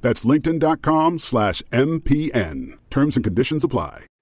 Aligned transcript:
That's 0.00 0.24
linkedin.com 0.24 1.18
slash 1.18 1.62
MPN. 1.72 2.78
Terms 2.90 3.16
and 3.16 3.24
conditions 3.24 3.64
apply. 3.64 4.06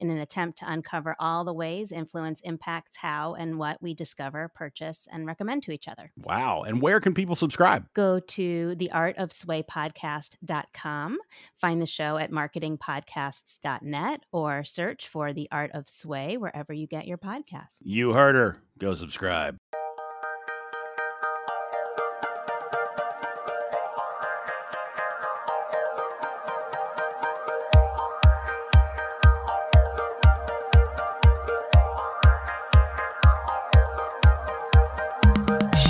in 0.00 0.10
an 0.10 0.18
attempt 0.18 0.58
to 0.58 0.70
uncover 0.70 1.16
all 1.18 1.44
the 1.44 1.52
ways 1.52 1.90
influence 1.92 2.40
impacts 2.40 2.96
how 2.96 3.34
and 3.34 3.58
what 3.58 3.82
we 3.82 3.94
discover, 3.94 4.50
purchase, 4.54 5.06
and 5.10 5.26
recommend 5.26 5.62
to 5.64 5.72
each 5.72 5.88
other. 5.88 6.12
Wow. 6.16 6.62
And 6.62 6.82
where 6.82 7.00
can 7.00 7.14
people 7.14 7.36
subscribe? 7.36 7.86
Go 7.94 8.20
to 8.20 8.76
theartofswaypodcast.com, 8.76 11.18
find 11.60 11.82
the 11.82 11.86
show 11.86 12.16
at 12.16 12.30
marketingpodcasts.net, 12.30 14.20
or 14.32 14.64
search 14.64 15.08
for 15.08 15.32
The 15.32 15.48
Art 15.50 15.70
of 15.74 15.88
Sway 15.88 16.36
wherever 16.36 16.72
you 16.72 16.86
get 16.86 17.06
your 17.06 17.18
podcasts. 17.18 17.78
You 17.82 18.12
heard 18.12 18.34
her. 18.34 18.58
Go 18.78 18.94
subscribe. 18.94 19.56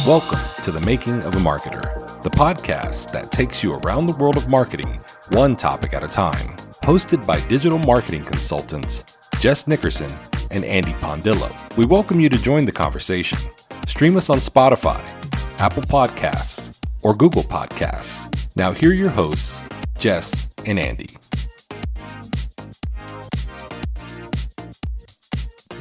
Welcome 0.06 0.40
to 0.64 0.70
The 0.70 0.82
Making 0.82 1.22
of 1.22 1.34
a 1.34 1.38
Marketer, 1.38 2.22
the 2.22 2.28
podcast 2.28 3.10
that 3.12 3.32
takes 3.32 3.64
you 3.64 3.72
around 3.72 4.04
the 4.04 4.12
world 4.16 4.36
of 4.36 4.50
marketing, 4.50 5.00
one 5.30 5.56
topic 5.56 5.94
at 5.94 6.04
a 6.04 6.06
time. 6.06 6.54
Hosted 6.82 7.26
by 7.26 7.40
digital 7.46 7.78
marketing 7.78 8.22
consultants 8.22 9.02
Jess 9.40 9.66
Nickerson 9.66 10.12
and 10.50 10.62
Andy 10.62 10.92
Pondillo. 11.00 11.50
We 11.78 11.86
welcome 11.86 12.20
you 12.20 12.28
to 12.28 12.36
join 12.36 12.66
the 12.66 12.72
conversation. 12.72 13.38
Stream 13.86 14.18
us 14.18 14.28
on 14.28 14.40
Spotify, 14.40 15.00
Apple 15.58 15.84
Podcasts, 15.84 16.78
or 17.00 17.14
Google 17.14 17.42
Podcasts. 17.42 18.30
Now, 18.56 18.72
here 18.72 18.90
are 18.90 18.92
your 18.92 19.08
hosts, 19.08 19.62
Jess 19.96 20.48
and 20.66 20.78
Andy. 20.78 21.13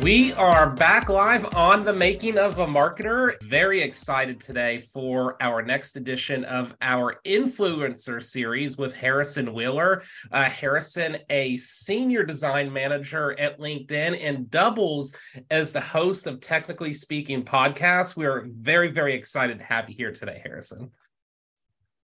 We 0.04 0.34
are 0.34 0.70
back 0.70 1.08
live 1.08 1.56
on 1.56 1.86
the 1.86 1.94
making 1.94 2.38
of 2.38 2.60
a 2.60 2.68
marketer. 2.68 3.42
Very 3.42 3.82
excited 3.82 4.42
today 4.42 4.80
for 4.80 5.42
our 5.42 5.62
next 5.62 5.96
edition 5.96 6.44
of 6.44 6.76
our 6.82 7.22
influencer 7.26 8.22
series 8.22 8.78
with 8.78 8.94
Harrison 8.94 9.54
Wheeler. 9.54 10.04
Uh, 10.30 10.44
Harrison, 10.44 11.20
a 11.30 11.56
senior 11.56 12.24
design 12.24 12.74
manager 12.74 13.40
at 13.40 13.62
LinkedIn 13.62 14.22
and 14.22 14.52
doubles 14.52 15.16
as 15.50 15.72
the 15.72 15.80
host 15.80 16.28
of 16.28 16.42
Technically 16.42 16.92
Speaking 16.92 17.42
podcast. 17.42 18.18
We 18.18 18.26
are 18.26 18.46
very, 18.50 18.92
very 18.92 19.14
excited 19.14 19.60
to 19.60 19.64
have 19.64 19.90
you 19.90 19.96
here 19.96 20.12
today, 20.12 20.42
Harrison. 20.44 20.92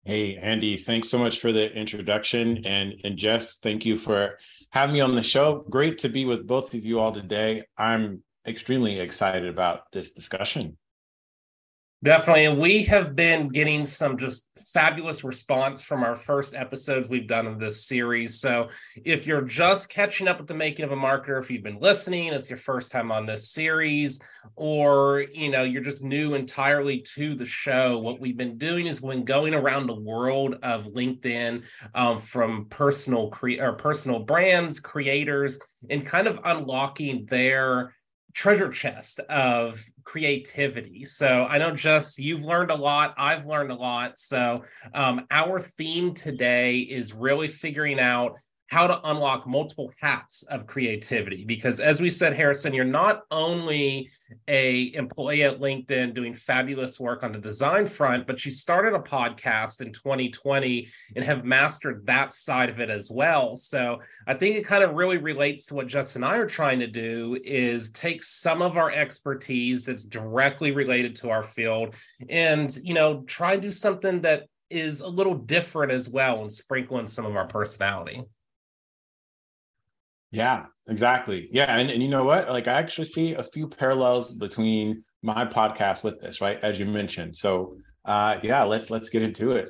Hey, 0.05 0.37
Andy, 0.37 0.77
thanks 0.77 1.09
so 1.09 1.17
much 1.17 1.41
for 1.41 1.51
the 1.51 1.75
introduction. 1.75 2.65
And, 2.65 2.93
and 3.03 3.17
Jess, 3.17 3.57
thank 3.57 3.85
you 3.85 3.97
for 3.97 4.37
having 4.71 4.93
me 4.93 5.01
on 5.01 5.15
the 5.15 5.23
show. 5.23 5.65
Great 5.69 5.99
to 5.99 6.09
be 6.09 6.25
with 6.25 6.47
both 6.47 6.73
of 6.73 6.85
you 6.85 6.99
all 6.99 7.11
today. 7.11 7.63
I'm 7.77 8.23
extremely 8.45 8.99
excited 8.99 9.47
about 9.47 9.91
this 9.91 10.11
discussion. 10.11 10.77
Definitely. 12.01 12.45
And 12.45 12.57
we 12.57 12.83
have 12.83 13.13
been 13.13 13.49
getting 13.49 13.85
some 13.85 14.17
just 14.17 14.49
fabulous 14.71 15.25
response 15.25 15.83
from 15.83 16.01
our 16.01 16.15
first 16.15 16.55
episodes 16.55 17.09
we've 17.09 17.27
done 17.27 17.45
of 17.45 17.59
this 17.59 17.87
series. 17.87 18.39
So 18.39 18.69
if 19.03 19.27
you're 19.27 19.41
just 19.41 19.89
catching 19.89 20.29
up 20.29 20.37
with 20.37 20.47
the 20.47 20.53
making 20.53 20.85
of 20.85 20.93
a 20.93 20.95
marketer, 20.95 21.37
if 21.41 21.51
you've 21.51 21.63
been 21.63 21.79
listening, 21.81 22.31
it's 22.31 22.49
your 22.49 22.55
first 22.55 22.93
time 22.93 23.11
on 23.11 23.25
this 23.25 23.51
series, 23.51 24.21
or 24.55 25.25
you 25.33 25.51
know, 25.51 25.63
you're 25.63 25.81
just 25.81 26.01
new 26.01 26.35
entirely 26.35 27.01
to 27.15 27.35
the 27.35 27.43
show, 27.43 27.97
what 27.97 28.21
we've 28.21 28.37
been 28.37 28.57
doing 28.57 28.87
is 28.87 29.01
when 29.01 29.25
going 29.25 29.53
around 29.53 29.87
the 29.87 29.99
world 29.99 30.55
of 30.63 30.85
LinkedIn 30.93 31.65
um, 31.95 32.17
from 32.17 32.67
personal 32.69 33.29
cre- 33.29 33.59
or 33.59 33.73
personal 33.73 34.19
brands, 34.19 34.79
creators, 34.79 35.59
and 35.89 36.05
kind 36.05 36.27
of 36.27 36.39
unlocking 36.45 37.25
their 37.25 37.93
treasure 38.39 38.69
chest 38.69 39.19
of 39.29 39.83
creativity. 40.05 41.03
So 41.03 41.43
I 41.43 41.57
know 41.57 41.71
Jess 41.71 42.17
you've 42.17 42.41
learned 42.41 42.71
a 42.71 42.75
lot. 42.75 43.13
I've 43.17 43.45
learned 43.45 43.69
a 43.69 43.75
lot. 43.75 44.17
So 44.17 44.63
um, 44.93 45.27
our 45.29 45.59
theme 45.59 46.13
today 46.13 46.77
is 46.77 47.13
really 47.13 47.49
figuring 47.49 47.99
out 47.99 48.39
how 48.69 48.87
to 48.87 48.99
unlock 49.09 49.47
multiple 49.47 49.91
hats 49.99 50.43
of 50.43 50.67
creativity. 50.67 51.43
Because 51.45 51.79
as 51.79 51.99
we 51.99 52.09
said 52.09 52.33
harrison 52.33 52.73
you're 52.73 52.85
not 52.85 53.23
only 53.31 54.09
a 54.47 54.93
employee 54.93 55.43
at 55.43 55.59
linkedin 55.59 56.13
doing 56.13 56.33
fabulous 56.33 56.99
work 56.99 57.23
on 57.23 57.31
the 57.31 57.39
design 57.39 57.85
front 57.85 58.27
but 58.27 58.45
you 58.45 58.51
started 58.51 58.93
a 58.93 58.99
podcast 58.99 59.81
in 59.81 59.91
2020 59.91 60.87
and 61.15 61.25
have 61.25 61.43
mastered 61.43 62.05
that 62.05 62.33
side 62.33 62.69
of 62.69 62.79
it 62.79 62.89
as 62.89 63.09
well. 63.11 63.57
So 63.57 63.99
i 64.27 64.33
think 64.33 64.55
it 64.55 64.65
kind 64.65 64.83
of 64.83 64.93
really 64.93 65.17
relates 65.17 65.65
to 65.67 65.75
what 65.75 65.87
justin 65.87 66.23
and 66.23 66.31
i 66.31 66.37
are 66.37 66.47
trying 66.47 66.79
to 66.79 66.87
do 66.87 67.37
is 67.43 67.91
take 67.91 68.21
some 68.23 68.61
of 68.61 68.77
our 68.77 68.91
expertise 68.91 69.85
that's 69.85 70.05
directly 70.05 70.71
related 70.71 71.15
to 71.17 71.29
our 71.29 71.43
field 71.43 71.95
and 72.29 72.77
you 72.83 72.93
know 72.93 73.21
try 73.23 73.53
and 73.53 73.61
do 73.61 73.71
something 73.71 74.21
that 74.21 74.43
is 74.69 75.01
a 75.01 75.07
little 75.07 75.35
different 75.35 75.91
as 75.91 76.09
well 76.09 76.41
and 76.41 76.51
sprinkle 76.51 76.99
in 76.99 77.07
some 77.07 77.25
of 77.25 77.35
our 77.35 77.47
personality 77.47 78.23
yeah, 80.31 80.65
exactly. 80.87 81.49
Yeah. 81.51 81.75
And, 81.75 81.89
and 81.89 82.01
you 82.01 82.09
know 82.09 82.23
what? 82.23 82.49
Like, 82.49 82.67
I 82.67 82.73
actually 82.73 83.05
see 83.05 83.33
a 83.33 83.43
few 83.43 83.67
parallels 83.67 84.33
between 84.33 85.03
my 85.21 85.45
podcast 85.45 86.03
with 86.03 86.19
this, 86.19 86.41
right? 86.41 86.59
As 86.61 86.79
you 86.79 86.85
mentioned. 86.85 87.35
So, 87.35 87.77
uh, 88.05 88.39
yeah, 88.43 88.63
let's 88.63 88.89
let's 88.89 89.09
get 89.09 89.21
into 89.21 89.51
it. 89.51 89.69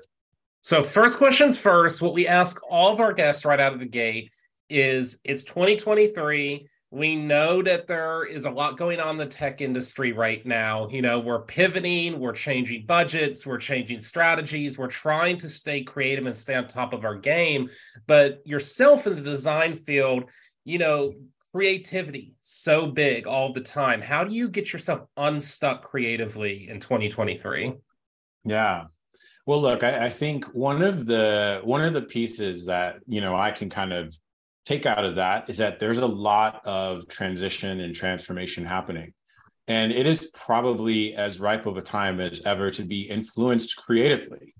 So, 0.61 0.81
first 0.81 1.17
questions 1.17 1.59
first. 1.59 2.01
What 2.01 2.13
we 2.13 2.27
ask 2.27 2.59
all 2.69 2.91
of 2.91 2.99
our 2.99 3.13
guests 3.13 3.45
right 3.45 3.59
out 3.59 3.73
of 3.73 3.79
the 3.79 3.85
gate 3.85 4.31
is: 4.69 5.19
It's 5.23 5.43
2023. 5.43 6.67
We 6.91 7.15
know 7.15 7.61
that 7.61 7.85
there 7.85 8.25
is 8.25 8.45
a 8.45 8.49
lot 8.49 8.75
going 8.75 8.99
on 8.99 9.11
in 9.11 9.17
the 9.17 9.27
tech 9.27 9.61
industry 9.61 10.11
right 10.11 10.43
now. 10.43 10.87
You 10.89 11.03
know, 11.03 11.19
we're 11.19 11.43
pivoting, 11.43 12.19
we're 12.19 12.33
changing 12.33 12.87
budgets, 12.87 13.45
we're 13.45 13.59
changing 13.59 14.01
strategies, 14.01 14.75
we're 14.75 14.87
trying 14.87 15.37
to 15.37 15.49
stay 15.49 15.83
creative 15.83 16.25
and 16.25 16.35
stay 16.35 16.55
on 16.55 16.65
top 16.65 16.93
of 16.93 17.05
our 17.05 17.15
game. 17.15 17.69
But 18.07 18.41
yourself 18.43 19.05
in 19.05 19.15
the 19.15 19.21
design 19.21 19.77
field, 19.77 20.23
you 20.69 20.77
know, 20.77 21.13
creativity 21.51 22.35
so 22.39 22.85
big 22.87 23.25
all 23.25 23.51
the 23.51 23.61
time. 23.61 24.01
How 24.01 24.23
do 24.23 24.33
you 24.33 24.47
get 24.47 24.71
yourself 24.71 25.01
unstuck 25.17 25.81
creatively 25.81 26.69
in 26.69 26.79
2023? 26.79 27.73
Yeah. 28.45 28.85
Well, 29.45 29.61
look, 29.61 29.83
I, 29.83 30.05
I, 30.05 30.09
think 30.09 30.45
one 30.53 30.83
of 30.83 31.07
the 31.07 31.61
one 31.63 31.83
of 31.83 31.93
the 31.93 32.03
pieces 32.03 32.67
that 32.67 32.97
you 33.07 33.19
know 33.19 33.35
I 33.35 33.49
can 33.49 33.67
kind 33.69 33.93
of 33.93 34.15
take 34.65 34.85
out 34.85 35.03
of 35.03 35.15
that 35.15 35.49
is 35.49 35.57
that 35.57 35.79
there's 35.79 35.97
a 35.97 36.05
lot 36.05 36.61
of 36.65 37.07
transition 37.07 37.79
and 37.79 37.95
transformation 37.95 38.63
happening. 38.63 39.13
and 39.67 39.91
it 39.91 40.05
is 40.05 40.31
probably 40.33 41.15
as 41.15 41.39
ripe 41.39 41.65
of 41.65 41.77
a 41.77 41.81
time 41.81 42.19
as 42.19 42.41
ever 42.45 42.69
to 42.71 42.83
be 42.83 43.01
influenced 43.01 43.75
creatively 43.75 44.53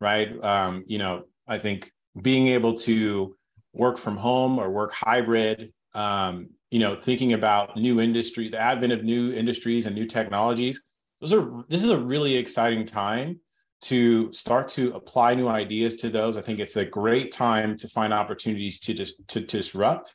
right 0.00 0.28
um, 0.44 0.84
you 0.86 0.98
know 0.98 1.24
i 1.46 1.58
think 1.58 1.90
being 2.22 2.48
able 2.48 2.74
to 2.74 3.36
work 3.72 3.98
from 3.98 4.16
home 4.16 4.58
or 4.58 4.70
work 4.70 4.92
hybrid 4.92 5.72
um, 5.94 6.48
you 6.70 6.78
know 6.78 6.94
thinking 6.94 7.32
about 7.32 7.76
new 7.76 8.00
industry 8.00 8.48
the 8.48 8.60
advent 8.60 8.92
of 8.92 9.04
new 9.04 9.32
industries 9.32 9.86
and 9.86 9.94
new 9.94 10.06
technologies 10.06 10.82
those 11.20 11.32
are 11.32 11.64
this 11.68 11.84
is 11.84 11.90
a 11.90 11.98
really 11.98 12.36
exciting 12.36 12.84
time 12.84 13.38
to 13.80 14.32
start 14.32 14.66
to 14.66 14.92
apply 14.94 15.34
new 15.34 15.48
ideas 15.48 15.96
to 15.96 16.10
those 16.10 16.36
i 16.36 16.40
think 16.40 16.58
it's 16.58 16.76
a 16.76 16.84
great 16.84 17.32
time 17.32 17.76
to 17.76 17.88
find 17.88 18.12
opportunities 18.12 18.80
to 18.80 18.92
just 18.92 19.14
to, 19.28 19.40
to 19.40 19.58
disrupt 19.58 20.14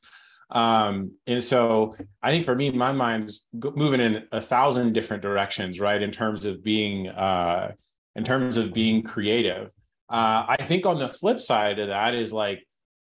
um, 0.54 1.14
and 1.26 1.44
so 1.44 1.96
I 2.22 2.32
think 2.32 2.46
for 2.46 2.56
me, 2.56 2.70
my 2.70 2.92
mind's 2.92 3.48
moving 3.54 4.00
in 4.00 4.28
a 4.32 4.40
thousand 4.40 4.94
different 4.94 5.24
directions, 5.24 5.80
right? 5.80 6.02
In 6.02 6.12
terms 6.12 6.46
of 6.46 6.64
being, 6.64 7.10
uh, 7.10 7.72
in 8.16 8.24
terms 8.24 8.58
of 8.58 8.72
being 8.72 9.02
creative. 9.02 9.72
Uh, 10.10 10.46
I 10.48 10.58
think 10.58 10.86
on 10.86 11.00
the 11.00 11.10
flip 11.10 11.42
side 11.42 11.80
of 11.80 11.88
that 11.88 12.14
is 12.14 12.32
like, 12.32 12.66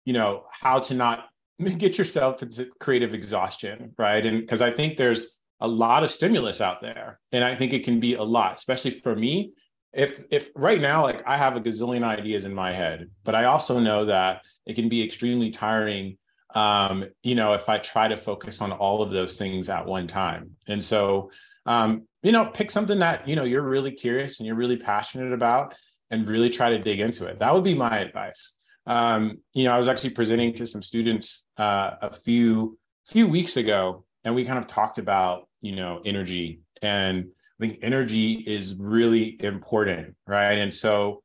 you 0.06 0.14
know, 0.14 0.44
how 0.52 0.80
to 0.80 0.94
not 0.94 1.30
get 1.78 1.98
yourself 1.98 2.42
into 2.44 2.70
creative 2.80 3.14
exhaustion, 3.14 3.94
right? 3.98 4.26
And 4.26 4.42
because 4.42 4.62
I 4.62 4.72
think 4.72 4.98
there's 4.98 5.38
a 5.60 5.68
lot 5.68 6.04
of 6.04 6.12
stimulus 6.12 6.62
out 6.62 6.82
there, 6.82 7.20
and 7.32 7.44
I 7.44 7.56
think 7.56 7.74
it 7.74 7.86
can 7.86 8.00
be 8.00 8.16
a 8.16 8.24
lot, 8.24 8.58
especially 8.58 8.92
for 8.92 9.16
me. 9.16 9.54
If 9.94 10.24
if 10.32 10.50
right 10.56 10.82
now, 10.82 11.04
like 11.04 11.22
I 11.28 11.38
have 11.38 11.56
a 11.56 11.62
gazillion 11.62 12.04
ideas 12.04 12.46
in 12.46 12.54
my 12.54 12.72
head, 12.72 13.10
but 13.24 13.36
I 13.36 13.46
also 13.46 13.80
know 13.80 14.06
that 14.06 14.42
it 14.66 14.76
can 14.76 14.90
be 14.90 15.04
extremely 15.04 15.52
tiring 15.52 16.18
um, 16.54 17.06
you 17.24 17.36
know, 17.36 17.54
if 17.54 17.68
I 17.68 17.78
try 17.80 18.08
to 18.08 18.18
focus 18.18 18.62
on 18.62 18.72
all 18.72 19.02
of 19.02 19.12
those 19.12 19.38
things 19.38 19.70
at 19.70 19.86
one 19.86 20.08
time. 20.08 20.52
And 20.68 20.84
so, 20.84 21.32
um, 21.66 22.08
you 22.22 22.32
know, 22.32 22.46
pick 22.46 22.70
something 22.70 23.00
that, 23.00 23.28
you 23.28 23.36
know, 23.36 23.44
you're 23.44 23.64
really 23.64 23.92
curious 23.92 24.40
and 24.40 24.48
you're 24.48 24.56
really 24.56 24.78
passionate 24.78 25.34
about 25.34 25.76
and 26.12 26.28
really 26.28 26.50
try 26.50 26.70
to 26.70 26.80
dig 26.80 27.00
into 27.00 27.26
it. 27.26 27.40
That 27.40 27.54
would 27.54 27.64
be 27.64 27.74
my 27.74 28.00
advice. 28.00 28.58
Um, 28.86 29.40
you 29.54 29.64
know, 29.64 29.72
I 29.72 29.78
was 29.78 29.88
actually 29.88 30.12
presenting 30.12 30.54
to 30.56 30.66
some 30.66 30.84
students 30.84 31.46
uh, 31.58 31.92
a 32.02 32.14
few 32.14 32.78
few 33.08 33.28
weeks 33.28 33.58
ago, 33.58 34.06
and 34.24 34.34
we 34.34 34.46
kind 34.46 34.60
of 34.60 34.68
talked 34.68 34.98
about, 34.98 35.48
you 35.62 35.76
know, 35.76 36.02
energy. 36.06 36.62
And 36.82 37.26
I 37.60 37.68
think 37.68 37.80
energy 37.82 38.34
is 38.34 38.76
really 38.76 39.42
important, 39.44 40.16
right? 40.28 40.58
And 40.58 40.74
so 40.74 41.24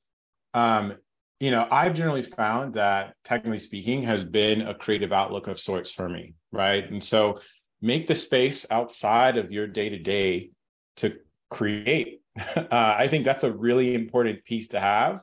um, 0.55 0.97
you 1.41 1.53
know, 1.53 1.69
I've 1.71 1.95
generally 1.95 2.23
found 2.23 2.75
that 2.75 3.15
technically 3.23 3.59
speaking 3.59 4.03
has 4.03 4.25
been 4.25 4.63
a 4.63 4.75
creative 4.75 5.13
outlook 5.13 5.47
of 5.47 5.61
sorts 5.61 5.91
for 5.91 6.09
me, 6.09 6.35
right? 6.51 6.89
And 6.91 7.03
so 7.03 7.41
make 7.81 8.09
the 8.09 8.17
space 8.17 8.67
outside 8.71 9.37
of 9.37 9.53
your 9.53 9.67
day 9.67 9.89
to 9.89 9.99
day 9.99 10.51
to 10.97 11.17
create. 11.51 12.17
Uh, 12.57 12.95
I 12.97 13.09
think 13.09 13.25
that's 13.25 13.43
a 13.43 13.53
really 13.53 13.97
important 13.97 14.45
piece 14.45 14.69
to 14.69 14.79
have. 14.79 15.23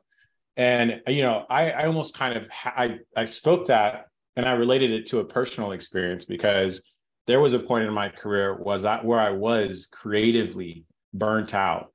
And 0.57 1.02
you 1.07 1.22
know, 1.22 1.46
I, 1.50 1.72
I 1.72 1.86
almost 1.86 2.18
kind 2.18 2.38
of 2.38 2.50
I 2.66 3.00
I 3.16 3.25
spoke 3.25 3.68
that 3.68 4.06
and 4.36 4.46
I 4.46 4.54
related 4.54 4.92
it 4.92 5.06
to 5.07 5.19
a 5.19 5.25
personal 5.25 5.72
experience 5.72 6.25
because 6.25 6.81
there 7.28 7.40
was 7.40 7.54
a 7.54 7.60
point 7.60 7.86
in 7.86 7.94
my 7.94 8.10
career 8.10 8.56
was 8.56 8.84
that 8.84 9.04
where 9.04 9.19
I 9.19 9.31
was 9.31 9.88
creatively 9.92 10.86
burnt 11.13 11.54
out 11.54 11.92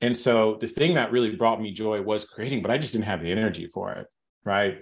and 0.00 0.16
so 0.16 0.56
the 0.60 0.66
thing 0.66 0.94
that 0.94 1.12
really 1.12 1.34
brought 1.34 1.60
me 1.60 1.72
joy 1.72 2.00
was 2.00 2.24
creating, 2.24 2.62
but 2.62 2.70
I 2.70 2.78
just 2.78 2.92
didn't 2.92 3.06
have 3.06 3.22
the 3.22 3.32
energy 3.32 3.66
for 3.66 3.92
it. 3.92 4.06
Right. 4.44 4.78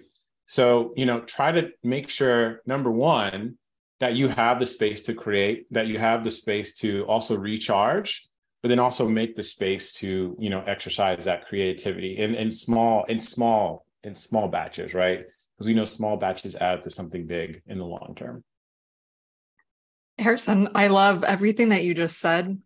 So, 0.47 0.93
you 0.97 1.07
know, 1.07 1.21
try 1.21 1.53
to 1.53 1.71
make 1.83 2.09
sure, 2.09 2.61
number 2.67 2.91
one, 2.91 3.57
that 3.99 4.15
you 4.15 4.29
have 4.29 4.61
the 4.61 4.67
space 4.67 5.01
to 5.03 5.15
create, 5.15 5.67
that 5.73 5.87
you 5.87 5.99
have 5.99 6.23
the 6.23 6.31
space 6.31 6.75
to 6.75 7.05
also 7.07 7.37
recharge, 7.37 8.29
but 8.63 8.69
then 8.69 8.79
also 8.79 9.09
make 9.09 9.37
the 9.37 9.45
space 9.45 9.93
to, 9.93 10.37
you 10.39 10.51
know, 10.51 10.63
exercise 10.63 11.25
that 11.25 11.47
creativity 11.47 12.19
in, 12.19 12.35
in 12.35 12.51
small, 12.51 13.05
in 13.05 13.21
small, 13.21 13.87
in 14.03 14.15
small 14.15 14.49
batches, 14.49 14.95
right? 14.95 15.27
Because 15.55 15.67
we 15.67 15.75
know 15.75 15.85
small 15.85 16.17
batches 16.17 16.57
add 16.57 16.79
up 16.79 16.83
to 16.85 16.91
something 16.91 17.27
big 17.27 17.63
in 17.67 17.79
the 17.79 17.85
long 17.85 18.15
term. 18.17 18.43
Harrison, 20.19 20.69
I 20.75 20.89
love 20.89 21.25
everything 21.25 21.69
that 21.71 21.85
you 21.85 21.95
just 21.95 22.19
said 22.19 22.59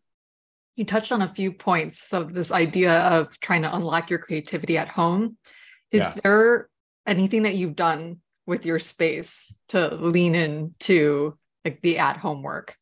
you 0.81 0.87
touched 0.87 1.13
on 1.13 1.21
a 1.21 1.29
few 1.29 1.53
points. 1.53 2.03
So 2.03 2.25
this 2.25 2.51
idea 2.51 3.01
of 3.01 3.39
trying 3.41 3.63
to 3.63 3.77
unlock 3.77 4.09
your 4.09 4.19
creativity 4.19 4.79
at 4.79 4.89
home. 4.89 5.37
Is 5.91 6.01
yeah. 6.01 6.15
there 6.23 6.71
anything 7.07 7.43
that 7.43 7.55
you've 7.55 7.77
done 7.77 8.21
with 8.47 8.65
your 8.65 8.79
space 8.79 9.53
to 9.69 9.95
lean 9.95 10.35
into 10.35 11.37
like 11.67 11.83
the 11.83 11.99
at 11.99 12.17
home 12.17 12.43
work? 12.43 12.77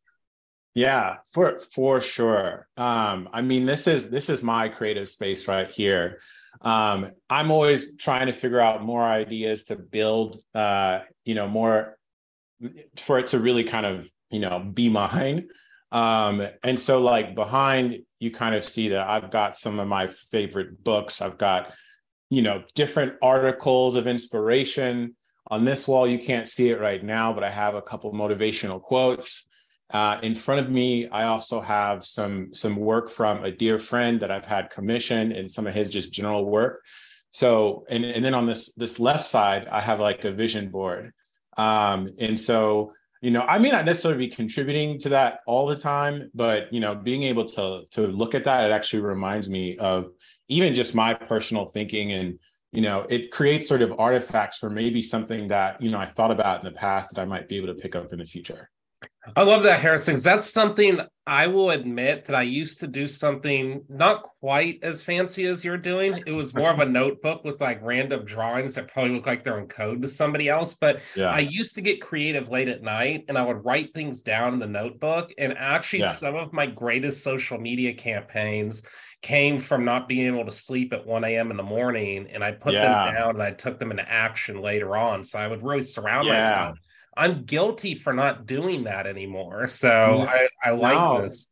Yeah, 0.78 1.16
for 1.32 1.58
for 1.58 2.00
sure. 2.00 2.68
Um, 2.76 3.28
I 3.32 3.42
mean, 3.42 3.64
this 3.64 3.88
is 3.88 4.10
this 4.10 4.30
is 4.30 4.44
my 4.44 4.68
creative 4.68 5.08
space 5.08 5.48
right 5.48 5.68
here. 5.68 6.20
Um, 6.60 7.10
I'm 7.28 7.50
always 7.50 7.96
trying 7.96 8.28
to 8.28 8.32
figure 8.32 8.60
out 8.60 8.84
more 8.84 9.02
ideas 9.02 9.64
to 9.64 9.76
build, 9.76 10.40
uh, 10.54 11.00
you 11.24 11.34
know, 11.34 11.48
more 11.48 11.98
for 12.96 13.18
it 13.18 13.26
to 13.28 13.40
really 13.40 13.64
kind 13.64 13.86
of, 13.86 14.08
you 14.30 14.38
know, 14.38 14.60
be 14.60 14.88
mine. 14.88 15.48
Um, 15.90 16.46
and 16.62 16.78
so 16.78 17.00
like 17.00 17.34
behind 17.34 17.98
you 18.20 18.30
kind 18.30 18.54
of 18.54 18.62
see 18.62 18.90
that 18.90 19.08
I've 19.08 19.32
got 19.32 19.56
some 19.56 19.80
of 19.80 19.88
my 19.88 20.06
favorite 20.06 20.84
books. 20.84 21.20
I've 21.20 21.38
got, 21.38 21.74
you 22.30 22.42
know, 22.42 22.62
different 22.76 23.14
articles 23.20 23.96
of 23.96 24.06
inspiration. 24.06 25.16
On 25.48 25.64
this 25.64 25.88
wall, 25.88 26.06
you 26.06 26.18
can't 26.20 26.48
see 26.48 26.70
it 26.70 26.78
right 26.78 27.02
now, 27.02 27.32
but 27.32 27.42
I 27.42 27.50
have 27.50 27.74
a 27.74 27.82
couple 27.82 28.12
motivational 28.12 28.80
quotes. 28.80 29.48
Uh, 29.90 30.18
in 30.22 30.34
front 30.34 30.60
of 30.60 30.70
me, 30.70 31.08
I 31.08 31.24
also 31.24 31.60
have 31.60 32.04
some 32.04 32.52
some 32.52 32.76
work 32.76 33.10
from 33.10 33.44
a 33.44 33.50
dear 33.50 33.78
friend 33.78 34.20
that 34.20 34.30
I've 34.30 34.44
had 34.44 34.70
commissioned 34.70 35.32
and 35.32 35.50
some 35.50 35.66
of 35.66 35.74
his 35.74 35.90
just 35.90 36.12
general 36.12 36.44
work. 36.44 36.84
So, 37.30 37.84
and 37.88 38.04
and 38.04 38.24
then 38.24 38.34
on 38.34 38.46
this 38.46 38.74
this 38.74 39.00
left 39.00 39.24
side, 39.24 39.66
I 39.70 39.80
have 39.80 40.00
like 40.00 40.24
a 40.24 40.32
vision 40.32 40.70
board. 40.70 41.12
Um, 41.56 42.10
and 42.18 42.38
so 42.38 42.92
you 43.20 43.30
know 43.30 43.42
i 43.42 43.58
may 43.58 43.70
not 43.70 43.84
necessarily 43.84 44.26
be 44.26 44.32
contributing 44.32 44.98
to 44.98 45.08
that 45.08 45.40
all 45.46 45.66
the 45.66 45.76
time 45.76 46.30
but 46.34 46.72
you 46.72 46.80
know 46.80 46.94
being 46.94 47.22
able 47.24 47.44
to 47.44 47.84
to 47.90 48.06
look 48.06 48.34
at 48.34 48.44
that 48.44 48.70
it 48.70 48.72
actually 48.72 49.02
reminds 49.02 49.48
me 49.48 49.76
of 49.78 50.10
even 50.48 50.74
just 50.74 50.94
my 50.94 51.12
personal 51.14 51.66
thinking 51.66 52.12
and 52.12 52.38
you 52.72 52.80
know 52.80 53.06
it 53.08 53.30
creates 53.30 53.68
sort 53.68 53.82
of 53.82 53.98
artifacts 53.98 54.58
for 54.58 54.70
maybe 54.70 55.02
something 55.02 55.48
that 55.48 55.80
you 55.82 55.90
know 55.90 55.98
i 55.98 56.06
thought 56.06 56.30
about 56.30 56.60
in 56.60 56.64
the 56.64 56.78
past 56.78 57.14
that 57.14 57.20
i 57.20 57.24
might 57.24 57.48
be 57.48 57.56
able 57.56 57.66
to 57.66 57.74
pick 57.74 57.96
up 57.96 58.12
in 58.12 58.18
the 58.18 58.24
future 58.24 58.70
I 59.36 59.42
love 59.42 59.62
that, 59.64 59.80
Harrison. 59.80 60.16
That's 60.20 60.48
something 60.48 61.00
I 61.26 61.46
will 61.46 61.70
admit 61.70 62.24
that 62.24 62.34
I 62.34 62.42
used 62.42 62.80
to 62.80 62.86
do 62.86 63.06
something 63.06 63.84
not 63.88 64.22
quite 64.40 64.78
as 64.82 65.02
fancy 65.02 65.46
as 65.46 65.64
you're 65.64 65.76
doing. 65.76 66.22
It 66.26 66.32
was 66.32 66.54
more 66.54 66.70
of 66.70 66.78
a 66.78 66.86
notebook 66.86 67.44
with 67.44 67.60
like 67.60 67.82
random 67.82 68.24
drawings 68.24 68.74
that 68.74 68.88
probably 68.88 69.14
look 69.14 69.26
like 69.26 69.44
they're 69.44 69.58
in 69.58 69.66
code 69.66 70.00
to 70.02 70.08
somebody 70.08 70.48
else. 70.48 70.74
But 70.74 71.00
yeah. 71.14 71.30
I 71.30 71.40
used 71.40 71.74
to 71.74 71.80
get 71.80 72.00
creative 72.00 72.48
late 72.48 72.68
at 72.68 72.82
night 72.82 73.26
and 73.28 73.36
I 73.36 73.44
would 73.44 73.64
write 73.64 73.92
things 73.92 74.22
down 74.22 74.54
in 74.54 74.58
the 74.58 74.66
notebook. 74.66 75.30
And 75.36 75.56
actually, 75.58 76.00
yeah. 76.00 76.12
some 76.12 76.34
of 76.34 76.52
my 76.52 76.66
greatest 76.66 77.22
social 77.22 77.58
media 77.58 77.92
campaigns 77.92 78.82
came 79.20 79.58
from 79.58 79.84
not 79.84 80.08
being 80.08 80.26
able 80.26 80.44
to 80.44 80.52
sleep 80.52 80.92
at 80.92 81.06
1 81.06 81.24
a.m. 81.24 81.50
in 81.50 81.56
the 81.56 81.62
morning. 81.62 82.28
And 82.32 82.42
I 82.42 82.52
put 82.52 82.72
yeah. 82.72 82.82
them 82.82 83.14
down 83.14 83.30
and 83.30 83.42
I 83.42 83.50
took 83.50 83.78
them 83.78 83.90
into 83.90 84.08
action 84.08 84.62
later 84.62 84.96
on. 84.96 85.22
So 85.24 85.38
I 85.38 85.46
would 85.46 85.62
really 85.62 85.82
surround 85.82 86.28
myself 86.28 86.78
I'm 87.18 87.44
guilty 87.44 87.94
for 87.94 88.12
not 88.12 88.46
doing 88.46 88.84
that 88.84 89.06
anymore. 89.06 89.66
So 89.66 90.26
I, 90.28 90.48
I 90.64 90.70
like 90.70 90.94
no. 90.94 91.22
this. 91.22 91.50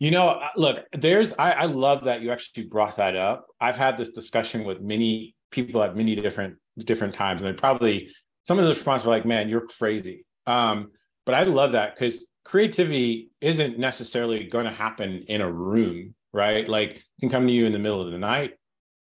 You 0.00 0.10
know, 0.10 0.28
uh, 0.28 0.48
look, 0.56 0.84
there's 0.92 1.32
I, 1.38 1.52
I 1.52 1.64
love 1.66 2.04
that 2.04 2.20
you 2.20 2.30
actually 2.30 2.64
brought 2.64 2.96
that 2.96 3.16
up. 3.16 3.46
I've 3.60 3.76
had 3.76 3.96
this 3.96 4.10
discussion 4.10 4.64
with 4.64 4.80
many 4.80 5.36
people 5.50 5.82
at 5.82 5.96
many 5.96 6.16
different 6.16 6.56
different 6.78 7.14
times, 7.14 7.42
and 7.42 7.54
they 7.54 7.58
probably 7.58 8.10
some 8.44 8.58
of 8.58 8.64
the 8.64 8.70
responses 8.70 9.06
were 9.06 9.12
like, 9.12 9.26
"Man, 9.26 9.48
you're 9.48 9.66
crazy." 9.66 10.24
Um, 10.46 10.90
but 11.26 11.34
I 11.34 11.44
love 11.44 11.72
that 11.72 11.94
because 11.94 12.28
creativity 12.44 13.30
isn't 13.40 13.78
necessarily 13.78 14.44
going 14.44 14.64
to 14.64 14.70
happen 14.70 15.24
in 15.28 15.42
a 15.42 15.52
room, 15.52 16.14
right? 16.32 16.66
Like, 16.66 16.96
it 16.96 17.04
can 17.20 17.28
come 17.28 17.46
to 17.46 17.52
you 17.52 17.66
in 17.66 17.72
the 17.72 17.78
middle 17.78 18.00
of 18.00 18.10
the 18.10 18.18
night, 18.18 18.54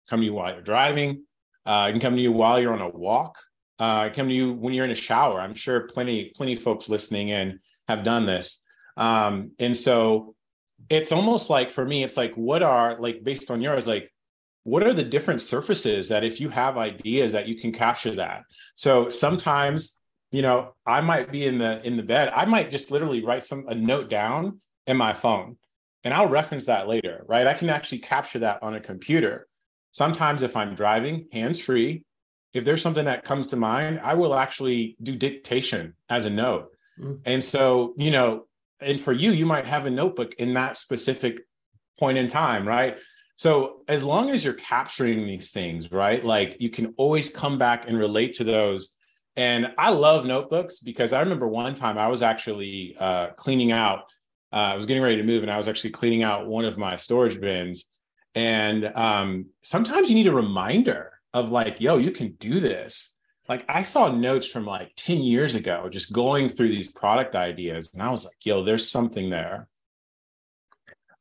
come 0.09 0.19
to 0.19 0.25
you 0.25 0.33
while 0.33 0.51
you're 0.51 0.61
driving, 0.61 1.23
uh, 1.65 1.85
it 1.87 1.91
can 1.91 2.01
come 2.01 2.15
to 2.15 2.21
you 2.21 2.31
while 2.31 2.59
you're 2.59 2.73
on 2.73 2.81
a 2.81 2.89
walk 2.89 3.37
uh, 3.79 4.09
come 4.09 4.27
to 4.27 4.33
you 4.33 4.53
when 4.53 4.73
you're 4.73 4.85
in 4.85 4.91
a 4.91 4.95
shower. 4.95 5.39
I'm 5.39 5.53
sure 5.53 5.81
plenty, 5.81 6.31
plenty 6.35 6.55
folks 6.55 6.89
listening 6.89 7.29
in 7.29 7.59
have 7.87 8.03
done 8.03 8.25
this. 8.25 8.61
Um, 8.95 9.51
and 9.59 9.75
so 9.75 10.35
it's 10.89 11.11
almost 11.11 11.49
like 11.49 11.69
for 11.69 11.85
me, 11.85 12.03
it's 12.03 12.17
like, 12.17 12.33
what 12.35 12.63
are 12.63 12.97
like 12.99 13.23
based 13.23 13.51
on 13.51 13.61
yours, 13.61 13.87
like, 13.87 14.11
what 14.63 14.83
are 14.83 14.93
the 14.93 15.03
different 15.03 15.39
surfaces 15.39 16.09
that 16.09 16.25
if 16.25 16.41
you 16.41 16.49
have 16.49 16.77
ideas 16.77 17.31
that 17.31 17.47
you 17.47 17.57
can 17.57 17.71
capture 17.71 18.15
that? 18.15 18.43
So 18.75 19.07
sometimes, 19.07 19.99
you 20.31 20.41
know, 20.41 20.73
I 20.85 20.99
might 20.99 21.31
be 21.31 21.45
in 21.45 21.57
the 21.57 21.81
in 21.87 21.95
the 21.95 22.03
bed. 22.03 22.33
I 22.35 22.45
might 22.45 22.69
just 22.69 22.91
literally 22.91 23.23
write 23.23 23.45
some 23.45 23.65
a 23.69 23.75
note 23.75 24.09
down 24.09 24.59
in 24.85 24.97
my 24.97 25.13
phone 25.13 25.55
and 26.03 26.13
I'll 26.13 26.29
reference 26.29 26.65
that 26.67 26.87
later, 26.87 27.25
right? 27.27 27.47
I 27.47 27.53
can 27.53 27.69
actually 27.69 27.99
capture 27.99 28.39
that 28.39 28.61
on 28.61 28.75
a 28.75 28.79
computer. 28.79 29.47
Sometimes 29.91 30.41
if 30.41 30.55
I'm 30.55 30.75
driving 30.75 31.27
hands 31.33 31.59
free, 31.59 32.05
if 32.53 32.65
there's 32.65 32.81
something 32.81 33.05
that 33.05 33.23
comes 33.23 33.47
to 33.47 33.55
mind, 33.55 33.99
I 34.03 34.13
will 34.13 34.35
actually 34.35 34.95
do 35.01 35.15
dictation 35.15 35.93
as 36.09 36.25
a 36.25 36.29
note. 36.29 36.71
Mm-hmm. 36.99 37.15
And 37.25 37.43
so, 37.43 37.93
you 37.97 38.11
know, 38.11 38.45
and 38.79 38.99
for 38.99 39.13
you, 39.13 39.31
you 39.31 39.45
might 39.45 39.65
have 39.65 39.85
a 39.85 39.91
notebook 39.91 40.35
in 40.35 40.53
that 40.53 40.77
specific 40.77 41.41
point 41.99 42.17
in 42.17 42.27
time, 42.27 42.67
right? 42.67 42.97
So 43.35 43.83
as 43.87 44.03
long 44.03 44.29
as 44.29 44.43
you're 44.43 44.53
capturing 44.53 45.25
these 45.25 45.51
things, 45.51 45.91
right? 45.91 46.23
Like 46.23 46.57
you 46.59 46.69
can 46.69 46.93
always 46.97 47.29
come 47.29 47.57
back 47.57 47.87
and 47.87 47.97
relate 47.97 48.33
to 48.33 48.43
those. 48.43 48.89
And 49.35 49.73
I 49.77 49.91
love 49.91 50.25
notebooks 50.25 50.79
because 50.79 51.13
I 51.13 51.19
remember 51.19 51.47
one 51.47 51.75
time 51.75 51.99
I 51.99 52.07
was 52.07 52.23
actually 52.23 52.95
uh, 52.99 53.27
cleaning 53.31 53.71
out. 53.71 54.05
Uh, 54.51 54.71
I 54.73 54.75
was 54.75 54.87
getting 54.87 55.03
ready 55.03 55.17
to 55.17 55.23
move, 55.23 55.43
and 55.43 55.51
I 55.51 55.57
was 55.57 55.67
actually 55.67 55.91
cleaning 55.91 56.23
out 56.23 56.47
one 56.47 56.65
of 56.65 56.77
my 56.77 56.95
storage 56.95 57.39
bins. 57.39 57.85
And 58.33 58.91
um, 58.95 59.47
sometimes 59.61 60.09
you 60.09 60.15
need 60.15 60.27
a 60.27 60.33
reminder 60.33 61.11
of 61.37 61.51
like, 61.51 61.79
yo, 61.79 61.97
you 61.97 62.11
can 62.11 62.33
do 62.39 62.59
this. 62.59 63.15
Like 63.47 63.63
I 63.69 63.83
saw 63.83 64.11
notes 64.11 64.45
from 64.45 64.65
like 64.65 64.91
10 64.97 65.19
years 65.19 65.55
ago, 65.55 65.87
just 65.89 66.11
going 66.11 66.49
through 66.49 66.69
these 66.69 66.91
product 66.91 67.35
ideas. 67.35 67.91
And 67.93 68.01
I 68.01 68.11
was 68.11 68.25
like, 68.25 68.37
yo, 68.43 68.63
there's 68.63 68.89
something 68.89 69.29
there. 69.29 69.67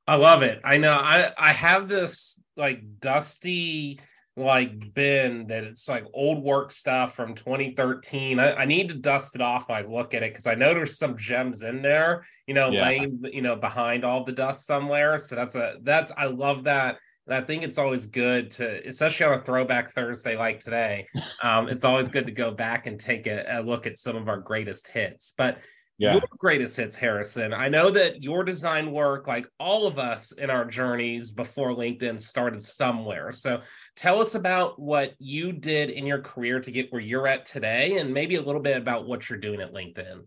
I 0.09 0.17
love 0.17 0.43
it. 0.43 0.61
I 0.65 0.77
know 0.77 0.93
I, 0.93 1.33
I 1.37 1.53
have 1.53 1.89
this 1.89 2.41
like 2.57 3.01
dusty 3.01 4.01
like 4.37 4.93
bin 4.93 5.47
that 5.47 5.65
it's 5.65 5.89
like 5.89 6.05
old 6.13 6.43
work 6.43 6.71
stuff 6.71 7.15
from 7.15 7.35
2013. 7.35 8.39
I, 8.39 8.55
I 8.55 8.65
need 8.67 8.91
to 8.91 8.95
dust 8.95 9.35
it 9.35 9.41
off. 9.41 9.71
I 9.71 9.81
look 9.81 10.13
at 10.13 10.23
it 10.23 10.33
because 10.33 10.47
I 10.47 10.55
know 10.55 10.75
there's 10.75 10.99
some 10.99 11.17
gems 11.17 11.63
in 11.63 11.81
there, 11.81 12.25
you 12.47 12.53
know, 12.53 12.69
yeah. 12.69 12.83
laying, 12.83 13.21
you 13.33 13.41
know, 13.41 13.57
behind 13.57 14.05
all 14.05 14.25
the 14.25 14.33
dust 14.33 14.67
somewhere. 14.67 15.17
So 15.19 15.37
that's 15.37 15.55
a 15.55 15.77
that's 15.83 16.13
I 16.17 16.27
love 16.27 16.65
that. 16.65 16.99
And 17.27 17.35
I 17.35 17.41
think 17.41 17.65
it's 17.65 17.79
always 17.79 18.07
good 18.07 18.51
to, 18.53 18.87
especially 18.87 19.27
on 19.27 19.35
a 19.35 19.43
throwback 19.43 19.93
Thursday 19.93 20.37
like 20.37 20.61
today, 20.61 21.09
um, 21.43 21.69
it's 21.69 21.85
always 21.85 22.09
good 22.09 22.27
to 22.27 22.33
go 22.33 22.53
back 22.53 22.87
and 22.87 22.99
take 22.99 23.27
a, 23.27 23.45
a, 23.49 23.63
look 23.63 23.87
at 23.87 23.97
some 23.97 24.17
of 24.17 24.29
our 24.29 24.39
greatest 24.39 24.87
hits. 24.87 25.35
But 25.37 25.59
yeah. 25.99 26.13
your 26.13 26.23
greatest 26.39 26.77
hits, 26.77 26.95
Harrison, 26.95 27.53
I 27.53 27.69
know 27.69 27.91
that 27.91 28.23
your 28.23 28.45
design 28.45 28.93
work, 28.93 29.27
like 29.27 29.49
all 29.59 29.87
of 29.87 29.99
us 29.99 30.33
in 30.33 30.51
our 30.51 30.65
journeys 30.65 31.33
before 31.33 31.71
LinkedIn, 31.71 32.21
started 32.21 32.63
somewhere. 32.63 33.33
So 33.33 33.61
tell 33.97 34.21
us 34.21 34.37
about 34.37 34.79
what 34.79 35.15
you 35.19 35.53
did 35.53 35.91
in 35.91 36.07
your 36.07 36.21
career 36.21 36.61
to 36.61 36.71
get 36.71 36.93
where 36.93 37.01
you're 37.01 37.27
at 37.27 37.45
today, 37.45 37.99
and 37.99 38.15
maybe 38.15 38.37
a 38.37 38.43
little 38.43 38.61
bit 38.61 38.77
about 38.77 39.09
what 39.09 39.29
you're 39.29 39.39
doing 39.39 39.61
at 39.61 39.73
LinkedIn. 39.73 40.21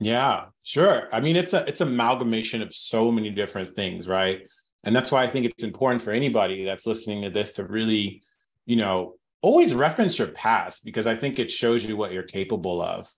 Yeah, 0.00 0.46
sure. 0.62 1.08
I 1.12 1.20
mean, 1.20 1.36
it's 1.36 1.52
a 1.52 1.64
it's 1.66 1.80
amalgamation 1.80 2.62
of 2.62 2.74
so 2.74 3.10
many 3.10 3.30
different 3.30 3.74
things, 3.74 4.08
right? 4.08 4.42
And 4.84 4.94
that's 4.94 5.12
why 5.12 5.22
I 5.22 5.26
think 5.26 5.46
it's 5.46 5.62
important 5.62 6.02
for 6.02 6.10
anybody 6.10 6.64
that's 6.64 6.86
listening 6.86 7.22
to 7.22 7.30
this 7.30 7.52
to 7.52 7.64
really, 7.64 8.22
you 8.66 8.76
know, 8.76 9.14
always 9.40 9.74
reference 9.74 10.18
your 10.18 10.28
past 10.28 10.84
because 10.84 11.06
I 11.06 11.16
think 11.16 11.38
it 11.38 11.50
shows 11.50 11.84
you 11.84 11.96
what 11.96 12.12
you're 12.12 12.22
capable 12.22 12.80
of. 12.80 13.08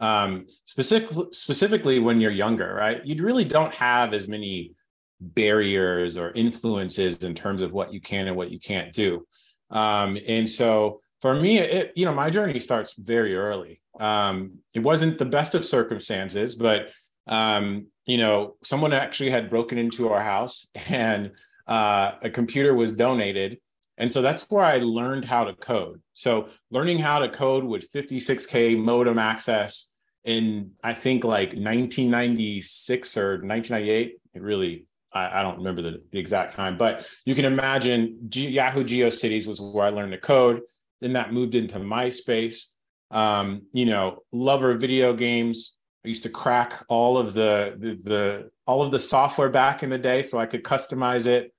Um, 0.00 0.46
specifically, 0.64 1.26
specifically 1.32 1.98
when 1.98 2.20
you're 2.20 2.30
younger, 2.30 2.74
right? 2.74 3.04
You 3.04 3.22
really 3.22 3.44
don't 3.44 3.74
have 3.74 4.12
as 4.12 4.28
many 4.28 4.72
barriers 5.20 6.16
or 6.16 6.32
influences 6.32 7.22
in 7.22 7.34
terms 7.34 7.62
of 7.62 7.72
what 7.72 7.92
you 7.92 8.00
can 8.00 8.28
and 8.28 8.36
what 8.36 8.50
you 8.50 8.58
can't 8.58 8.92
do. 8.92 9.26
Um, 9.70 10.18
and 10.26 10.48
so 10.48 11.00
for 11.20 11.34
me, 11.34 11.58
it, 11.58 11.92
you 11.96 12.04
know, 12.04 12.12
my 12.14 12.28
journey 12.28 12.58
starts 12.60 12.94
very 12.98 13.34
early. 13.34 13.80
Um, 13.98 14.58
it 14.74 14.80
wasn't 14.80 15.18
the 15.18 15.24
best 15.24 15.54
of 15.54 15.64
circumstances, 15.64 16.54
but 16.54 16.88
um, 17.26 17.86
you 18.06 18.18
know, 18.18 18.56
someone 18.62 18.92
actually 18.92 19.30
had 19.30 19.50
broken 19.50 19.78
into 19.78 20.10
our 20.10 20.22
house 20.22 20.66
and 20.88 21.32
uh, 21.66 22.12
a 22.22 22.30
computer 22.30 22.74
was 22.74 22.92
donated. 22.92 23.58
And 23.96 24.10
so 24.10 24.22
that's 24.22 24.50
where 24.50 24.64
I 24.64 24.78
learned 24.78 25.24
how 25.24 25.44
to 25.44 25.54
code. 25.54 26.02
So 26.14 26.48
learning 26.70 26.98
how 26.98 27.20
to 27.20 27.28
code 27.28 27.64
with 27.64 27.90
56K 27.92 28.76
modem 28.78 29.18
access 29.18 29.90
in, 30.24 30.72
I 30.82 30.92
think, 30.92 31.24
like 31.24 31.50
1996 31.50 33.16
or 33.16 33.30
1998. 33.44 34.16
It 34.34 34.42
really, 34.42 34.86
I, 35.12 35.40
I 35.40 35.42
don't 35.42 35.58
remember 35.58 35.82
the, 35.82 36.02
the, 36.10 36.18
exact 36.18 36.52
time, 36.52 36.76
but 36.76 37.06
you 37.24 37.34
can 37.34 37.44
imagine 37.44 38.18
G- 38.28 38.48
Yahoo 38.48 38.82
GeoCities 38.82 39.46
was 39.46 39.60
where 39.60 39.86
I 39.86 39.90
learned 39.90 40.12
to 40.12 40.18
code. 40.18 40.62
Then 41.00 41.12
that 41.12 41.32
moved 41.32 41.54
into 41.54 41.78
MySpace. 41.78 42.66
Um, 43.10 43.62
you 43.72 43.84
know, 43.84 44.24
lover 44.32 44.74
video 44.74 45.14
games, 45.14 45.76
I 46.04 46.08
used 46.08 46.22
to 46.24 46.28
crack 46.28 46.84
all 46.88 47.16
of 47.16 47.32
the, 47.32 47.76
the, 47.78 47.94
the 48.02 48.50
all 48.66 48.82
of 48.82 48.90
the 48.90 48.98
software 48.98 49.48
back 49.48 49.82
in 49.82 49.90
the 49.90 49.98
day 49.98 50.22
so 50.22 50.38
I 50.38 50.46
could 50.46 50.62
customize 50.62 51.26
it. 51.26 51.52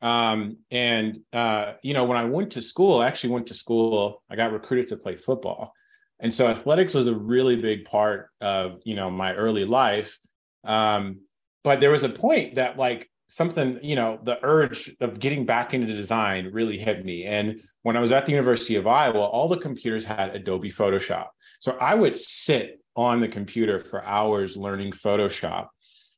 Um, 0.00 0.56
and 0.70 1.20
uh, 1.32 1.74
you 1.82 1.92
know, 1.92 2.04
when 2.04 2.16
I 2.16 2.24
went 2.24 2.50
to 2.52 2.62
school, 2.62 3.00
I 3.00 3.08
actually 3.08 3.30
went 3.30 3.46
to 3.48 3.54
school. 3.54 4.22
I 4.30 4.36
got 4.36 4.52
recruited 4.52 4.88
to 4.88 4.96
play 4.96 5.16
football, 5.16 5.74
and 6.20 6.32
so 6.32 6.46
athletics 6.46 6.94
was 6.94 7.06
a 7.06 7.14
really 7.14 7.56
big 7.56 7.84
part 7.84 8.30
of 8.40 8.80
you 8.84 8.94
know 8.94 9.10
my 9.10 9.34
early 9.34 9.66
life. 9.66 10.18
Um, 10.64 11.20
but 11.62 11.80
there 11.80 11.90
was 11.90 12.04
a 12.04 12.08
point 12.08 12.54
that 12.54 12.78
like 12.78 13.10
something 13.30 13.78
you 13.82 13.94
know 13.94 14.18
the 14.24 14.38
urge 14.42 14.90
of 15.00 15.20
getting 15.20 15.46
back 15.46 15.72
into 15.72 15.86
design 15.86 16.50
really 16.52 16.76
hit 16.76 17.04
me 17.04 17.24
and 17.24 17.60
when 17.82 17.96
i 17.96 18.00
was 18.00 18.10
at 18.10 18.26
the 18.26 18.32
university 18.32 18.74
of 18.74 18.88
iowa 18.88 19.20
all 19.20 19.46
the 19.46 19.56
computers 19.56 20.04
had 20.04 20.34
adobe 20.34 20.68
photoshop 20.68 21.28
so 21.60 21.76
i 21.80 21.94
would 21.94 22.16
sit 22.16 22.79
on 22.96 23.20
the 23.20 23.28
computer 23.28 23.78
for 23.78 24.04
hours 24.04 24.56
learning 24.56 24.92
Photoshop. 24.92 25.68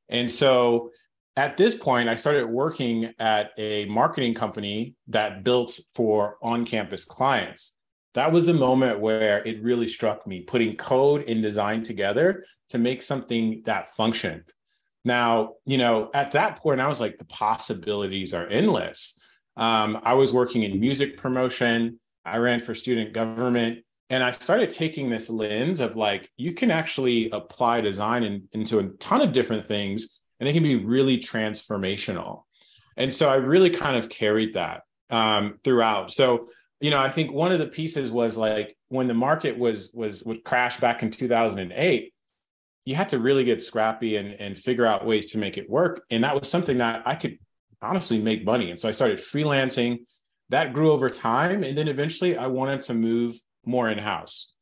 And 0.09 0.31
so 0.31 0.91
at 1.37 1.57
this 1.57 1.75
point, 1.75 2.09
I 2.09 2.15
started 2.15 2.47
working 2.47 3.13
at 3.19 3.53
a 3.57 3.87
marketing 3.87 4.35
company 4.35 4.95
that 5.09 5.45
built 5.45 5.79
for 5.95 6.37
on 6.43 6.65
campus 6.65 7.05
clients. 7.05 7.77
That 8.15 8.31
was 8.31 8.45
the 8.45 8.53
moment 8.53 9.01
where 9.01 9.43
it 9.47 9.63
really 9.63 9.89
struck 9.89 10.27
me 10.27 10.41
putting 10.41 10.77
code 10.77 11.25
and 11.29 11.43
design 11.43 11.83
together 11.83 12.45
to 12.69 12.79
make 12.79 13.01
something 13.01 13.63
that 13.65 13.95
functioned. 13.95 14.53
Now, 15.05 15.55
you 15.65 15.79
know, 15.79 16.11
at 16.13 16.33
that 16.33 16.57
point, 16.57 16.81
I 16.81 16.89
was 16.89 17.01
like, 17.01 17.19
the 17.19 17.25
possibilities 17.25 18.35
are 18.35 18.47
endless. 18.47 19.19
Um, 19.57 19.99
I 20.03 20.15
was 20.15 20.33
working 20.33 20.63
in 20.63 20.79
music 20.79 21.17
promotion, 21.17 21.99
I 22.25 22.37
ran 22.37 22.61
for 22.61 22.75
student 22.75 23.13
government. 23.13 23.85
And 24.13 24.23
I 24.23 24.31
started 24.33 24.69
taking 24.69 25.09
this 25.09 25.31
lens 25.31 25.81
of 25.81 25.97
like, 25.97 26.31
you 26.37 26.53
can 26.53 26.71
actually 26.71 27.31
apply 27.31 27.81
design 27.81 28.25
in, 28.25 28.47
into 28.53 28.79
a 28.79 28.89
ton 28.99 29.23
of 29.23 29.33
different 29.33 29.65
things, 29.65 30.21
and 30.39 30.47
it 30.47 30.53
can 30.53 30.63
be 30.63 30.77
really 30.77 31.17
transformational. 31.17 32.43
And 32.99 33.11
so 33.11 33.31
I 33.31 33.37
really 33.37 33.71
kind 33.71 33.97
of 33.97 34.11
carried 34.11 34.53
that 34.53 34.83
um, 35.09 35.59
throughout. 35.65 36.13
So, 36.13 36.49
you 36.79 36.91
know, 36.91 36.99
I 36.99 37.09
think 37.09 37.33
one 37.33 37.53
of 37.53 37.59
the 37.59 37.69
pieces 37.69 38.11
was 38.11 38.37
like 38.37 38.77
when 38.89 39.09
the 39.09 39.15
market 39.15 39.57
was 39.57 39.91
was 39.95 40.23
would 40.25 40.45
crash 40.45 40.77
back 40.77 41.03
in 41.03 41.11
2008, 41.11 42.13
you 42.85 42.95
had 42.95 43.09
to 43.09 43.19
really 43.19 43.45
get 43.45 43.63
scrappy 43.63 44.17
and 44.17 44.39
and 44.39 44.59
figure 44.59 44.85
out 44.85 45.07
ways 45.07 45.31
to 45.31 45.39
make 45.39 45.57
it 45.57 45.71
work. 45.71 46.05
And 46.11 46.23
that 46.23 46.39
was 46.39 46.51
something 46.51 46.77
that 46.79 47.03
I 47.07 47.15
could 47.15 47.39
honestly 47.81 48.21
make 48.21 48.45
money. 48.45 48.71
And 48.71 48.79
so 48.79 48.91
I 48.91 48.93
started 48.93 49.21
freelancing. 49.21 50.01
That 50.51 50.75
grew 50.75 50.93
over 50.93 51.09
time, 51.09 51.65
and 51.65 51.79
then 51.79 51.89
eventually 51.89 52.37
I 52.37 52.47
wanted 52.47 52.83
to 52.83 52.93
move 52.93 53.41
more 53.65 53.91
in 53.91 53.99
house. 53.99 54.53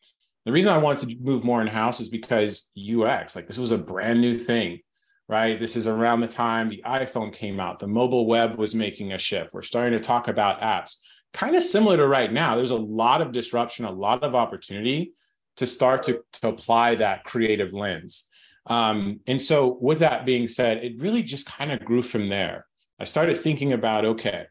The 0.47 0.53
reason 0.53 0.73
I 0.73 0.79
wanted 0.79 1.11
to 1.11 1.17
move 1.21 1.45
more 1.45 1.61
in 1.61 1.67
house 1.67 2.01
is 2.01 2.09
because 2.09 2.71
UX, 2.77 3.37
like 3.37 3.47
this 3.47 3.59
was 3.59 3.73
a 3.73 3.79
brand 3.79 4.21
new 4.21 4.35
thing, 4.35 4.81
right? 5.29 5.61
This 5.61 5.77
is 5.77 5.87
around 5.87 6.21
the 6.21 6.29
time 6.29 6.69
the 6.69 6.83
iPhone 6.87 7.33
came 7.33 7.61
out, 7.61 7.79
the 7.79 7.87
mobile 7.87 8.27
web 8.27 8.57
was 8.57 8.75
making 8.75 9.13
a 9.13 9.19
shift. 9.19 9.53
We're 9.53 9.63
starting 9.63 9.93
to 9.93 10.01
talk 10.01 10.29
about 10.29 10.61
apps, 10.61 10.97
kind 11.33 11.55
of 11.55 11.63
similar 11.63 11.99
to 11.99 12.07
right 12.07 12.33
now. 12.33 12.57
There's 12.57 12.71
a 12.71 12.77
lot 12.77 13.21
of 13.21 13.33
disruption, 13.33 13.85
a 13.85 13.93
lot 13.93 14.25
of 14.25 14.35
opportunity 14.35 15.13
to 15.57 15.67
start 15.67 16.03
to, 16.05 16.23
to 16.33 16.49
apply 16.49 16.95
that 16.97 17.25
creative 17.25 17.73
lens. 17.73 18.25
Um, 18.67 19.21
and 19.27 19.41
so, 19.41 19.79
with 19.81 19.99
that 20.01 20.27
being 20.27 20.47
said, 20.47 20.79
it 20.79 21.01
really 21.01 21.23
just 21.23 21.47
kind 21.47 21.73
of 21.73 21.85
grew 21.85 22.03
from 22.03 22.29
there. 22.29 22.67
I 22.99 23.05
started 23.05 23.39
thinking 23.39 23.73
about 23.73 24.05
okay, 24.05 24.47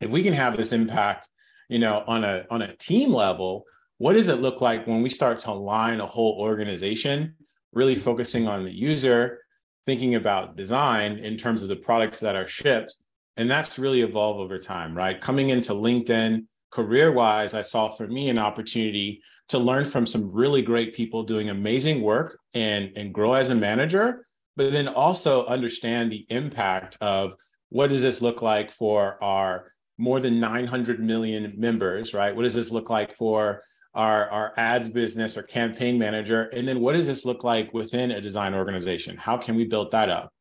if 0.00 0.10
we 0.10 0.22
can 0.22 0.32
have 0.32 0.56
this 0.56 0.72
impact 0.72 1.28
you 1.70 1.78
know 1.78 2.04
on 2.06 2.24
a 2.24 2.44
on 2.50 2.62
a 2.62 2.76
team 2.76 3.12
level 3.12 3.64
what 3.98 4.14
does 4.14 4.28
it 4.28 4.40
look 4.40 4.60
like 4.60 4.86
when 4.86 5.02
we 5.02 5.08
start 5.10 5.38
to 5.38 5.50
align 5.50 6.00
a 6.00 6.06
whole 6.06 6.38
organization 6.40 7.34
really 7.72 7.94
focusing 7.94 8.48
on 8.48 8.64
the 8.64 8.72
user 8.72 9.38
thinking 9.86 10.14
about 10.14 10.56
design 10.56 11.18
in 11.18 11.36
terms 11.36 11.62
of 11.62 11.68
the 11.68 11.76
products 11.76 12.18
that 12.20 12.34
are 12.34 12.46
shipped? 12.46 12.94
And 13.36 13.50
that's 13.50 13.78
really 13.78 14.02
evolved 14.02 14.40
over 14.40 14.58
time 14.58 14.94
right? 14.96 15.20
Coming 15.20 15.50
into 15.50 15.72
linkedin 15.72 16.46
career 16.70 17.10
wise 17.12 17.52
i 17.52 17.60
saw 17.62 17.88
for 17.88 18.06
me 18.06 18.28
an 18.28 18.38
opportunity 18.38 19.20
to 19.48 19.58
learn 19.58 19.84
from 19.84 20.06
some 20.06 20.30
really 20.30 20.62
great 20.62 20.94
people 20.94 21.24
doing 21.24 21.50
amazing 21.50 22.00
work 22.00 22.38
and 22.54 22.92
and 22.96 23.12
grow 23.12 23.32
as 23.32 23.50
a 23.50 23.54
manager 23.54 24.24
but 24.56 24.70
then 24.70 24.86
also 24.86 25.44
understand 25.46 26.12
the 26.12 26.24
impact 26.30 26.96
of 27.00 27.34
what 27.70 27.88
does 27.88 28.02
this 28.02 28.22
look 28.22 28.40
like 28.40 28.70
for 28.70 29.22
our 29.22 29.72
more 30.00 30.18
than 30.18 30.40
900 30.40 30.98
million 30.98 31.52
members, 31.56 32.14
right? 32.14 32.34
What 32.34 32.42
does 32.42 32.54
this 32.54 32.70
look 32.70 32.88
like 32.88 33.14
for 33.14 33.62
our, 33.94 34.30
our 34.30 34.54
ads 34.56 34.88
business 34.88 35.36
or 35.36 35.42
campaign 35.42 35.98
manager? 35.98 36.44
And 36.54 36.66
then 36.66 36.80
what 36.80 36.94
does 36.94 37.06
this 37.06 37.26
look 37.26 37.44
like 37.44 37.74
within 37.74 38.10
a 38.10 38.20
design 38.20 38.54
organization? 38.54 39.16
How 39.18 39.36
can 39.36 39.56
we 39.56 39.66
build 39.66 39.90
that 39.90 40.08
up? 40.08 40.32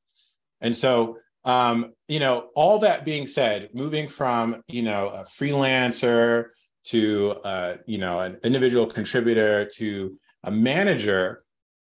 And 0.62 0.75
so, 0.75 1.18
um, 1.44 1.94
you 2.08 2.20
know, 2.20 2.50
all 2.56 2.80
that 2.80 3.04
being 3.04 3.28
said, 3.28 3.70
moving 3.74 4.08
from, 4.08 4.62
you 4.68 4.82
know, 4.82 5.10
a 5.10 5.24
freelancer 5.24 6.46
to, 6.86 7.32
uh, 7.44 7.78
you 7.86 7.98
know, 7.98 8.20
an 8.22 8.38
individual 8.44 8.86
contributor 8.86 9.66
to 9.75 10.18
a 10.44 10.51
manager, 10.51 11.44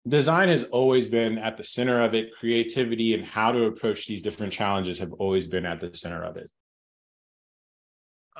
design 0.07 0.49
has 0.49 0.63
always 0.63 1.05
been 1.05 1.37
at 1.37 1.55
the 1.55 1.63
center 1.63 2.01
of 2.01 2.15
it. 2.15 2.31
Creativity 2.39 3.13
and 3.13 3.23
how 3.23 3.51
to 3.51 3.65
approach 3.65 4.07
these 4.07 4.23
different 4.23 4.53
challenges 4.53 4.97
have 4.97 5.13
always 5.13 5.45
been 5.45 5.65
at 5.67 5.79
the 5.79 5.93
center 5.93 6.23
of 6.23 6.35
it. 6.37 6.49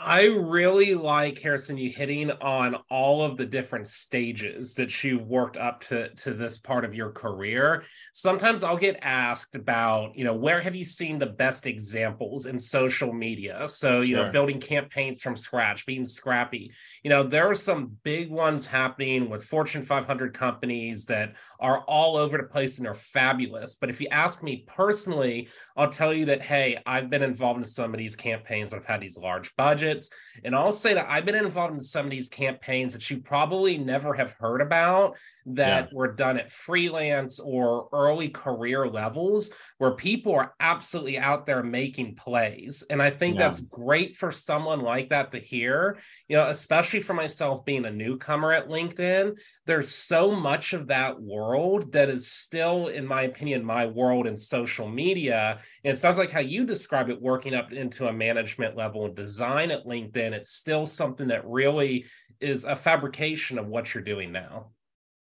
I 0.01 0.23
really 0.25 0.95
like 0.95 1.39
Harrison 1.39 1.77
you 1.77 1.89
hitting 1.89 2.31
on 2.31 2.75
all 2.89 3.21
of 3.23 3.35
the 3.35 3.45
different 3.45 3.87
stages 3.87 4.73
that 4.75 5.03
you've 5.03 5.27
worked 5.27 5.57
up 5.57 5.81
to 5.81 6.13
to 6.15 6.33
this 6.33 6.57
part 6.57 6.85
of 6.85 6.95
your 6.95 7.11
career. 7.11 7.83
Sometimes 8.13 8.63
I'll 8.63 8.77
get 8.77 8.99
asked 9.01 9.55
about, 9.55 10.15
you 10.15 10.23
know, 10.23 10.33
where 10.33 10.61
have 10.61 10.75
you 10.75 10.85
seen 10.85 11.19
the 11.19 11.25
best 11.25 11.67
examples 11.67 12.45
in 12.45 12.59
social 12.59 13.11
media? 13.11 13.67
So, 13.67 14.01
you 14.01 14.15
sure. 14.15 14.25
know, 14.25 14.31
building 14.31 14.59
campaigns 14.59 15.21
from 15.21 15.35
scratch, 15.35 15.85
being 15.85 16.05
scrappy. 16.05 16.71
You 17.03 17.09
know, 17.09 17.23
there 17.23 17.49
are 17.49 17.55
some 17.55 17.91
big 18.03 18.29
ones 18.29 18.65
happening 18.65 19.29
with 19.29 19.43
Fortune 19.43 19.81
500 19.81 20.33
companies 20.33 21.05
that 21.05 21.35
are 21.59 21.81
all 21.81 22.15
over 22.15 22.37
the 22.37 22.43
place 22.43 22.77
and 22.77 22.87
are 22.87 22.93
fabulous. 22.93 23.75
But 23.75 23.89
if 23.89 23.99
you 23.99 24.07
ask 24.11 24.43
me 24.43 24.63
personally, 24.65 25.49
I'll 25.79 25.89
tell 25.89 26.13
you 26.13 26.25
that 26.25 26.41
hey, 26.41 26.77
I've 26.85 27.09
been 27.09 27.23
involved 27.23 27.59
in 27.59 27.65
some 27.65 27.93
of 27.93 27.97
these 27.97 28.13
campaigns. 28.13 28.71
that 28.71 28.77
have 28.77 28.85
had 28.85 28.99
these 28.99 29.17
large 29.17 29.55
budgets. 29.55 30.09
And 30.43 30.53
I'll 30.53 30.73
say 30.73 30.93
that 30.93 31.09
I've 31.09 31.23
been 31.23 31.35
involved 31.35 31.73
in 31.73 31.81
some 31.81 32.05
of 32.05 32.11
these 32.11 32.27
campaigns 32.27 32.91
that 32.91 33.09
you 33.09 33.19
probably 33.19 33.77
never 33.77 34.13
have 34.13 34.33
heard 34.33 34.59
about 34.59 35.15
that 35.45 35.85
yeah. 35.85 35.97
were 35.97 36.11
done 36.11 36.37
at 36.37 36.51
freelance 36.51 37.39
or 37.39 37.87
early 37.93 38.29
career 38.29 38.87
levels 38.87 39.49
where 39.77 39.91
people 39.91 40.35
are 40.35 40.53
absolutely 40.59 41.17
out 41.17 41.45
there 41.45 41.63
making 41.63 42.15
plays. 42.15 42.83
And 42.89 43.01
I 43.01 43.09
think 43.09 43.35
yeah. 43.35 43.43
that's 43.43 43.61
great 43.61 44.15
for 44.15 44.31
someone 44.31 44.81
like 44.81 45.09
that 45.09 45.31
to 45.31 45.39
hear, 45.39 45.97
you 46.27 46.35
know, 46.35 46.49
especially 46.49 46.99
for 46.99 47.13
myself 47.13 47.65
being 47.65 47.85
a 47.85 47.91
newcomer 47.91 48.51
at 48.51 48.67
LinkedIn. 48.67 49.39
There's 49.65 49.89
so 49.89 50.31
much 50.31 50.73
of 50.73 50.87
that 50.87 51.19
world 51.19 51.93
that 51.93 52.09
is 52.09 52.29
still, 52.29 52.87
in 52.87 53.07
my 53.07 53.23
opinion, 53.23 53.63
my 53.63 53.85
world 53.87 54.27
in 54.27 54.35
social 54.37 54.87
media. 54.87 55.59
And 55.83 55.93
it 55.93 55.97
sounds 55.97 56.17
like 56.17 56.31
how 56.31 56.39
you 56.39 56.65
describe 56.65 57.09
it 57.09 57.21
working 57.21 57.55
up 57.55 57.71
into 57.71 58.07
a 58.07 58.13
management 58.13 58.75
level 58.75 59.05
and 59.05 59.15
design 59.15 59.71
at 59.71 59.85
LinkedIn. 59.85 60.33
It's 60.33 60.51
still 60.51 60.85
something 60.85 61.27
that 61.27 61.47
really 61.47 62.05
is 62.39 62.63
a 62.63 62.75
fabrication 62.75 63.57
of 63.57 63.67
what 63.67 63.93
you're 63.93 64.03
doing 64.03 64.31
now. 64.31 64.71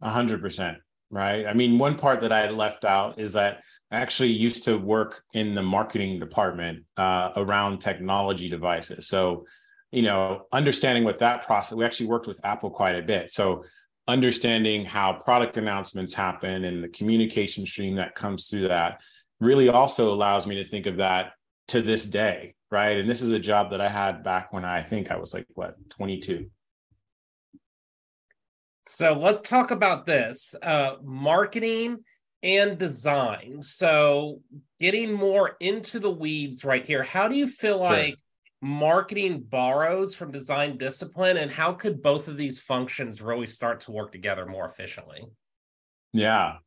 A 0.01 0.09
hundred 0.09 0.41
percent, 0.41 0.77
right? 1.11 1.45
I 1.45 1.53
mean, 1.53 1.79
one 1.79 1.95
part 1.95 2.21
that 2.21 2.31
I 2.31 2.49
left 2.49 2.85
out 2.85 3.19
is 3.19 3.33
that 3.33 3.63
I 3.91 3.97
actually 3.97 4.29
used 4.29 4.63
to 4.63 4.77
work 4.77 5.23
in 5.33 5.53
the 5.53 5.61
marketing 5.61 6.19
department 6.19 6.83
uh, 6.97 7.29
around 7.35 7.79
technology 7.79 8.49
devices. 8.49 9.07
So, 9.07 9.45
you 9.91 10.01
know, 10.01 10.47
understanding 10.51 11.03
what 11.03 11.19
that 11.19 11.45
process, 11.45 11.77
we 11.77 11.85
actually 11.85 12.07
worked 12.07 12.27
with 12.27 12.43
Apple 12.43 12.71
quite 12.71 12.95
a 12.95 13.01
bit. 13.01 13.31
So, 13.31 13.63
understanding 14.07 14.83
how 14.83 15.13
product 15.13 15.55
announcements 15.57 16.13
happen 16.13 16.65
and 16.65 16.83
the 16.83 16.89
communication 16.89 17.65
stream 17.65 17.95
that 17.95 18.15
comes 18.15 18.49
through 18.49 18.67
that 18.67 18.99
really 19.43 19.69
also 19.69 20.13
allows 20.13 20.47
me 20.47 20.55
to 20.55 20.63
think 20.63 20.85
of 20.85 20.97
that 20.97 21.33
to 21.69 21.81
this 21.81 22.05
day, 22.05 22.55
right? 22.71 22.97
And 22.97 23.09
this 23.09 23.21
is 23.21 23.31
a 23.31 23.39
job 23.39 23.71
that 23.71 23.81
I 23.81 23.89
had 23.89 24.23
back 24.23 24.53
when 24.53 24.65
I 24.65 24.81
think 24.81 25.11
I 25.11 25.17
was 25.17 25.33
like, 25.33 25.45
what, 25.53 25.75
22. 25.89 26.49
So 28.85 29.13
let's 29.13 29.41
talk 29.41 29.71
about 29.71 30.05
this 30.05 30.55
uh, 30.61 30.95
marketing 31.01 31.99
and 32.43 32.77
design. 32.77 33.61
So, 33.61 34.41
getting 34.79 35.13
more 35.13 35.55
into 35.61 35.99
the 35.99 36.11
weeds 36.11 36.65
right 36.65 36.85
here, 36.85 37.01
how 37.01 37.29
do 37.29 37.35
you 37.35 37.47
feel 37.47 37.77
sure. 37.77 37.89
like 37.89 38.17
marketing 38.61 39.45
borrows 39.49 40.15
from 40.15 40.31
design 40.31 40.77
discipline, 40.77 41.37
and 41.37 41.49
how 41.49 41.71
could 41.71 42.01
both 42.01 42.27
of 42.27 42.35
these 42.35 42.59
functions 42.59 43.21
really 43.21 43.45
start 43.45 43.79
to 43.81 43.91
work 43.91 44.11
together 44.11 44.45
more 44.45 44.65
efficiently? 44.65 45.23
Yeah. 46.11 46.57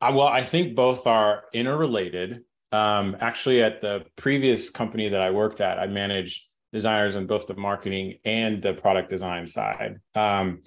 Uh, 0.00 0.12
well, 0.14 0.28
I 0.28 0.42
think 0.42 0.74
both 0.74 1.06
are 1.06 1.44
interrelated. 1.52 2.44
Um, 2.70 3.16
actually, 3.20 3.62
at 3.62 3.80
the 3.80 4.04
previous 4.16 4.70
company 4.70 5.08
that 5.08 5.20
I 5.20 5.30
worked 5.30 5.60
at, 5.60 5.78
I 5.78 5.86
managed 5.86 6.44
designers 6.72 7.16
on 7.16 7.26
both 7.26 7.46
the 7.46 7.56
marketing 7.56 8.18
and 8.24 8.62
the 8.62 8.74
product 8.74 9.08
design 9.08 9.46
side. 9.46 10.00
Um, 10.14 10.60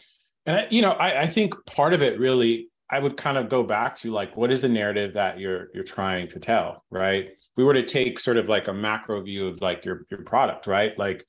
and 0.46 0.58
I, 0.58 0.68
you 0.70 0.82
know, 0.82 0.92
I, 0.92 1.22
I 1.22 1.26
think 1.28 1.54
part 1.66 1.94
of 1.94 2.02
it 2.02 2.20
really, 2.20 2.70
I 2.90 3.00
would 3.00 3.16
kind 3.16 3.38
of 3.38 3.48
go 3.48 3.64
back 3.64 3.96
to 3.98 4.12
like, 4.12 4.36
what 4.36 4.52
is 4.52 4.62
the 4.62 4.70
narrative 4.70 5.14
that 5.14 5.40
you're 5.40 5.68
you're 5.74 5.84
trying 5.84 6.28
to 6.30 6.40
tell, 6.40 6.84
right? 6.90 7.30
If 7.30 7.38
we 7.56 7.64
were 7.64 7.74
to 7.74 7.84
take 7.84 8.20
sort 8.20 8.38
of 8.38 8.50
like 8.50 8.68
a 8.68 8.74
macro 8.74 9.22
view 9.22 9.48
of 9.48 9.62
like 9.62 9.86
your 9.86 10.06
your 10.10 10.24
product, 10.24 10.68
right? 10.68 10.98
Like, 10.98 11.24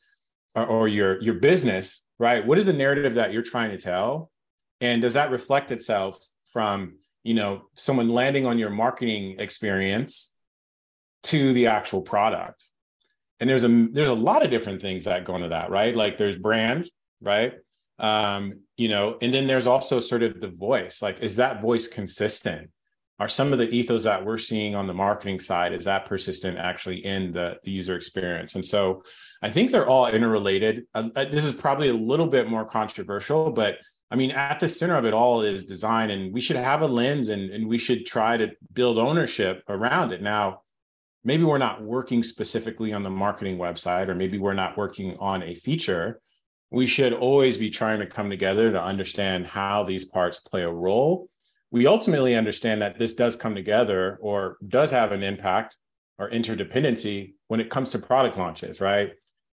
or, 0.57 0.67
or 0.67 0.89
your 0.89 1.23
your 1.23 1.35
business, 1.35 2.03
right? 2.19 2.45
What 2.45 2.59
is 2.59 2.67
the 2.67 2.73
narrative 2.73 3.15
that 3.15 3.33
you're 3.33 3.43
trying 3.43 3.71
to 3.71 3.77
tell, 3.77 4.33
and 4.81 5.01
does 5.03 5.15
that 5.15 5.31
reflect 5.31 5.71
itself 5.71 6.19
from 6.53 6.97
you 7.25 7.35
know 7.35 7.65
someone 7.75 8.09
landing 8.09 8.47
on 8.47 8.59
your 8.59 8.71
marketing 8.71 9.37
experience 9.39 10.35
to 11.25 11.53
the 11.53 11.67
actual 11.67 12.03
product? 12.03 12.65
And 13.41 13.49
there's 13.51 13.65
a 13.65 13.69
there's 13.69 14.09
a 14.09 14.15
lot 14.15 14.45
of 14.45 14.51
different 14.51 14.81
things 14.81 15.05
that 15.05 15.25
go 15.25 15.37
into 15.37 15.49
that, 15.49 15.71
right? 15.71 15.95
Like 15.95 16.19
there's 16.19 16.37
brand, 16.37 16.89
right? 17.21 17.55
um, 18.03 18.61
you 18.77 18.89
know 18.89 19.17
and 19.23 19.33
then 19.33 19.47
there's 19.47 19.67
also 19.67 20.01
sort 20.01 20.23
of 20.23 20.41
the 20.41 20.49
voice 20.49 21.01
like 21.01 21.19
is 21.21 21.37
that 21.37 21.63
voice 21.63 21.89
consistent 21.89 22.69
are 23.19 23.29
some 23.29 23.53
of 23.53 23.59
the 23.59 23.71
ethos 23.71 24.03
that 24.03 24.25
we're 24.25 24.39
seeing 24.39 24.75
on 24.75 24.87
the 24.87 24.95
marketing 24.95 25.39
side 25.39 25.73
is 25.73 25.85
that 25.85 26.07
persistent 26.07 26.59
actually 26.59 27.05
in 27.05 27.31
the, 27.31 27.59
the 27.63 27.71
user 27.71 27.95
experience 27.95 28.55
and 28.55 28.65
so 28.65 29.03
i 29.43 29.49
think 29.49 29.71
they're 29.71 29.89
all 29.89 30.07
interrelated 30.07 30.85
uh, 30.95 31.09
uh, 31.15 31.25
this 31.27 31.45
is 31.45 31.53
probably 31.53 31.89
a 31.89 31.95
little 31.95 32.27
bit 32.27 32.49
more 32.49 32.65
controversial 32.65 33.51
but 33.51 33.79
i 34.13 34.17
mean 34.17 34.31
at 34.31 34.61
the 34.61 34.69
center 34.69 34.97
of 34.97 35.05
it 35.05 35.15
all 35.15 35.43
is 35.43 35.65
design 35.65 36.11
and 36.11 36.33
we 36.33 36.41
should 36.41 36.57
have 36.57 36.83
a 36.83 36.87
lens 36.87 37.29
and, 37.29 37.51
and 37.51 37.67
we 37.67 37.79
should 37.79 38.07
try 38.07 38.37
to 38.37 38.51
build 38.73 38.99
ownership 38.99 39.63
around 39.69 40.13
it 40.13 40.23
now 40.23 40.61
maybe 41.25 41.45
we're 41.45 41.59
not 41.59 41.83
working 41.83 42.23
specifically 42.23 42.93
on 42.93 43.03
the 43.03 43.11
marketing 43.11 43.59
website 43.59 44.09
or 44.09 44.15
maybe 44.15 44.39
we're 44.39 44.55
not 44.55 44.77
working 44.77 45.17
on 45.19 45.43
a 45.43 45.55
feature 45.55 46.21
we 46.73 46.87
should 46.87 47.13
always 47.13 47.59
be 47.59 47.69
trying 47.69 48.01
to 48.01 48.07
come 48.07 48.31
together 48.31 48.73
to 48.73 48.83
understand 48.83 49.47
how 49.47 49.85
these 49.85 50.07
parts 50.07 50.39
play 50.41 50.63
a 50.63 50.73
role. 50.73 51.29
We 51.71 51.87
ultimately 51.87 52.35
understand 52.35 52.81
that 52.81 52.99
this 52.99 53.13
does 53.13 53.37
come 53.37 53.55
together 53.55 54.19
or 54.23 54.57
does 54.69 54.91
have 54.91 55.13
an 55.13 55.23
impact 55.23 55.77
or 56.19 56.31
interdependency 56.31 57.35
when 57.49 57.61
it 57.61 57.69
comes 57.69 57.91
to 57.91 57.99
product 57.99 58.39
launches, 58.39 58.81
right? 58.81 59.13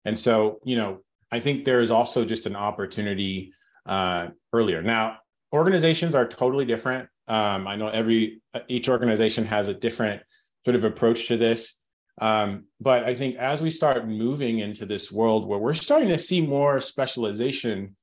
And 0.05 0.17
so, 0.17 0.59
you 0.65 0.75
know, 0.75 1.01
I 1.31 1.39
think 1.39 1.65
there 1.65 1.81
is 1.81 1.91
also 1.91 2.25
just 2.25 2.47
an 2.47 2.55
opportunity 2.55 3.53
uh, 3.85 4.27
earlier. 4.51 4.81
Now, 4.81 5.17
organizations 5.53 6.15
are 6.15 6.27
totally 6.27 6.65
different. 6.65 7.09
Um, 7.27 7.67
I 7.67 7.75
know 7.75 7.87
every 7.87 8.41
each 8.67 8.89
organization 8.89 9.45
has 9.45 9.67
a 9.67 9.73
different 9.73 10.21
sort 10.63 10.75
of 10.75 10.83
approach 10.83 11.27
to 11.27 11.37
this. 11.37 11.75
Um, 12.21 12.65
but 12.79 13.03
I 13.05 13.15
think 13.15 13.37
as 13.37 13.61
we 13.61 13.71
start 13.71 14.07
moving 14.07 14.59
into 14.59 14.85
this 14.85 15.11
world 15.11 15.47
where 15.47 15.59
we're 15.59 15.73
starting 15.73 16.09
to 16.09 16.19
see 16.19 16.45
more 16.45 16.79
specialization 16.79 17.95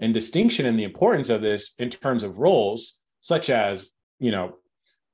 and 0.00 0.12
distinction 0.12 0.66
in 0.66 0.76
the 0.76 0.84
importance 0.84 1.28
of 1.28 1.42
this 1.42 1.74
in 1.78 1.88
terms 1.90 2.22
of 2.22 2.38
roles, 2.38 2.98
such 3.20 3.50
as, 3.50 3.90
you 4.18 4.32
know, 4.32 4.56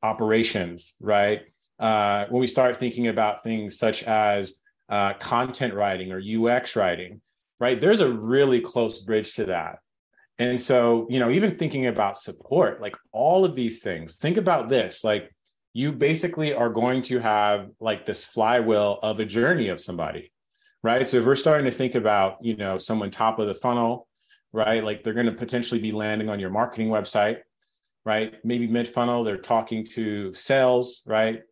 operations, 0.03 0.95
right? 1.01 1.43
Uh, 1.79 2.27
when 2.31 2.41
we 2.41 2.47
start 2.47 2.77
thinking 2.77 3.09
about 3.09 3.43
things 3.43 3.79
such 3.79 4.03
as 4.05 4.61
uh, 4.89 5.13
content 5.15 5.75
writing 5.75 6.11
or 6.11 6.21
UX 6.21 6.75
writing, 6.75 7.21
right? 7.61 7.81
There's 7.81 8.01
a 8.01 8.11
really 8.11 8.61
close 8.61 9.01
bridge 9.01 9.35
to 9.35 9.45
that. 9.47 9.79
And 10.39 10.61
so, 10.61 11.07
you 11.11 11.19
know, 11.19 11.31
even 11.31 11.57
thinking 11.57 11.89
about 11.89 12.17
support, 12.17 12.81
like 12.81 12.97
all 13.13 13.45
of 13.45 13.55
these 13.57 13.81
things, 13.81 14.17
think 14.17 14.37
about 14.37 14.69
this 14.69 15.03
like 15.03 15.31
you 15.73 15.93
basically 15.93 16.55
are 16.55 16.71
going 16.71 17.03
to 17.03 17.19
have 17.19 17.71
like 17.81 18.07
this 18.07 18.25
flywheel 18.25 18.99
of 19.03 19.21
a 19.21 19.25
journey 19.25 19.69
of 19.69 19.81
somebody 19.81 20.33
right? 20.83 21.09
So 21.09 21.19
if 21.19 21.27
we're 21.27 21.37
starting 21.37 21.65
to 21.67 21.77
think 21.77 21.95
about 21.95 22.39
you 22.41 22.57
know 22.57 22.79
someone 22.79 23.11
top 23.11 23.39
of 23.39 23.47
the 23.47 23.55
funnel 23.55 24.07
right? 24.53 24.83
Like 24.83 25.05
they're 25.05 25.15
going 25.15 25.27
to 25.27 25.33
potentially 25.33 25.81
be 25.81 25.93
landing 25.93 26.29
on 26.31 26.41
your 26.41 26.51
marketing 26.51 26.89
website 26.89 27.39
right? 28.05 28.35
Maybe 28.45 28.67
mid 28.67 28.89
funnel 28.89 29.25
they're 29.25 29.37
talking 29.37 29.85
to 29.93 30.33
sales 30.35 31.03
right? 31.07 31.43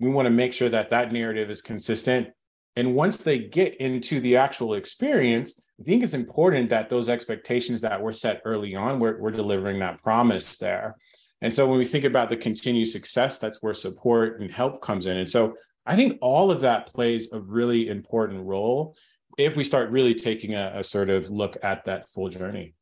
We 0.00 0.10
want 0.10 0.26
to 0.26 0.30
make 0.30 0.52
sure 0.52 0.68
that 0.68 0.90
that 0.90 1.12
narrative 1.12 1.50
is 1.50 1.62
consistent 1.62 2.28
and 2.76 2.94
once 2.94 3.18
they 3.18 3.38
get 3.38 3.74
into 3.76 4.20
the 4.20 4.36
actual 4.36 4.74
experience 4.74 5.60
i 5.80 5.82
think 5.82 6.02
it's 6.02 6.14
important 6.14 6.68
that 6.68 6.88
those 6.88 7.08
expectations 7.08 7.80
that 7.80 8.00
were 8.00 8.12
set 8.12 8.40
early 8.44 8.74
on 8.74 8.98
we're, 8.98 9.20
we're 9.20 9.30
delivering 9.30 9.78
that 9.78 10.02
promise 10.02 10.56
there 10.58 10.96
and 11.42 11.52
so 11.52 11.66
when 11.66 11.76
we 11.76 11.84
think 11.84 12.04
about 12.04 12.28
the 12.28 12.36
continued 12.36 12.88
success, 12.88 13.38
that's 13.38 13.62
where 13.62 13.74
support 13.74 14.40
and 14.40 14.50
help 14.50 14.80
comes 14.80 15.06
in. 15.06 15.16
And 15.16 15.28
so 15.28 15.54
I 15.84 15.96
think 15.96 16.18
all 16.20 16.52
of 16.52 16.60
that 16.60 16.86
plays 16.86 17.32
a 17.32 17.40
really 17.40 17.88
important 17.88 18.46
role 18.46 18.96
if 19.36 19.56
we 19.56 19.64
start 19.64 19.90
really 19.90 20.14
taking 20.14 20.54
a, 20.54 20.72
a 20.76 20.84
sort 20.84 21.10
of 21.10 21.30
look 21.30 21.56
at 21.64 21.84
that 21.86 22.08
full 22.08 22.28
journey. 22.28 22.74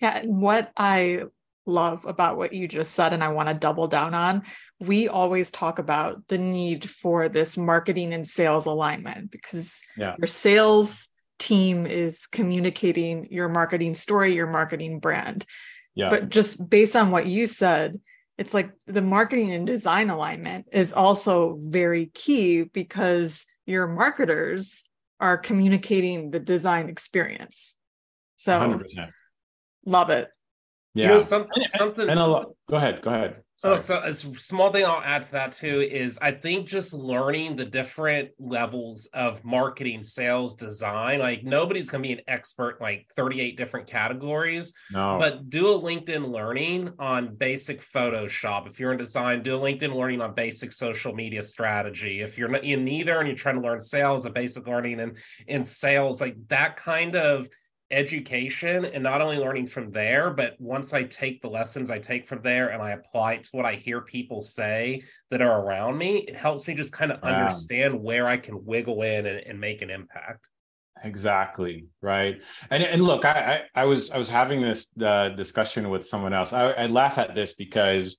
Yeah. 0.00 0.18
And 0.18 0.42
what 0.42 0.70
I 0.76 1.22
love 1.64 2.04
about 2.04 2.36
what 2.36 2.52
you 2.52 2.68
just 2.68 2.92
said, 2.92 3.14
and 3.14 3.24
I 3.24 3.28
want 3.28 3.48
to 3.48 3.54
double 3.54 3.88
down 3.88 4.12
on, 4.12 4.42
we 4.80 5.08
always 5.08 5.50
talk 5.50 5.78
about 5.78 6.26
the 6.28 6.38
need 6.38 6.88
for 6.88 7.28
this 7.28 7.56
marketing 7.56 8.14
and 8.14 8.28
sales 8.28 8.66
alignment 8.66 9.30
because 9.30 9.82
yeah. 9.96 10.14
your 10.18 10.28
sales 10.28 11.08
team 11.38 11.86
is 11.86 12.26
communicating 12.26 13.28
your 13.30 13.48
marketing 13.48 13.94
story, 13.94 14.34
your 14.34 14.46
marketing 14.46 15.00
brand 15.00 15.44
Yeah. 15.94 16.10
But 16.10 16.28
just 16.28 16.68
based 16.68 16.94
on 16.94 17.10
what 17.10 17.26
you 17.26 17.46
said, 17.46 18.00
it's 18.36 18.54
like 18.54 18.70
the 18.86 19.02
marketing 19.02 19.52
and 19.52 19.66
design 19.66 20.10
alignment 20.10 20.66
is 20.70 20.92
also 20.92 21.58
very 21.60 22.06
key 22.06 22.62
because 22.62 23.44
your 23.66 23.88
marketers 23.88 24.84
are 25.18 25.36
communicating 25.36 26.30
the 26.30 26.38
design 26.38 26.88
experience. 26.88 27.74
So 28.36 28.52
100%. 28.52 29.10
love 29.84 30.10
it. 30.10 30.28
Yeah. 30.94 31.02
You 31.02 31.08
know, 31.14 31.18
something, 31.18 31.64
something, 31.66 32.08
and 32.08 32.18
a 32.18 32.26
lot, 32.26 32.46
go 32.68 32.76
ahead, 32.76 33.02
go 33.02 33.10
ahead. 33.10 33.42
Oh, 33.64 33.76
so 33.76 34.00
a 34.04 34.12
small 34.12 34.70
thing 34.70 34.84
I'll 34.84 35.02
add 35.02 35.22
to 35.22 35.32
that 35.32 35.50
too 35.52 35.80
is 35.80 36.16
I 36.22 36.30
think 36.30 36.68
just 36.68 36.94
learning 36.94 37.56
the 37.56 37.64
different 37.64 38.30
levels 38.38 39.06
of 39.12 39.44
marketing, 39.44 40.04
sales, 40.04 40.54
design. 40.54 41.18
Like 41.18 41.42
nobody's 41.42 41.90
going 41.90 42.04
to 42.04 42.08
be 42.08 42.12
an 42.12 42.20
expert 42.28 42.80
like 42.80 43.08
38 43.16 43.56
different 43.56 43.88
categories. 43.88 44.74
No. 44.92 45.18
But 45.18 45.50
do 45.50 45.74
a 45.74 45.80
LinkedIn 45.80 46.30
learning 46.30 46.92
on 47.00 47.34
basic 47.34 47.80
Photoshop. 47.80 48.68
If 48.68 48.78
you're 48.78 48.92
in 48.92 48.98
design, 48.98 49.42
do 49.42 49.56
a 49.56 49.58
LinkedIn 49.58 49.92
learning 49.92 50.20
on 50.20 50.34
basic 50.34 50.70
social 50.70 51.12
media 51.12 51.42
strategy. 51.42 52.20
If 52.20 52.38
you're 52.38 52.54
in 52.54 52.84
neither 52.84 53.18
and 53.18 53.26
you're 53.26 53.36
trying 53.36 53.56
to 53.56 53.62
learn 53.62 53.80
sales, 53.80 54.24
a 54.24 54.30
basic 54.30 54.68
learning 54.68 55.00
in 55.00 55.16
in 55.48 55.64
sales, 55.64 56.20
like 56.20 56.36
that 56.46 56.76
kind 56.76 57.16
of 57.16 57.48
education 57.90 58.84
and 58.84 59.02
not 59.02 59.20
only 59.20 59.38
learning 59.38 59.66
from 59.66 59.90
there, 59.90 60.30
but 60.30 60.54
once 60.60 60.92
I 60.92 61.04
take 61.04 61.40
the 61.40 61.48
lessons 61.48 61.90
I 61.90 61.98
take 61.98 62.26
from 62.26 62.42
there 62.42 62.68
and 62.68 62.82
I 62.82 62.90
apply 62.90 63.34
it 63.34 63.44
to 63.44 63.50
what 63.52 63.64
I 63.64 63.74
hear 63.74 64.00
people 64.00 64.40
say 64.40 65.02
that 65.30 65.40
are 65.40 65.62
around 65.62 65.96
me, 65.96 66.18
it 66.18 66.36
helps 66.36 66.66
me 66.68 66.74
just 66.74 66.92
kind 66.92 67.10
of 67.10 67.22
understand 67.22 68.02
where 68.02 68.28
I 68.28 68.36
can 68.36 68.64
wiggle 68.64 69.02
in 69.02 69.26
and, 69.26 69.38
and, 69.46 69.58
make 69.58 69.82
an 69.82 69.90
impact. 69.90 70.46
Exactly 71.04 71.86
right, 72.02 72.42
and 72.70 72.82
and 72.82 73.02
look, 73.02 73.24
I 73.24 73.62
I, 73.74 73.82
I 73.82 73.84
was 73.84 74.10
I 74.10 74.18
was 74.18 74.28
having 74.28 74.60
this 74.60 74.88
uh, 75.00 75.28
discussion 75.28 75.90
with 75.90 76.04
someone 76.04 76.32
else. 76.32 76.52
I, 76.52 76.72
I 76.72 76.86
laugh 76.86 77.18
at 77.18 77.36
this 77.36 77.54
because, 77.54 78.18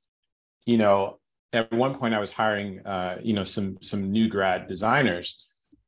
you 0.66 0.78
know, 0.78 1.20
at 1.52 1.70
one 1.74 1.94
point 1.94 2.14
I 2.14 2.20
was 2.20 2.32
hiring, 2.32 2.80
uh, 2.86 3.18
you 3.22 3.34
know, 3.34 3.44
some 3.44 3.78
some 3.82 4.12
new 4.12 4.30
grad 4.30 4.70
designers, 4.70 5.46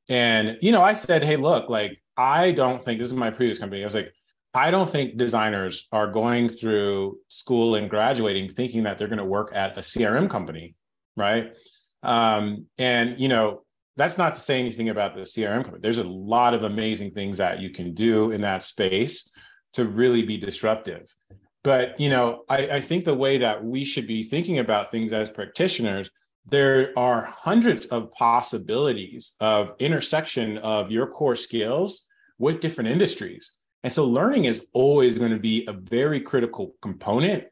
and 0.10 0.58
you 0.62 0.74
know, 0.74 0.82
I 0.82 0.94
said, 0.94 1.24
hey, 1.24 1.38
look, 1.38 1.70
like 1.70 2.02
I 2.21 2.51
don't 2.51 2.84
think 2.84 2.99
this 2.99 3.07
is 3.07 3.13
my 3.13 3.31
previous 3.31 3.57
company. 3.57 3.81
I 3.81 3.86
was 3.86 3.95
like, 3.95 4.13
I 4.53 4.69
don't 4.69 4.89
think 4.89 5.17
designers 5.17 5.88
are 5.91 6.07
going 6.07 6.49
through 6.49 7.17
school 7.29 7.75
and 7.75 7.89
graduating 7.89 8.49
thinking 8.49 8.84
that 8.84 8.97
they're 8.97 9.07
going 9.07 9.17
to 9.17 9.25
work 9.25 9.51
at 9.53 9.77
a 9.77 9.81
CRM 9.81 10.29
company, 10.29 10.75
right? 11.17 11.53
Um, 12.03 12.67
and 12.77 13.19
you 13.19 13.27
know, 13.27 13.63
that's 13.97 14.17
not 14.17 14.36
to 14.36 14.41
say 14.41 14.60
anything 14.60 14.89
about 14.89 15.15
the 15.15 15.21
CRM 15.21 15.63
company. 15.63 15.81
There's 15.81 15.97
a 15.97 16.03
lot 16.03 16.53
of 16.53 16.63
amazing 16.63 17.12
things 17.12 17.38
that 17.38 17.60
you 17.60 17.71
can 17.71 17.93
do 17.93 18.31
in 18.31 18.41
that 18.41 18.62
space 18.62 19.31
to 19.73 19.86
really 19.86 20.21
be 20.21 20.38
disruptive. 20.38 21.13
But 21.63 21.99
you 21.99 22.10
know, 22.10 22.43
I, 22.49 22.67
I 22.67 22.79
think 22.81 23.05
the 23.05 23.15
way 23.15 23.39
that 23.39 23.63
we 23.63 23.84
should 23.84 24.07
be 24.07 24.23
thinking 24.23 24.60
about 24.60 24.91
things 24.91 25.12
as 25.12 25.29
practitioners 25.29 26.10
there 26.45 26.91
are 26.97 27.23
hundreds 27.25 27.86
of 27.86 28.12
possibilities 28.13 29.36
of 29.39 29.73
intersection 29.79 30.57
of 30.60 30.91
your 30.91 31.07
core 31.07 31.36
skills 31.36 32.07
with 32.41 32.60
different 32.60 32.89
industries. 32.89 33.56
And 33.84 33.93
so 33.93 34.06
learning 34.06 34.45
is 34.45 34.67
always 34.73 35.17
going 35.17 35.32
to 35.32 35.39
be 35.39 35.65
a 35.67 35.73
very 35.73 36.19
critical 36.19 36.75
component 36.82 37.45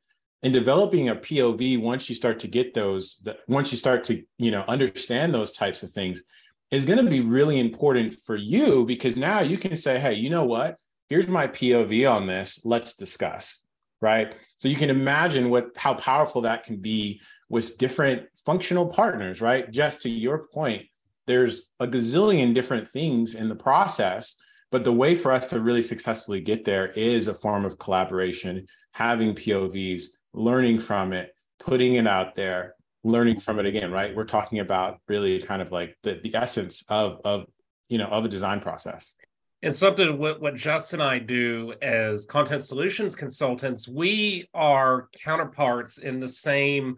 in 0.43 0.51
developing 0.51 1.09
a 1.09 1.15
POV 1.15 1.81
once 1.81 2.09
you 2.09 2.15
start 2.15 2.39
to 2.39 2.47
get 2.47 2.73
those 2.73 3.25
once 3.47 3.71
you 3.71 3.77
start 3.77 4.03
to, 4.05 4.23
you 4.37 4.51
know, 4.51 4.63
understand 4.67 5.33
those 5.33 5.51
types 5.51 5.83
of 5.83 5.91
things 5.91 6.23
is 6.71 6.85
going 6.85 7.03
to 7.03 7.09
be 7.09 7.21
really 7.21 7.59
important 7.59 8.15
for 8.25 8.35
you 8.35 8.85
because 8.85 9.17
now 9.17 9.41
you 9.41 9.57
can 9.57 9.75
say, 9.75 9.99
"Hey, 9.99 10.13
you 10.13 10.29
know 10.29 10.45
what? 10.45 10.77
Here's 11.07 11.27
my 11.27 11.47
POV 11.47 12.09
on 12.09 12.25
this. 12.25 12.61
Let's 12.63 12.93
discuss." 12.95 13.61
Right? 14.01 14.33
So 14.59 14.69
you 14.69 14.77
can 14.77 14.89
imagine 14.89 15.49
what 15.49 15.71
how 15.75 15.93
powerful 15.95 16.41
that 16.41 16.63
can 16.63 16.77
be 16.77 17.21
with 17.49 17.77
different 17.77 18.27
functional 18.45 18.87
partners, 18.87 19.41
right? 19.41 19.69
Just 19.71 20.01
to 20.03 20.09
your 20.09 20.47
point, 20.53 20.85
there's 21.27 21.69
a 21.79 21.87
gazillion 21.87 22.53
different 22.53 22.87
things 22.87 23.35
in 23.35 23.49
the 23.49 23.55
process, 23.55 24.35
but 24.71 24.83
the 24.83 24.93
way 24.93 25.15
for 25.15 25.31
us 25.31 25.47
to 25.47 25.59
really 25.59 25.81
successfully 25.81 26.41
get 26.41 26.65
there 26.65 26.87
is 26.91 27.27
a 27.27 27.33
form 27.33 27.65
of 27.65 27.79
collaboration, 27.79 28.67
having 28.91 29.33
POVs, 29.33 30.03
learning 30.33 30.79
from 30.79 31.13
it, 31.13 31.33
putting 31.59 31.95
it 31.95 32.07
out 32.07 32.35
there, 32.35 32.75
learning 33.03 33.39
from 33.39 33.59
it 33.59 33.65
again, 33.65 33.91
right? 33.91 34.15
We're 34.15 34.25
talking 34.25 34.59
about 34.59 34.99
really 35.07 35.39
kind 35.39 35.61
of 35.61 35.71
like 35.71 35.97
the, 36.03 36.19
the 36.21 36.35
essence 36.35 36.83
of, 36.89 37.19
of, 37.25 37.45
you 37.87 37.97
know, 37.97 38.07
of 38.07 38.25
a 38.25 38.29
design 38.29 38.59
process. 38.59 39.15
And 39.61 39.75
something 39.75 40.17
what, 40.17 40.39
what 40.39 40.55
Justin 40.55 41.01
and 41.01 41.09
I 41.09 41.19
do 41.19 41.73
as 41.81 42.25
content 42.25 42.63
solutions 42.63 43.15
consultants, 43.15 43.87
we 43.89 44.47
are 44.53 45.09
counterparts 45.21 45.97
in 45.97 46.19
the 46.19 46.29
same 46.29 46.95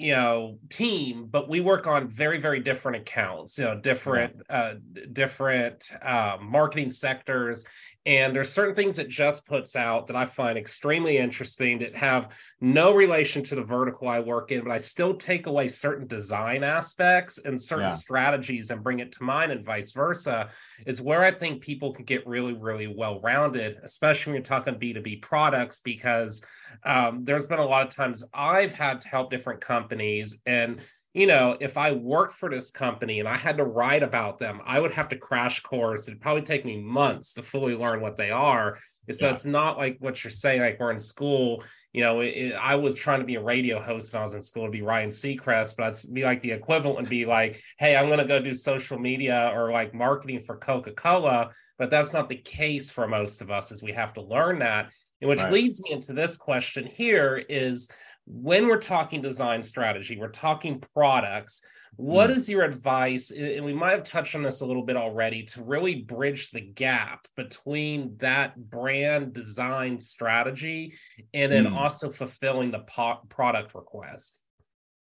you 0.00 0.12
know 0.12 0.58
team 0.70 1.28
but 1.30 1.48
we 1.48 1.60
work 1.60 1.86
on 1.86 2.08
very 2.08 2.40
very 2.40 2.58
different 2.58 2.96
accounts 2.96 3.58
you 3.58 3.64
know 3.64 3.78
different 3.78 4.34
uh 4.48 4.72
different 5.12 5.92
uh 6.02 6.38
marketing 6.40 6.90
sectors 6.90 7.66
and 8.06 8.34
there's 8.34 8.50
certain 8.50 8.74
things 8.74 8.96
that 8.96 9.10
Jess 9.10 9.40
puts 9.40 9.76
out 9.76 10.06
that 10.06 10.16
i 10.16 10.24
find 10.24 10.56
extremely 10.56 11.18
interesting 11.18 11.78
that 11.80 11.94
have 11.94 12.34
no 12.62 12.94
relation 12.94 13.44
to 13.44 13.54
the 13.54 13.62
vertical 13.62 14.08
i 14.08 14.18
work 14.18 14.52
in 14.52 14.64
but 14.64 14.70
i 14.70 14.78
still 14.78 15.14
take 15.14 15.46
away 15.46 15.68
certain 15.68 16.06
design 16.06 16.64
aspects 16.64 17.38
and 17.44 17.60
certain 17.60 17.88
yeah. 17.88 17.94
strategies 17.94 18.70
and 18.70 18.82
bring 18.82 19.00
it 19.00 19.12
to 19.12 19.22
mine 19.22 19.50
and 19.50 19.66
vice 19.66 19.92
versa 19.92 20.48
is 20.86 21.02
where 21.02 21.22
i 21.22 21.30
think 21.30 21.60
people 21.60 21.92
can 21.92 22.06
get 22.06 22.26
really 22.26 22.54
really 22.54 22.86
well 22.86 23.20
rounded 23.20 23.76
especially 23.82 24.30
when 24.30 24.36
you're 24.36 24.44
talking 24.44 24.74
b2b 24.76 25.20
products 25.20 25.80
because 25.80 26.42
um, 26.84 27.24
there's 27.24 27.46
been 27.46 27.58
a 27.58 27.64
lot 27.64 27.86
of 27.86 27.94
times 27.94 28.24
I've 28.32 28.72
had 28.72 29.00
to 29.02 29.08
help 29.08 29.30
different 29.30 29.60
companies 29.60 30.40
and 30.46 30.80
you 31.12 31.26
know, 31.26 31.56
if 31.58 31.76
I 31.76 31.90
worked 31.90 32.34
for 32.34 32.48
this 32.48 32.70
company 32.70 33.18
and 33.18 33.28
I 33.28 33.36
had 33.36 33.56
to 33.56 33.64
write 33.64 34.04
about 34.04 34.38
them, 34.38 34.60
I 34.64 34.78
would 34.78 34.92
have 34.92 35.08
to 35.08 35.16
crash 35.16 35.60
course. 35.60 36.06
It'd 36.06 36.20
probably 36.20 36.42
take 36.42 36.64
me 36.64 36.80
months 36.80 37.34
to 37.34 37.42
fully 37.42 37.74
learn 37.74 38.00
what 38.00 38.16
they 38.16 38.30
are. 38.30 38.78
So 39.10 39.26
yeah. 39.26 39.32
it's 39.32 39.44
not 39.44 39.76
like 39.76 39.96
what 39.98 40.22
you're 40.22 40.30
saying, 40.30 40.60
like 40.60 40.78
we're 40.78 40.92
in 40.92 41.00
school. 41.00 41.64
You 41.92 42.02
know, 42.02 42.20
it, 42.20 42.28
it, 42.28 42.52
I 42.52 42.76
was 42.76 42.94
trying 42.94 43.18
to 43.18 43.26
be 43.26 43.34
a 43.34 43.42
radio 43.42 43.82
host 43.82 44.12
when 44.12 44.20
I 44.20 44.22
was 44.22 44.36
in 44.36 44.42
school 44.42 44.66
to 44.66 44.70
be 44.70 44.82
Ryan 44.82 45.08
Seacrest, 45.08 45.76
but 45.76 45.88
it's 45.88 46.06
be 46.06 46.22
like 46.22 46.40
the 46.42 46.52
equivalent 46.52 47.00
would 47.00 47.08
be 47.08 47.26
like, 47.26 47.60
hey, 47.80 47.96
I'm 47.96 48.06
going 48.06 48.20
to 48.20 48.24
go 48.24 48.38
do 48.38 48.54
social 48.54 48.96
media 48.96 49.50
or 49.52 49.72
like 49.72 49.92
marketing 49.92 50.38
for 50.38 50.56
Coca 50.58 50.92
Cola. 50.92 51.50
But 51.76 51.90
that's 51.90 52.12
not 52.12 52.28
the 52.28 52.36
case 52.36 52.88
for 52.88 53.08
most 53.08 53.42
of 53.42 53.50
us, 53.50 53.72
as 53.72 53.82
we 53.82 53.90
have 53.92 54.12
to 54.12 54.22
learn 54.22 54.60
that. 54.60 54.92
And 55.20 55.28
which 55.28 55.40
right. 55.40 55.52
leads 55.52 55.82
me 55.82 55.92
into 55.92 56.12
this 56.12 56.36
question 56.36 56.86
here 56.86 57.36
is 57.48 57.90
when 58.26 58.68
we're 58.68 58.78
talking 58.78 59.20
design 59.20 59.62
strategy, 59.62 60.16
we're 60.18 60.28
talking 60.28 60.82
products. 60.94 61.62
What 61.96 62.30
mm. 62.30 62.36
is 62.36 62.48
your 62.48 62.62
advice? 62.62 63.30
And 63.30 63.64
we 63.64 63.74
might 63.74 63.92
have 63.92 64.04
touched 64.04 64.34
on 64.34 64.42
this 64.42 64.60
a 64.60 64.66
little 64.66 64.84
bit 64.84 64.96
already 64.96 65.42
to 65.44 65.64
really 65.64 65.96
bridge 66.02 66.50
the 66.50 66.60
gap 66.60 67.26
between 67.36 68.16
that 68.18 68.56
brand 68.70 69.32
design 69.32 70.00
strategy 70.00 70.94
and 71.34 71.50
then 71.50 71.66
mm. 71.66 71.76
also 71.76 72.08
fulfilling 72.08 72.70
the 72.70 72.80
po- 72.80 73.20
product 73.28 73.74
request. 73.74 74.40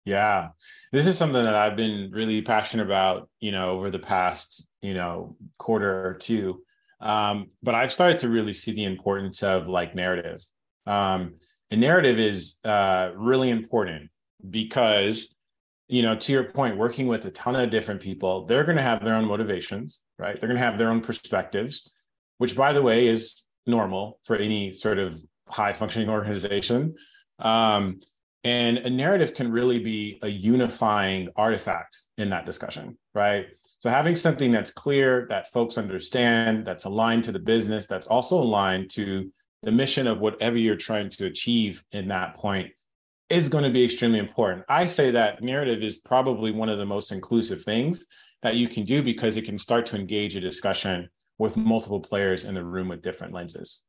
Yeah, 0.05 0.49
this 0.93 1.07
is 1.07 1.17
something 1.17 1.43
that 1.43 1.55
I've 1.55 1.77
been 1.77 2.11
really 2.13 2.43
passionate 2.43 2.85
about, 2.85 3.31
you 3.41 3.53
know, 3.53 3.71
over 3.71 3.91
the 3.91 3.99
past, 3.99 4.69
you 4.83 4.93
know, 4.93 5.37
quarter 5.59 6.07
or 6.07 6.15
two. 6.15 6.63
Um, 7.01 7.51
but 7.63 7.75
I've 7.75 7.93
started 7.93 8.19
to 8.19 8.29
really 8.29 8.55
see 8.55 8.73
the 8.73 8.85
importance 8.85 9.43
of 9.43 9.67
like 9.67 9.95
narrative. 9.95 10.41
Um, 10.87 11.37
and 11.71 11.81
narrative 11.81 12.19
is 12.19 12.57
uh, 12.65 13.11
really 13.17 13.51
important 13.51 14.11
because, 14.49 15.35
you 15.89 16.03
know, 16.03 16.15
to 16.17 16.33
your 16.33 16.45
point, 16.45 16.77
working 16.77 17.07
with 17.07 17.25
a 17.25 17.31
ton 17.31 17.57
of 17.57 17.71
different 17.71 18.01
people, 18.01 18.47
they're 18.47 18.65
going 18.65 18.77
to 18.77 18.83
have 18.83 19.05
their 19.05 19.15
own 19.15 19.25
motivations, 19.25 20.03
right? 20.19 20.39
They're 20.39 20.49
going 20.49 20.59
to 20.59 20.65
have 20.65 20.79
their 20.79 20.91
own 20.91 21.01
perspectives, 21.01 21.91
which, 22.39 22.57
by 22.57 22.73
the 22.73 22.83
way, 22.83 23.07
is 23.07 23.47
normal 23.67 24.21
for 24.25 24.37
any 24.37 24.73
sort 24.73 24.99
of 24.99 25.19
high 25.49 25.73
functioning 25.73 26.09
organization. 26.09 26.95
Um, 27.39 27.99
and 28.45 28.79
a 28.79 28.91
narrative 28.91 29.35
can 29.35 29.51
really 29.51 29.79
be 29.79 30.19
a 30.23 30.29
unifying 30.29 31.31
artifact 31.35 31.99
in 32.19 32.29
that 32.31 32.45
discussion, 32.45 32.99
right? 33.15 33.47
So 33.85 33.91
having 33.91 34.17
something 34.17 34.51
that's 34.51 34.71
clear, 34.71 35.27
that 35.29 35.53
folks 35.53 35.77
understand, 35.77 36.65
that's 36.65 36.85
aligned 36.85 37.23
to 37.25 37.33
the 37.33 37.39
business, 37.39 37.87
that's 37.87 38.07
also 38.07 38.37
aligned 38.37 38.89
to 38.93 39.31
the 39.63 39.73
mission 39.73 40.07
of 40.07 40.21
whatever 40.21 40.57
you're 40.57 40.75
trying 40.75 41.11
to 41.11 41.27
achieve 41.27 41.85
in 41.93 42.09
that 42.09 42.35
point 42.35 42.73
is 43.29 43.51
going 43.51 43.63
to 43.63 43.69
be 43.69 43.85
extremely 43.85 44.21
important. 44.21 44.65
I 44.71 44.87
say 44.87 45.11
that 45.11 45.43
narrative 45.43 45.83
is 45.83 45.99
probably 45.99 46.51
one 46.51 46.71
of 46.71 46.79
the 46.79 46.87
most 46.87 47.13
inclusive 47.13 47.63
things 47.63 48.07
that 48.41 48.55
you 48.55 48.69
can 48.69 48.87
do 48.87 49.03
because 49.03 49.37
it 49.37 49.45
can 49.45 49.59
start 49.59 49.85
to 49.85 49.97
engage 49.97 50.35
a 50.35 50.41
discussion 50.41 51.11
with 51.37 51.59
multiple 51.59 52.01
players 52.01 52.47
in 52.47 52.55
the 52.55 52.65
room 52.65 52.89
with 52.89 53.03
different 53.03 53.35
lenses. 53.35 53.83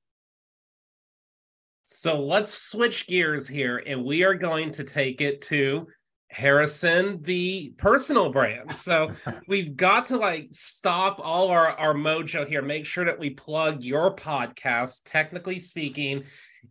So 1.86 2.20
let's 2.20 2.54
switch 2.54 3.08
gears 3.08 3.48
here 3.48 3.82
and 3.88 4.04
we 4.04 4.26
are 4.26 4.36
going 4.36 4.72
to 4.72 4.84
take 4.84 5.22
it 5.22 5.42
to 5.44 5.88
Harrison, 6.36 7.22
the 7.22 7.74
personal 7.78 8.30
brand. 8.30 8.70
So 8.76 9.10
we've 9.48 9.78
got 9.78 10.06
to 10.08 10.18
like 10.18 10.50
stop 10.52 11.20
all 11.24 11.48
our, 11.48 11.70
our 11.80 11.94
mojo 11.94 12.46
here, 12.46 12.62
make 12.62 12.86
sure 12.86 13.06
that 13.06 13.18
we 13.18 13.30
plug 13.30 13.82
your 13.84 14.14
podcast, 14.14 15.04
technically 15.06 15.60
speaking. 15.60 16.24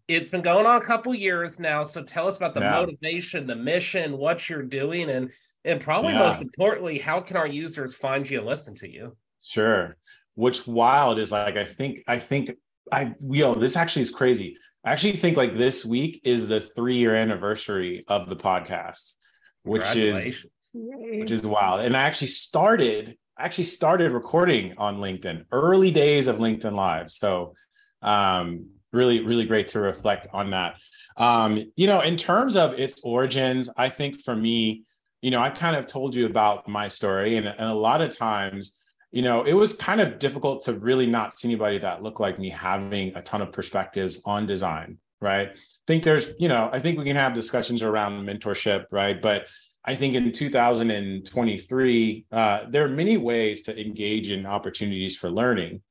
it's 0.06 0.28
been 0.28 0.42
going 0.42 0.66
on 0.66 0.76
a 0.82 0.84
couple 0.84 1.14
years 1.14 1.58
now. 1.58 1.82
So 1.82 2.02
tell 2.02 2.26
us 2.26 2.36
about 2.36 2.52
the 2.52 2.60
Yeah. 2.60 2.72
motivation, 2.80 3.46
the 3.46 3.56
mission, 3.56 4.18
what 4.18 4.48
you're 4.50 4.62
doing, 4.62 5.08
and 5.10 5.30
and 5.64 5.80
probably 5.80 6.12
Yeah. 6.12 6.18
most 6.18 6.42
importantly, 6.42 6.98
how 6.98 7.20
can 7.20 7.38
our 7.38 7.46
users 7.46 7.94
find 7.94 8.28
you 8.28 8.38
and 8.38 8.46
listen 8.46 8.74
to 8.76 8.90
you? 8.90 9.16
Sure. 9.42 9.96
What's 10.34 10.66
wild 10.66 11.18
is 11.18 11.32
like 11.32 11.56
I 11.56 11.64
think 11.64 12.00
I 12.06 12.18
think 12.18 12.50
I 12.92 13.14
yo 13.20 13.54
this 13.54 13.76
actually 13.76 14.02
is 14.02 14.10
crazy. 14.10 14.58
I 14.84 14.92
actually 14.92 15.16
think 15.16 15.38
like 15.38 15.52
this 15.54 15.86
week 15.86 16.20
is 16.24 16.48
the 16.48 16.60
three 16.60 16.96
year 16.96 17.14
anniversary 17.14 18.02
of 18.08 18.28
the 18.28 18.36
podcast, 18.36 19.14
which 19.64 19.96
is 19.96 20.46
Congratulations. 20.72 21.20
which 21.20 21.30
is 21.30 21.46
wild. 21.46 21.80
And 21.80 21.96
I 21.96 22.02
actually 22.02 22.28
started 22.28 23.16
I 23.36 23.44
actually 23.44 23.64
started 23.64 24.12
recording 24.12 24.74
on 24.78 24.98
LinkedIn 24.98 25.46
early 25.50 25.90
days 25.90 26.28
of 26.28 26.36
LinkedIn 26.36 26.72
Live. 26.72 27.10
So 27.10 27.54
um 28.02 28.66
really 28.92 29.20
really 29.20 29.44
great 29.44 29.68
to 29.68 29.80
reflect 29.80 30.28
on 30.32 30.50
that. 30.50 30.76
Um 31.16 31.64
you 31.76 31.86
know 31.86 32.00
in 32.00 32.16
terms 32.16 32.56
of 32.56 32.78
its 32.78 33.00
origins, 33.02 33.68
I 33.76 33.88
think 33.88 34.20
for 34.20 34.36
me, 34.36 34.84
you 35.22 35.30
know, 35.30 35.40
I 35.40 35.50
kind 35.50 35.76
of 35.76 35.86
told 35.86 36.14
you 36.14 36.26
about 36.26 36.68
my 36.68 36.86
story 36.88 37.36
and, 37.36 37.46
and 37.46 37.60
a 37.60 37.74
lot 37.74 38.00
of 38.00 38.16
times 38.16 38.78
you 39.10 39.22
know, 39.22 39.44
it 39.44 39.54
was 39.54 39.72
kind 39.72 40.00
of 40.00 40.18
difficult 40.18 40.64
to 40.64 40.74
really 40.74 41.06
not 41.06 41.38
see 41.38 41.46
anybody 41.46 41.78
that 41.78 42.02
looked 42.02 42.18
like 42.18 42.40
me 42.40 42.50
having 42.50 43.14
a 43.14 43.22
ton 43.22 43.42
of 43.42 43.52
perspectives 43.52 44.20
on 44.24 44.44
design, 44.44 44.98
right? 45.20 45.56
Think 45.86 46.04
there's, 46.04 46.30
you 46.38 46.48
know, 46.48 46.70
I 46.72 46.78
think 46.78 46.98
we 46.98 47.04
can 47.04 47.16
have 47.16 47.34
discussions 47.34 47.82
around 47.82 48.26
mentorship, 48.26 48.86
right? 48.90 49.20
But 49.20 49.46
I 49.84 49.94
think 49.94 50.14
in 50.14 50.32
2023, 50.32 52.26
uh, 52.32 52.64
there 52.70 52.84
are 52.84 52.88
many 52.88 53.16
ways 53.18 53.60
to 53.62 53.78
engage 53.78 54.30
in 54.30 54.46
opportunities 54.46 55.16
for 55.16 55.30
learning. 55.30 55.82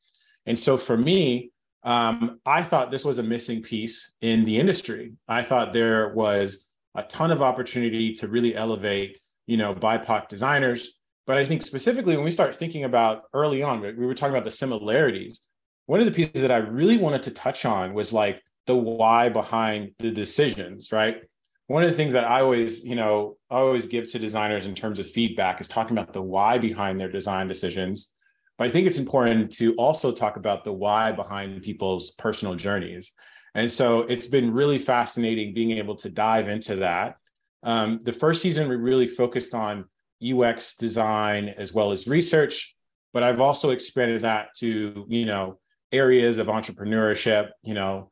And 0.45 0.57
so 0.57 0.77
for 0.77 0.97
me, 0.97 1.51
um, 1.83 2.39
I 2.45 2.63
thought 2.63 2.89
this 2.89 3.05
was 3.05 3.19
a 3.19 3.23
missing 3.23 3.61
piece 3.61 4.13
in 4.21 4.45
the 4.45 4.57
industry. 4.57 5.13
I 5.27 5.43
thought 5.43 5.73
there 5.73 6.13
was 6.13 6.65
a 6.95 7.03
ton 7.03 7.29
of 7.29 7.41
opportunity 7.41 8.13
to 8.13 8.27
really 8.27 8.55
elevate, 8.55 9.17
you 9.45 9.57
know, 9.57 9.75
BIPOC 9.75 10.27
designers, 10.27 10.93
but 11.25 11.37
I 11.37 11.45
think 11.45 11.61
specifically 11.61 12.15
when 12.15 12.25
we 12.25 12.31
start 12.31 12.55
thinking 12.55 12.83
about 12.83 13.23
early 13.33 13.63
on, 13.63 13.81
we 13.81 13.93
were 13.93 14.13
talking 14.13 14.33
about 14.33 14.45
the 14.45 14.51
similarities. 14.51 15.41
One 15.85 15.99
of 15.99 16.05
the 16.05 16.11
pieces 16.11 16.41
that 16.41 16.51
I 16.51 16.57
really 16.57 16.97
wanted 16.97 17.23
to 17.23 17.31
touch 17.31 17.65
on 17.65 17.93
was 17.93 18.13
like 18.13 18.41
the 18.65 18.75
why 18.75 19.29
behind 19.29 19.91
the 19.99 20.11
decisions, 20.11 20.91
right? 20.91 21.21
One 21.67 21.83
of 21.83 21.89
the 21.89 21.95
things 21.95 22.13
that 22.13 22.25
I 22.25 22.41
always, 22.41 22.85
you 22.85 22.95
know, 22.95 23.37
I 23.49 23.55
always 23.55 23.85
give 23.85 24.11
to 24.11 24.19
designers 24.19 24.67
in 24.67 24.75
terms 24.75 24.99
of 24.99 25.09
feedback 25.09 25.61
is 25.61 25.67
talking 25.67 25.97
about 25.97 26.13
the 26.13 26.21
why 26.21 26.57
behind 26.57 26.99
their 26.99 27.11
design 27.11 27.47
decisions. 27.47 28.13
But 28.57 28.67
I 28.67 28.71
think 28.71 28.85
it's 28.85 28.97
important 28.97 29.51
to 29.53 29.73
also 29.75 30.11
talk 30.11 30.37
about 30.37 30.63
the 30.63 30.73
why 30.73 31.11
behind 31.11 31.61
people's 31.63 32.11
personal 32.11 32.55
journeys. 32.55 33.13
And 33.55 33.69
so 33.69 34.01
it's 34.01 34.27
been 34.27 34.53
really 34.53 34.79
fascinating 34.79 35.53
being 35.53 35.71
able 35.71 35.95
to 35.97 36.09
dive 36.09 36.47
into 36.47 36.77
that. 36.77 37.15
Um, 37.63 37.99
the 38.03 38.13
first 38.13 38.41
season, 38.41 38.67
we 38.67 38.75
really 38.75 39.07
focused 39.07 39.53
on 39.53 39.85
UX 40.23 40.75
design 40.75 41.49
as 41.49 41.73
well 41.73 41.91
as 41.91 42.07
research, 42.07 42.75
but 43.13 43.23
I've 43.23 43.41
also 43.41 43.71
expanded 43.71 44.23
that 44.23 44.53
to, 44.57 45.05
you 45.07 45.25
know, 45.25 45.59
areas 45.91 46.39
of 46.39 46.47
entrepreneurship, 46.47 47.49
you 47.61 47.73
know, 47.73 48.09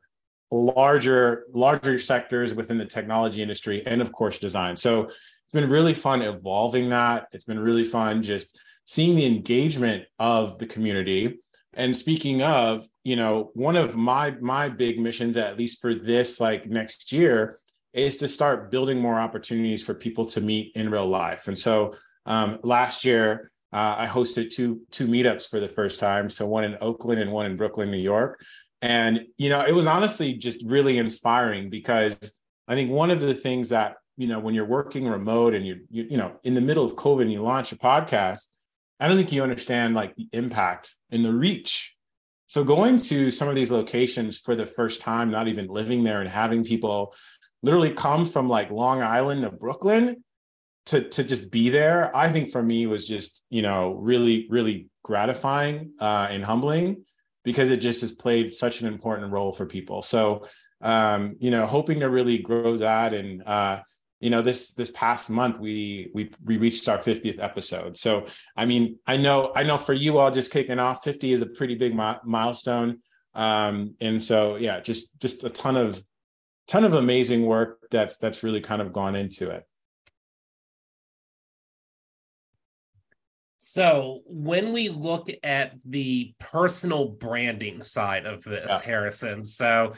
larger 0.52 1.46
larger 1.52 1.98
sectors 1.98 2.54
within 2.54 2.76
the 2.76 2.84
technology 2.84 3.42
industry 3.42 3.84
and 3.86 4.02
of 4.02 4.12
course 4.12 4.38
design. 4.38 4.76
So 4.76 5.04
it's 5.04 5.52
been 5.52 5.70
really 5.70 5.94
fun 5.94 6.20
evolving 6.20 6.90
that. 6.90 7.28
It's 7.32 7.46
been 7.46 7.58
really 7.58 7.84
fun 7.84 8.22
just 8.22 8.58
seeing 8.84 9.14
the 9.14 9.24
engagement 9.24 10.04
of 10.18 10.58
the 10.58 10.66
community. 10.66 11.38
And 11.74 11.96
speaking 11.96 12.42
of, 12.42 12.86
you 13.02 13.16
know, 13.16 13.50
one 13.54 13.76
of 13.76 13.96
my 13.96 14.32
my 14.42 14.68
big 14.68 15.00
missions 15.00 15.38
at 15.38 15.56
least 15.56 15.80
for 15.80 15.94
this 15.94 16.38
like 16.38 16.66
next 16.66 17.12
year 17.12 17.58
is 17.94 18.18
to 18.18 18.28
start 18.28 18.70
building 18.70 19.00
more 19.00 19.18
opportunities 19.18 19.82
for 19.82 19.94
people 19.94 20.26
to 20.26 20.40
meet 20.40 20.72
in 20.74 20.90
real 20.90 21.06
life. 21.06 21.48
And 21.48 21.56
so 21.56 21.94
um, 22.26 22.58
last 22.62 23.04
year, 23.04 23.50
uh, 23.72 23.94
I 23.98 24.06
hosted 24.06 24.50
two 24.50 24.82
two 24.90 25.06
meetups 25.06 25.48
for 25.48 25.60
the 25.60 25.68
first 25.68 25.98
time. 25.98 26.28
So 26.28 26.46
one 26.46 26.64
in 26.64 26.76
Oakland 26.82 27.20
and 27.20 27.32
one 27.32 27.46
in 27.46 27.56
Brooklyn, 27.56 27.90
New 27.90 27.96
York. 27.96 28.44
And 28.82 29.26
you 29.38 29.48
know, 29.48 29.64
it 29.64 29.72
was 29.72 29.86
honestly 29.86 30.34
just 30.34 30.62
really 30.66 30.98
inspiring 30.98 31.70
because 31.70 32.18
I 32.68 32.74
think 32.74 32.90
one 32.90 33.10
of 33.10 33.20
the 33.20 33.34
things 33.34 33.68
that 33.70 33.96
you 34.16 34.26
know 34.26 34.40
when 34.40 34.54
you're 34.54 34.66
working 34.66 35.06
remote 35.08 35.54
and 35.54 35.66
you're 35.66 35.78
you, 35.88 36.06
you 36.10 36.16
know 36.16 36.36
in 36.44 36.54
the 36.54 36.60
middle 36.60 36.84
of 36.84 36.96
COVID 36.96 37.22
and 37.22 37.32
you 37.32 37.42
launch 37.42 37.72
a 37.72 37.76
podcast, 37.76 38.48
I 39.00 39.08
don't 39.08 39.16
think 39.16 39.32
you 39.32 39.42
understand 39.42 39.94
like 39.94 40.14
the 40.16 40.28
impact 40.32 40.94
and 41.10 41.24
the 41.24 41.32
reach. 41.32 41.94
So 42.48 42.64
going 42.64 42.98
to 42.98 43.30
some 43.30 43.48
of 43.48 43.54
these 43.54 43.70
locations 43.70 44.36
for 44.38 44.54
the 44.54 44.66
first 44.66 45.00
time, 45.00 45.30
not 45.30 45.48
even 45.48 45.68
living 45.68 46.02
there 46.02 46.20
and 46.20 46.28
having 46.28 46.64
people 46.64 47.14
literally 47.62 47.92
come 47.92 48.26
from 48.26 48.48
like 48.48 48.70
Long 48.70 49.00
Island 49.00 49.42
to 49.42 49.50
Brooklyn 49.50 50.22
to 50.86 51.08
to 51.08 51.22
just 51.22 51.50
be 51.50 51.68
there 51.68 52.14
i 52.16 52.28
think 52.28 52.50
for 52.50 52.62
me 52.62 52.86
was 52.86 53.06
just 53.06 53.44
you 53.50 53.62
know 53.62 53.94
really 53.94 54.46
really 54.50 54.88
gratifying 55.04 55.92
uh, 56.00 56.28
and 56.30 56.44
humbling 56.44 57.04
because 57.44 57.70
it 57.70 57.78
just 57.78 58.00
has 58.00 58.12
played 58.12 58.52
such 58.52 58.80
an 58.80 58.86
important 58.86 59.32
role 59.32 59.52
for 59.52 59.66
people. 59.66 60.02
So 60.02 60.46
um, 60.80 61.36
you 61.38 61.50
know 61.50 61.66
hoping 61.66 62.00
to 62.00 62.10
really 62.10 62.38
grow 62.38 62.76
that. 62.78 63.14
And 63.14 63.42
uh, 63.46 63.80
you 64.20 64.30
know 64.30 64.42
this 64.42 64.70
this 64.72 64.90
past 64.90 65.30
month 65.30 65.58
we 65.58 66.10
we 66.14 66.30
we 66.44 66.56
reached 66.56 66.88
our 66.88 66.98
50th 66.98 67.42
episode. 67.42 67.96
So 67.96 68.26
i 68.56 68.64
mean 68.64 68.98
i 69.06 69.16
know 69.16 69.52
i 69.56 69.64
know 69.64 69.76
for 69.76 69.92
you 69.92 70.18
all 70.18 70.30
just 70.30 70.52
kicking 70.52 70.78
off 70.78 71.02
50 71.04 71.32
is 71.32 71.42
a 71.42 71.46
pretty 71.46 71.74
big 71.74 71.94
mi- 71.94 72.22
milestone. 72.24 72.98
Um, 73.34 73.94
and 74.00 74.22
so 74.22 74.56
yeah 74.56 74.80
just 74.80 75.18
just 75.20 75.44
a 75.44 75.50
ton 75.50 75.76
of 75.76 76.02
ton 76.68 76.84
of 76.84 76.94
amazing 76.94 77.44
work 77.46 77.80
that's 77.90 78.16
that's 78.16 78.42
really 78.42 78.60
kind 78.60 78.80
of 78.80 78.92
gone 78.92 79.16
into 79.16 79.50
it 79.50 79.64
So 83.64 84.22
when 84.26 84.72
we 84.72 84.88
look 84.88 85.28
at 85.44 85.74
the 85.84 86.34
personal 86.40 87.10
branding 87.10 87.80
side 87.80 88.26
of 88.26 88.42
this, 88.42 88.68
Yeah. 88.68 88.80
Harrison, 88.82 89.44
so 89.44 89.92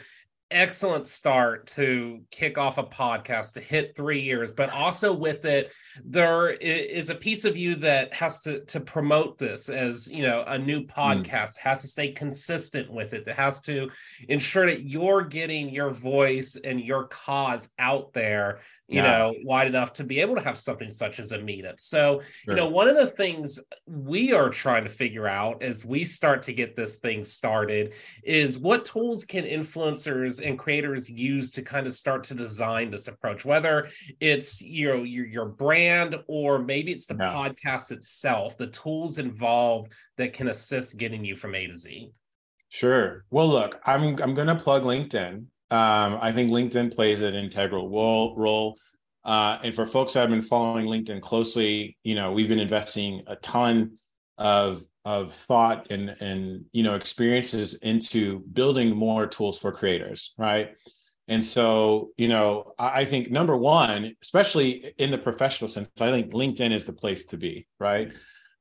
excellent 0.51 1.07
start 1.07 1.67
to 1.69 2.21
kick 2.31 2.59
off 2.59 2.77
a 2.77 2.85
podcast 2.85 3.55
to 3.55 3.61
hit 3.61 3.97
three 3.97 4.21
years, 4.21 4.53
but 4.53 4.71
also 4.71 5.15
with 5.15 5.47
it, 5.47 5.73
there 6.05 6.51
is 6.51 7.09
a 7.09 7.15
piece 7.15 7.47
of 7.47 7.57
you 7.57 7.75
that 7.77 8.13
has 8.13 8.43
to 8.43 8.61
to 8.67 8.81
promote 8.81 9.39
this 9.39 9.71
as 9.71 10.11
you 10.13 10.25
know 10.25 10.45
a 10.47 10.59
new 10.59 10.81
hmm. 10.81 10.91
podcast, 10.91 11.57
has 11.57 11.81
to 11.81 11.89
stay 11.89 12.13
consistent 12.13 12.93
with 12.93 13.15
it. 13.15 13.27
It 13.27 13.35
has 13.35 13.63
to 13.63 13.91
ensure 14.29 14.67
that 14.67 14.83
you're 14.83 15.23
getting 15.23 15.71
your 15.71 15.91
voice 15.91 16.59
and 16.63 16.79
your 16.79 17.05
cause 17.05 17.71
out 17.79 18.13
there 18.13 18.61
you 18.89 18.97
Yeah. 19.01 19.19
know 19.19 19.35
wide 19.45 19.67
enough 19.67 19.95
to 19.95 20.05
be 20.05 20.21
able 20.21 20.35
to 20.35 20.43
have 20.43 20.59
something 20.59 20.91
such 20.91 21.19
as 21.19 21.33
a 21.33 21.39
meetup 21.39 21.81
so 21.81 22.21
you 22.47 22.55
know 22.55 22.69
one 22.69 22.87
of 22.87 22.97
the 22.97 23.07
things 23.07 23.59
we 23.87 24.33
are 24.33 24.51
trying 24.51 24.85
to 24.85 24.91
figure 24.91 25.27
out 25.27 25.63
as 25.63 25.87
we 25.87 26.05
start 26.05 26.43
to 26.43 26.53
get 26.53 26.77
this 26.77 26.99
thing 26.99 27.25
started 27.25 27.95
is 28.23 28.59
what 28.59 28.85
tools 28.85 29.25
can 29.25 29.45
influencers 29.45 30.47
and 30.47 30.59
creators 30.59 31.09
use 31.09 31.51
to 31.51 31.63
kind 31.63 31.87
of 31.87 31.95
start 31.95 32.25
to 32.25 32.35
design 32.35 32.91
this 32.91 33.09
approach 33.09 33.45
whether 33.47 33.89
it's 34.21 34.61
you 34.61 34.89
know 34.89 35.03
your, 35.03 35.27
your 35.27 35.47
brand 35.47 36.17
or 36.29 36.59
maybe 36.59 36.93
it's 36.93 37.07
the 37.07 37.17
Yeah. 37.19 37.33
podcast 37.33 37.91
itself 37.91 38.59
the 38.59 38.67
tools 38.67 39.19
involved 39.19 39.93
that 40.19 40.35
can 40.35 40.49
assist 40.49 40.99
getting 40.99 41.25
you 41.25 41.37
from 41.37 41.55
a 41.55 41.67
to 41.67 41.75
z 41.75 42.13
Sure. 42.71 43.25
Well, 43.31 43.47
look, 43.47 43.81
I'm 43.87 44.21
I'm 44.21 44.35
going 44.35 44.49
to 44.49 44.57
plug 44.57 44.83
LinkedIn. 44.83 45.45
Um, 45.71 46.19
I 46.21 46.33
think 46.33 46.51
LinkedIn 46.51 46.95
plays 46.95 47.21
an 47.21 47.35
integral 47.35 47.89
role. 47.89 48.35
role. 48.37 48.79
Uh, 49.25 49.59
and 49.63 49.75
for 49.75 49.87
folks 49.87 50.13
that 50.13 50.21
have 50.21 50.31
been 50.31 50.43
following 50.43 50.87
LinkedIn 50.87 51.21
closely, 51.23 51.97
you 52.05 52.15
know, 52.15 52.33
we've 52.33 52.49
been 52.49 52.59
investing 52.59 53.23
a 53.27 53.37
ton 53.37 53.97
of 54.39 54.83
of 55.05 55.33
thought 55.33 55.87
and 55.91 56.17
and 56.21 56.65
you 56.73 56.83
know 56.83 56.95
experiences 56.95 57.75
into 57.75 58.41
building 58.53 58.97
more 58.97 59.27
tools 59.27 59.59
for 59.59 59.73
creators, 59.73 60.35
right? 60.39 60.75
And 61.29 61.43
so, 61.43 62.11
you 62.19 62.29
know, 62.29 62.75
I 62.79 63.07
think 63.07 63.31
number 63.31 63.57
one, 63.57 64.15
especially 64.21 64.93
in 64.99 65.11
the 65.11 65.17
professional 65.17 65.69
sense, 65.69 65.89
I 65.99 66.11
think 66.11 66.33
LinkedIn 66.33 66.71
is 66.71 66.85
the 66.85 66.93
place 66.93 67.25
to 67.27 67.39
be, 67.39 67.67
right? 67.81 68.13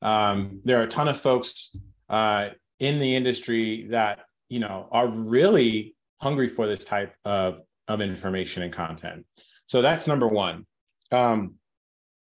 Um, 0.02 0.62
there 0.64 0.80
are 0.80 0.84
a 0.84 0.88
ton 0.88 1.10
of 1.10 1.20
folks 1.20 1.76
uh, 2.10 2.50
in 2.80 3.00
the 3.00 3.16
industry 3.16 3.88
that 3.90 4.20
you 4.50 4.60
know 4.60 4.88
are 4.92 5.08
really 5.08 5.96
hungry 6.24 6.48
for 6.48 6.66
this 6.66 6.84
type 6.84 7.14
of 7.26 7.62
of 7.88 8.02
information 8.02 8.64
and 8.64 8.72
content. 8.72 9.26
So 9.68 9.82
that's 9.82 10.08
number 10.08 10.28
one. 10.28 10.66
Um, 11.12 11.56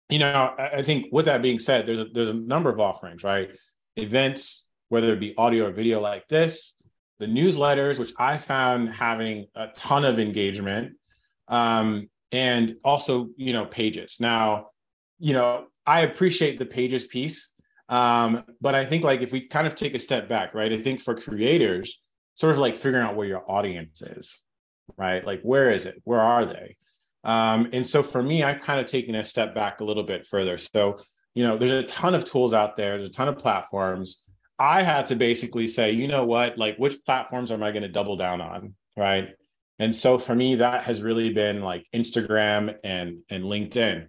you 0.09 0.19
know, 0.19 0.55
I, 0.59 0.69
I 0.79 0.83
think 0.83 1.07
with 1.13 1.27
that 1.27 1.41
being 1.41 1.59
said, 1.59 1.87
there's 1.87 2.01
a 2.01 2.07
there's 2.13 2.29
a 2.29 2.35
number 2.35 2.69
of 2.69 2.81
offerings, 2.81 3.23
right? 3.25 3.51
Events, 3.97 4.67
whether 4.89 5.13
it 5.13 5.21
be 5.21 5.35
audio 5.39 5.69
or 5.69 5.73
video 5.73 6.01
like 6.01 6.27
this, 6.29 6.75
the 7.19 7.27
newsletters, 7.27 7.99
which 7.99 8.13
I 8.19 8.37
found 8.37 8.91
having 8.91 9.47
a 9.55 9.69
ton 9.69 10.05
of 10.05 10.19
engagement, 10.19 10.97
um, 11.49 12.11
and 12.33 12.77
also 12.85 13.29
you 13.37 13.53
know 13.53 13.65
pages. 13.65 14.19
Now, 14.21 14.69
you 15.19 15.33
know, 15.33 15.67
I 15.87 16.01
appreciate 16.01 16.59
the 16.59 16.67
pages 16.67 17.05
piece, 17.05 17.53
um, 17.89 18.45
but 18.61 18.75
I 18.75 18.85
think 18.85 19.05
like 19.05 19.23
if 19.23 19.33
we 19.33 19.47
kind 19.47 19.67
of 19.67 19.75
take 19.75 19.95
a 19.95 20.01
step 20.01 20.29
back, 20.29 20.55
right? 20.55 20.73
I 20.73 20.79
think 20.79 21.01
for 21.01 21.15
creators, 21.15 22.01
sort 22.35 22.53
of 22.53 22.59
like 22.59 22.77
figuring 22.77 23.05
out 23.05 23.17
where 23.17 23.27
your 23.27 23.45
audience 23.51 24.03
is, 24.03 24.43
right? 24.97 25.25
Like, 25.25 25.43
where 25.43 25.71
is 25.71 25.87
it? 25.87 26.01
Where 26.05 26.21
are 26.21 26.45
they? 26.45 26.77
Um, 27.25 27.69
and 27.73 27.87
so 27.87 28.03
for 28.03 28.23
me, 28.23 28.43
I 28.43 28.55
kind 28.55 28.81
of 28.81 28.87
taken 28.87 29.15
a 29.15 29.25
step 29.25 29.55
back 29.55 29.81
a 29.81 29.85
little 29.85 30.03
bit 30.03 30.27
further. 30.27 30.59
So, 30.59 30.99
you 31.35 31.45
know, 31.45 31.57
there's 31.57 31.71
a 31.71 31.83
ton 31.85 32.15
of 32.15 32.25
tools 32.25 32.53
out 32.53 32.77
there, 32.77 32.97
there's 32.97 33.09
a 33.09 33.13
ton 33.13 33.29
of 33.29 33.39
platforms. 33.39 34.25
I 34.59 34.83
had 34.83 35.07
to 35.07 35.17
basically 35.17 35.67
say, 35.67 35.93
you 35.93 36.07
know 36.07 36.25
what, 36.25 36.59
like 36.59 36.77
which 36.77 37.05
platforms 37.05 37.51
am 37.51 37.63
I 37.63 37.73
going 37.73 37.83
to 37.83 37.89
double 37.89 38.17
down 38.17 38.41
on? 38.41 38.75
Right. 38.97 39.31
And 39.79 39.95
so 39.95 40.19
for 40.19 40.35
me, 40.35 40.57
that 40.57 40.85
has 40.85 41.03
really 41.03 41.33
been 41.33 41.63
like 41.63 41.87
Instagram 41.95 42.77
and 42.85 43.19
and 43.31 43.45
LinkedIn. 43.45 44.07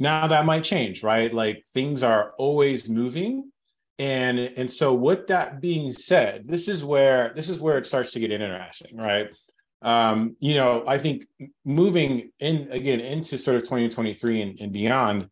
Now 0.00 0.26
that 0.26 0.44
might 0.44 0.64
change, 0.64 1.02
right? 1.02 1.32
Like 1.32 1.62
things 1.72 2.02
are 2.02 2.34
always 2.38 2.88
moving. 2.88 3.52
And 3.98 4.38
and 4.38 4.70
so 4.70 4.92
with 4.94 5.28
that 5.28 5.60
being 5.60 5.92
said, 5.92 6.48
this 6.48 6.68
is 6.68 6.82
where 6.82 7.32
this 7.34 7.48
is 7.48 7.60
where 7.60 7.78
it 7.78 7.86
starts 7.86 8.12
to 8.12 8.20
get 8.20 8.32
interesting, 8.32 8.96
right? 8.96 9.28
um, 9.84 10.34
you 10.40 10.54
know, 10.54 10.82
I 10.86 10.96
think 10.96 11.26
moving 11.64 12.32
in 12.40 12.68
again 12.70 13.00
into 13.00 13.36
sort 13.36 13.56
of 13.56 13.64
2023 13.64 14.40
and, 14.40 14.60
and 14.60 14.72
beyond, 14.72 15.28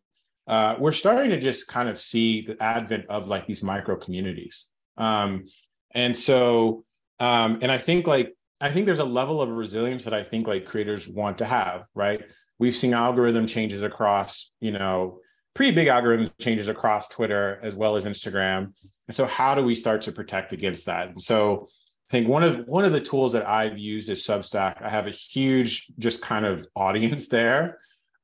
uh, 0.47 0.75
we're 0.77 0.91
starting 0.91 1.31
to 1.31 1.39
just 1.39 1.67
kind 1.67 1.89
of 1.89 1.99
see 1.99 2.41
the 2.41 2.61
advent 2.61 3.05
of 3.09 3.27
like 3.27 3.47
these 3.47 3.63
micro 3.63 3.95
communities. 3.95 4.67
Um, 4.95 5.45
and 5.91 6.15
so, 6.15 6.85
um, 7.19 7.59
and 7.63 7.71
I 7.71 7.79
think 7.79 8.05
like, 8.05 8.35
I 8.61 8.69
think 8.69 8.85
there's 8.85 8.99
a 8.99 9.05
level 9.05 9.41
of 9.41 9.49
resilience 9.49 10.03
that 10.03 10.13
I 10.13 10.21
think 10.21 10.47
like 10.47 10.67
creators 10.67 11.07
want 11.07 11.39
to 11.39 11.45
have, 11.45 11.85
right? 11.95 12.21
We've 12.59 12.75
seen 12.75 12.93
algorithm 12.93 13.47
changes 13.47 13.81
across, 13.81 14.51
you 14.61 14.71
know, 14.71 15.19
pretty 15.53 15.71
big 15.71 15.87
algorithm 15.87 16.29
changes 16.39 16.67
across 16.67 17.07
Twitter 17.07 17.59
as 17.61 17.75
well 17.75 17.95
as 17.95 18.05
Instagram. 18.05 18.73
And 19.07 19.15
so, 19.15 19.25
how 19.25 19.55
do 19.55 19.63
we 19.63 19.75
start 19.75 20.01
to 20.03 20.11
protect 20.11 20.53
against 20.53 20.85
that? 20.85 21.09
And 21.09 21.21
so, 21.21 21.67
I 22.09 22.11
think 22.11 22.27
one 22.27 22.43
of 22.43 22.67
one 22.67 22.85
of 22.85 22.91
the 22.91 22.99
tools 22.99 23.31
that 23.33 23.47
I've 23.47 23.77
used 23.77 24.09
is 24.09 24.25
Substack. 24.25 24.81
I 24.81 24.89
have 24.89 25.07
a 25.07 25.11
huge 25.11 25.87
just 25.99 26.21
kind 26.21 26.45
of 26.45 26.65
audience 26.75 27.27
there. 27.27 27.79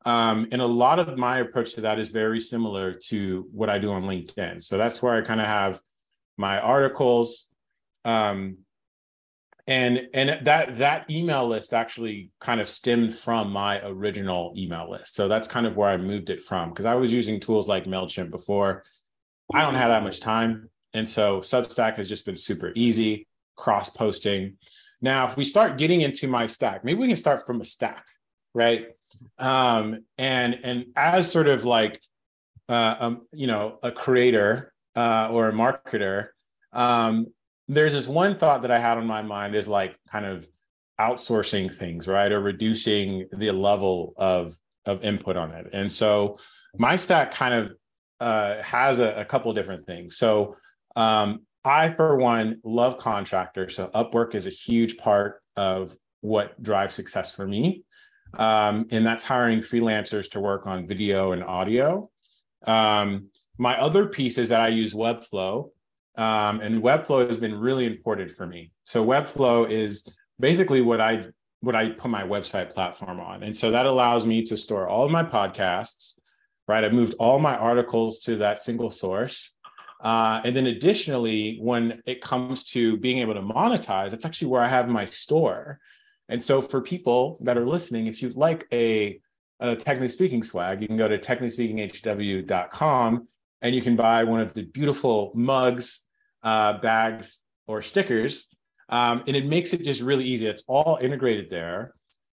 Um, 0.05 0.47
and 0.51 0.61
a 0.61 0.65
lot 0.65 0.99
of 0.99 1.17
my 1.17 1.39
approach 1.39 1.73
to 1.73 1.81
that 1.81 1.99
is 1.99 2.09
very 2.09 2.39
similar 2.39 2.93
to 3.09 3.47
what 3.51 3.69
I 3.69 3.77
do 3.77 3.91
on 3.91 4.03
LinkedIn. 4.03 4.63
So 4.63 4.77
that's 4.77 5.01
where 5.01 5.13
I 5.13 5.21
kind 5.21 5.41
of 5.41 5.47
have 5.47 5.81
my 6.37 6.59
articles. 6.59 7.47
Um, 8.05 8.59
and 9.69 10.09
and 10.15 10.45
that 10.47 10.77
that 10.79 11.09
email 11.11 11.47
list 11.47 11.75
actually 11.75 12.31
kind 12.39 12.59
of 12.59 12.67
stemmed 12.67 13.13
from 13.13 13.51
my 13.51 13.79
original 13.87 14.51
email 14.57 14.89
list. 14.89 15.13
So 15.13 15.27
that's 15.27 15.47
kind 15.47 15.67
of 15.67 15.77
where 15.77 15.89
I 15.89 15.95
moved 15.95 16.31
it 16.31 16.41
from 16.41 16.69
because 16.69 16.85
I 16.85 16.95
was 16.95 17.13
using 17.13 17.39
tools 17.39 17.67
like 17.67 17.85
MailChimp 17.85 18.31
before. 18.31 18.83
I 19.53 19.61
don't 19.61 19.75
have 19.75 19.89
that 19.89 20.03
much 20.03 20.21
time. 20.21 20.69
And 20.95 21.07
so 21.07 21.39
Substack 21.39 21.97
has 21.97 22.09
just 22.09 22.25
been 22.25 22.35
super 22.35 22.71
easy 22.73 23.27
cross 23.55 23.89
posting. 23.89 24.57
Now, 25.01 25.27
if 25.27 25.37
we 25.37 25.45
start 25.45 25.77
getting 25.77 26.01
into 26.01 26.27
my 26.27 26.47
stack, 26.47 26.83
maybe 26.83 26.99
we 26.99 27.07
can 27.07 27.15
start 27.15 27.45
from 27.45 27.61
a 27.61 27.65
stack, 27.65 28.07
right? 28.55 28.87
Um, 29.37 30.03
and 30.17 30.59
and 30.63 30.85
as 30.95 31.31
sort 31.31 31.47
of 31.47 31.63
like 31.63 32.01
uh, 32.67 32.95
um, 32.99 33.27
you 33.31 33.45
know 33.45 33.77
a 33.83 33.91
creator 33.91 34.73
uh, 34.95 35.29
or 35.31 35.49
a 35.49 35.53
marketer, 35.53 36.29
um, 36.73 37.27
there's 37.69 37.93
this 37.93 38.07
one 38.07 38.37
thought 38.37 38.63
that 38.63 38.71
I 38.71 38.79
had 38.79 38.97
on 38.97 39.05
my 39.05 39.21
mind 39.21 39.55
is 39.55 39.67
like 39.67 39.95
kind 40.11 40.25
of 40.25 40.45
outsourcing 40.99 41.73
things, 41.73 42.07
right, 42.07 42.31
or 42.31 42.41
reducing 42.41 43.27
the 43.31 43.51
level 43.51 44.13
of 44.17 44.53
of 44.85 45.03
input 45.03 45.37
on 45.37 45.51
it. 45.51 45.67
And 45.71 45.91
so 45.91 46.39
my 46.77 46.97
stack 46.97 47.31
kind 47.31 47.53
of 47.53 47.71
uh, 48.19 48.61
has 48.63 48.99
a, 48.99 49.13
a 49.21 49.25
couple 49.25 49.53
different 49.53 49.85
things. 49.85 50.17
So 50.17 50.55
um, 50.95 51.41
I, 51.63 51.89
for 51.89 52.17
one, 52.17 52.59
love 52.63 52.97
contractors. 52.97 53.75
So 53.75 53.89
Upwork 53.93 54.33
is 54.33 54.47
a 54.47 54.49
huge 54.49 54.97
part 54.97 55.41
of 55.55 55.95
what 56.21 56.61
drives 56.61 56.95
success 56.95 57.33
for 57.33 57.47
me. 57.47 57.83
Um, 58.37 58.87
and 58.91 59.05
that's 59.05 59.23
hiring 59.23 59.59
freelancers 59.59 60.29
to 60.31 60.39
work 60.39 60.65
on 60.65 60.87
video 60.87 61.33
and 61.33 61.43
audio. 61.43 62.09
Um, 62.65 63.27
my 63.57 63.79
other 63.79 64.07
piece 64.07 64.37
is 64.37 64.49
that 64.49 64.61
I 64.61 64.69
use 64.69 64.93
Webflow, 64.93 65.69
um, 66.15 66.61
and 66.61 66.83
Webflow 66.83 67.27
has 67.27 67.37
been 67.37 67.55
really 67.55 67.85
important 67.85 68.31
for 68.31 68.45
me. 68.45 68.71
So 68.83 69.05
Webflow 69.05 69.69
is 69.69 70.13
basically 70.39 70.81
what 70.81 71.01
I 71.01 71.27
what 71.61 71.75
I 71.75 71.89
put 71.89 72.09
my 72.09 72.23
website 72.23 72.73
platform 72.73 73.19
on, 73.19 73.43
and 73.43 73.55
so 73.55 73.71
that 73.71 73.85
allows 73.85 74.25
me 74.25 74.43
to 74.45 74.57
store 74.57 74.87
all 74.87 75.05
of 75.05 75.11
my 75.11 75.23
podcasts. 75.23 76.15
Right, 76.67 76.83
I've 76.83 76.93
moved 76.93 77.15
all 77.19 77.39
my 77.39 77.57
articles 77.57 78.19
to 78.19 78.35
that 78.37 78.61
single 78.61 78.91
source. 78.91 79.55
Uh, 80.01 80.39
and 80.45 80.55
then 80.55 80.67
additionally, 80.67 81.57
when 81.59 82.01
it 82.05 82.21
comes 82.21 82.63
to 82.63 82.95
being 82.97 83.17
able 83.17 83.33
to 83.33 83.41
monetize, 83.41 84.11
that's 84.11 84.23
actually 84.23 84.47
where 84.47 84.61
I 84.61 84.67
have 84.67 84.87
my 84.87 85.03
store. 85.05 85.79
And 86.29 86.41
so 86.41 86.61
for 86.61 86.79
people 86.79 87.37
that 87.41 87.57
are 87.57 87.65
listening, 87.65 88.07
if 88.07 88.21
you'd 88.21 88.37
like 88.37 88.65
a, 88.71 89.19
a 89.59 89.75
technically 89.75 90.07
speaking 90.07 90.43
swag, 90.43 90.81
you 90.81 90.87
can 90.87 90.95
go 90.95 91.07
to 91.07 91.17
technicallyspeakinghw.com 91.17 93.27
and 93.61 93.75
you 93.75 93.81
can 93.81 93.95
buy 93.95 94.23
one 94.23 94.39
of 94.39 94.53
the 94.53 94.63
beautiful 94.63 95.31
mugs, 95.35 96.05
uh, 96.43 96.79
bags, 96.79 97.41
or 97.67 97.81
stickers. 97.81 98.47
Um, 98.89 99.23
and 99.27 99.35
it 99.35 99.45
makes 99.45 99.73
it 99.73 99.83
just 99.83 100.01
really 100.01 100.23
easy. 100.23 100.47
It's 100.47 100.63
all 100.67 100.97
integrated 101.01 101.49
there. 101.49 101.93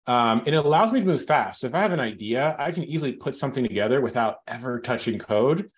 Um, 0.06 0.40
and 0.40 0.48
it 0.48 0.64
allows 0.64 0.92
me 0.92 1.00
to 1.00 1.06
move 1.06 1.24
fast. 1.24 1.60
So 1.60 1.68
if 1.68 1.74
I 1.74 1.80
have 1.80 1.92
an 1.92 2.00
idea, 2.00 2.56
I 2.58 2.72
can 2.72 2.84
easily 2.84 3.12
put 3.12 3.36
something 3.36 3.62
together 3.62 4.00
without 4.00 4.38
ever 4.48 4.80
touching 4.80 5.18
code 5.18 5.70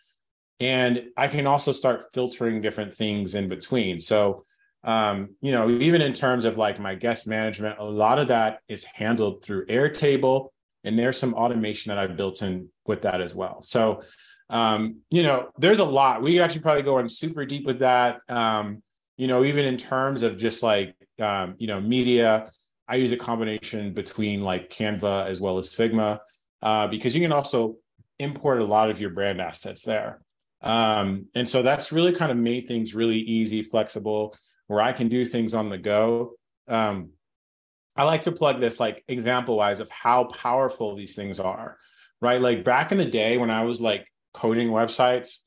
and 0.63 1.09
i 1.17 1.27
can 1.27 1.47
also 1.47 1.73
start 1.73 2.07
filtering 2.15 2.61
different 2.61 2.95
things 2.95 3.35
in 3.35 3.49
between 3.49 3.99
so 3.99 4.45
um, 4.85 5.31
you 5.41 5.53
know 5.53 5.69
even 5.69 6.01
in 6.01 6.13
terms 6.13 6.45
of 6.45 6.57
like 6.57 6.81
my 6.81 6.95
guest 6.95 7.27
management 7.27 7.77
a 7.79 7.85
lot 7.85 8.19
of 8.19 8.29
that 8.29 8.61
is 8.69 8.85
handled 8.85 9.45
through 9.45 9.67
airtable 9.67 10.49
and 10.85 10.99
there's 10.99 11.19
some 11.19 11.35
automation 11.35 11.91
that 11.91 11.99
i've 11.99 12.17
built 12.17 12.43
in 12.43 12.69
with 12.87 13.03
that 13.03 13.21
as 13.21 13.35
well 13.35 13.61
so 13.61 14.03
um, 14.53 15.01
you 15.11 15.25
know 15.25 15.51
there's 15.59 15.81
a 15.81 15.85
lot 15.85 16.23
we 16.23 16.41
actually 16.41 16.61
probably 16.61 16.83
go 16.83 16.99
in 16.99 17.09
super 17.09 17.45
deep 17.45 17.67
with 17.67 17.81
that 17.81 18.21
um, 18.29 18.81
you 19.17 19.27
know 19.27 19.45
even 19.45 19.67
in 19.67 19.77
terms 19.77 20.23
of 20.23 20.37
just 20.37 20.63
like 20.63 20.95
um, 21.21 21.57
you 21.59 21.67
know 21.67 21.81
media 21.81 22.49
i 22.87 22.95
use 22.95 23.11
a 23.11 23.17
combination 23.17 23.93
between 23.93 24.43
like 24.43 24.71
canva 24.71 25.27
as 25.27 25.41
well 25.41 25.59
as 25.59 25.69
figma 25.69 26.21
uh, 26.63 26.87
because 26.87 27.15
you 27.15 27.21
can 27.21 27.33
also 27.33 27.77
import 28.21 28.61
a 28.61 28.65
lot 28.65 28.89
of 28.89 29.01
your 29.01 29.11
brand 29.11 29.41
assets 29.41 29.83
there 29.83 30.21
um, 30.63 31.27
and 31.35 31.49
so 31.49 31.63
that's 31.63 31.93
really 31.93 32.13
kind 32.13 32.31
of 32.31 32.39
made 32.39 32.69
things 32.69 32.95
really 32.95 33.19
easy, 33.19 33.63
flexible, 33.63 34.37
where 34.69 34.81
I 34.81 34.93
can 34.93 35.09
do 35.09 35.25
things 35.25 35.55
on 35.55 35.69
the 35.69 35.79
go. 35.79 36.35
Um, 36.69 37.11
I 37.97 38.05
like 38.05 38.23
to 38.23 38.33
plug 38.33 38.61
this 38.61 38.81
like 38.81 39.05
example 39.09 39.57
wise 39.57 39.81
of 39.81 39.91
how 39.91 40.25
powerful 40.25 40.95
these 40.95 41.15
things 41.15 41.41
are, 41.41 41.77
right? 42.21 42.41
Like 42.41 42.65
back 42.65 42.93
in 42.93 42.99
the 42.99 43.05
day 43.05 43.37
when 43.39 43.51
I 43.51 43.65
was 43.65 43.81
like 43.81 44.07
coding 44.35 44.69
websites, 44.69 45.39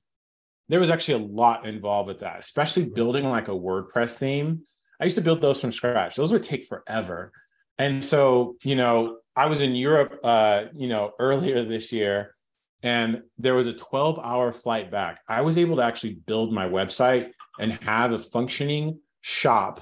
there 0.70 0.80
was 0.80 0.90
actually 0.90 1.24
a 1.24 1.28
lot 1.28 1.66
involved 1.66 2.08
with 2.08 2.20
that, 2.20 2.40
especially 2.40 2.86
building 2.86 3.26
like 3.26 3.48
a 3.48 3.52
WordPress 3.52 4.18
theme. 4.18 4.64
I 5.00 5.06
used 5.06 5.18
to 5.18 5.24
build 5.24 5.42
those 5.42 5.62
from 5.62 5.72
scratch. 5.72 6.16
Those 6.16 6.32
would 6.32 6.44
take 6.44 6.66
forever. 6.66 7.32
And 7.78 8.04
so, 8.04 8.56
you 8.64 8.76
know, 8.76 9.18
I 9.36 9.48
was 9.48 9.62
in 9.62 9.76
Europe, 9.76 10.20
uh, 10.24 10.66
you 10.74 10.88
know, 10.88 11.12
earlier 11.20 11.64
this 11.64 11.92
year, 11.92 12.36
and 12.84 13.24
there 13.38 13.56
was 13.56 13.68
a 13.68 13.74
12 13.74 14.20
hour 14.24 14.52
flight 14.54 14.92
back. 14.92 15.22
I 15.28 15.42
was 15.42 15.58
able 15.58 15.76
to 15.78 15.84
actually 15.84 16.16
build 16.26 16.54
my 16.54 16.68
website 16.68 17.32
and 17.60 17.74
have 17.84 18.12
a 18.12 18.20
functioning 18.20 19.00
shop 19.22 19.82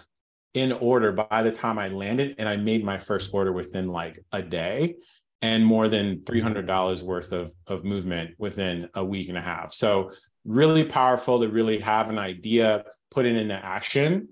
in 0.53 0.71
order 0.71 1.11
by 1.11 1.41
the 1.41 1.51
time 1.51 1.77
I 1.77 1.89
landed. 1.89 2.35
And 2.37 2.47
I 2.47 2.55
made 2.55 2.83
my 2.83 2.97
first 2.97 3.31
order 3.33 3.51
within 3.51 3.87
like 3.87 4.23
a 4.31 4.41
day 4.41 4.95
and 5.43 5.63
more 5.63 5.87
than 5.87 6.21
$300 6.21 7.03
worth 7.03 7.31
of, 7.31 7.53
of 7.67 7.83
movement 7.83 8.31
within 8.39 8.89
a 8.95 9.05
week 9.05 9.29
and 9.29 9.37
a 9.37 9.41
half. 9.41 9.73
So, 9.73 10.11
really 10.45 10.83
powerful 10.83 11.39
to 11.39 11.47
really 11.47 11.79
have 11.79 12.09
an 12.09 12.17
idea, 12.17 12.83
put 13.11 13.25
it 13.25 13.35
into 13.35 13.53
action. 13.53 14.29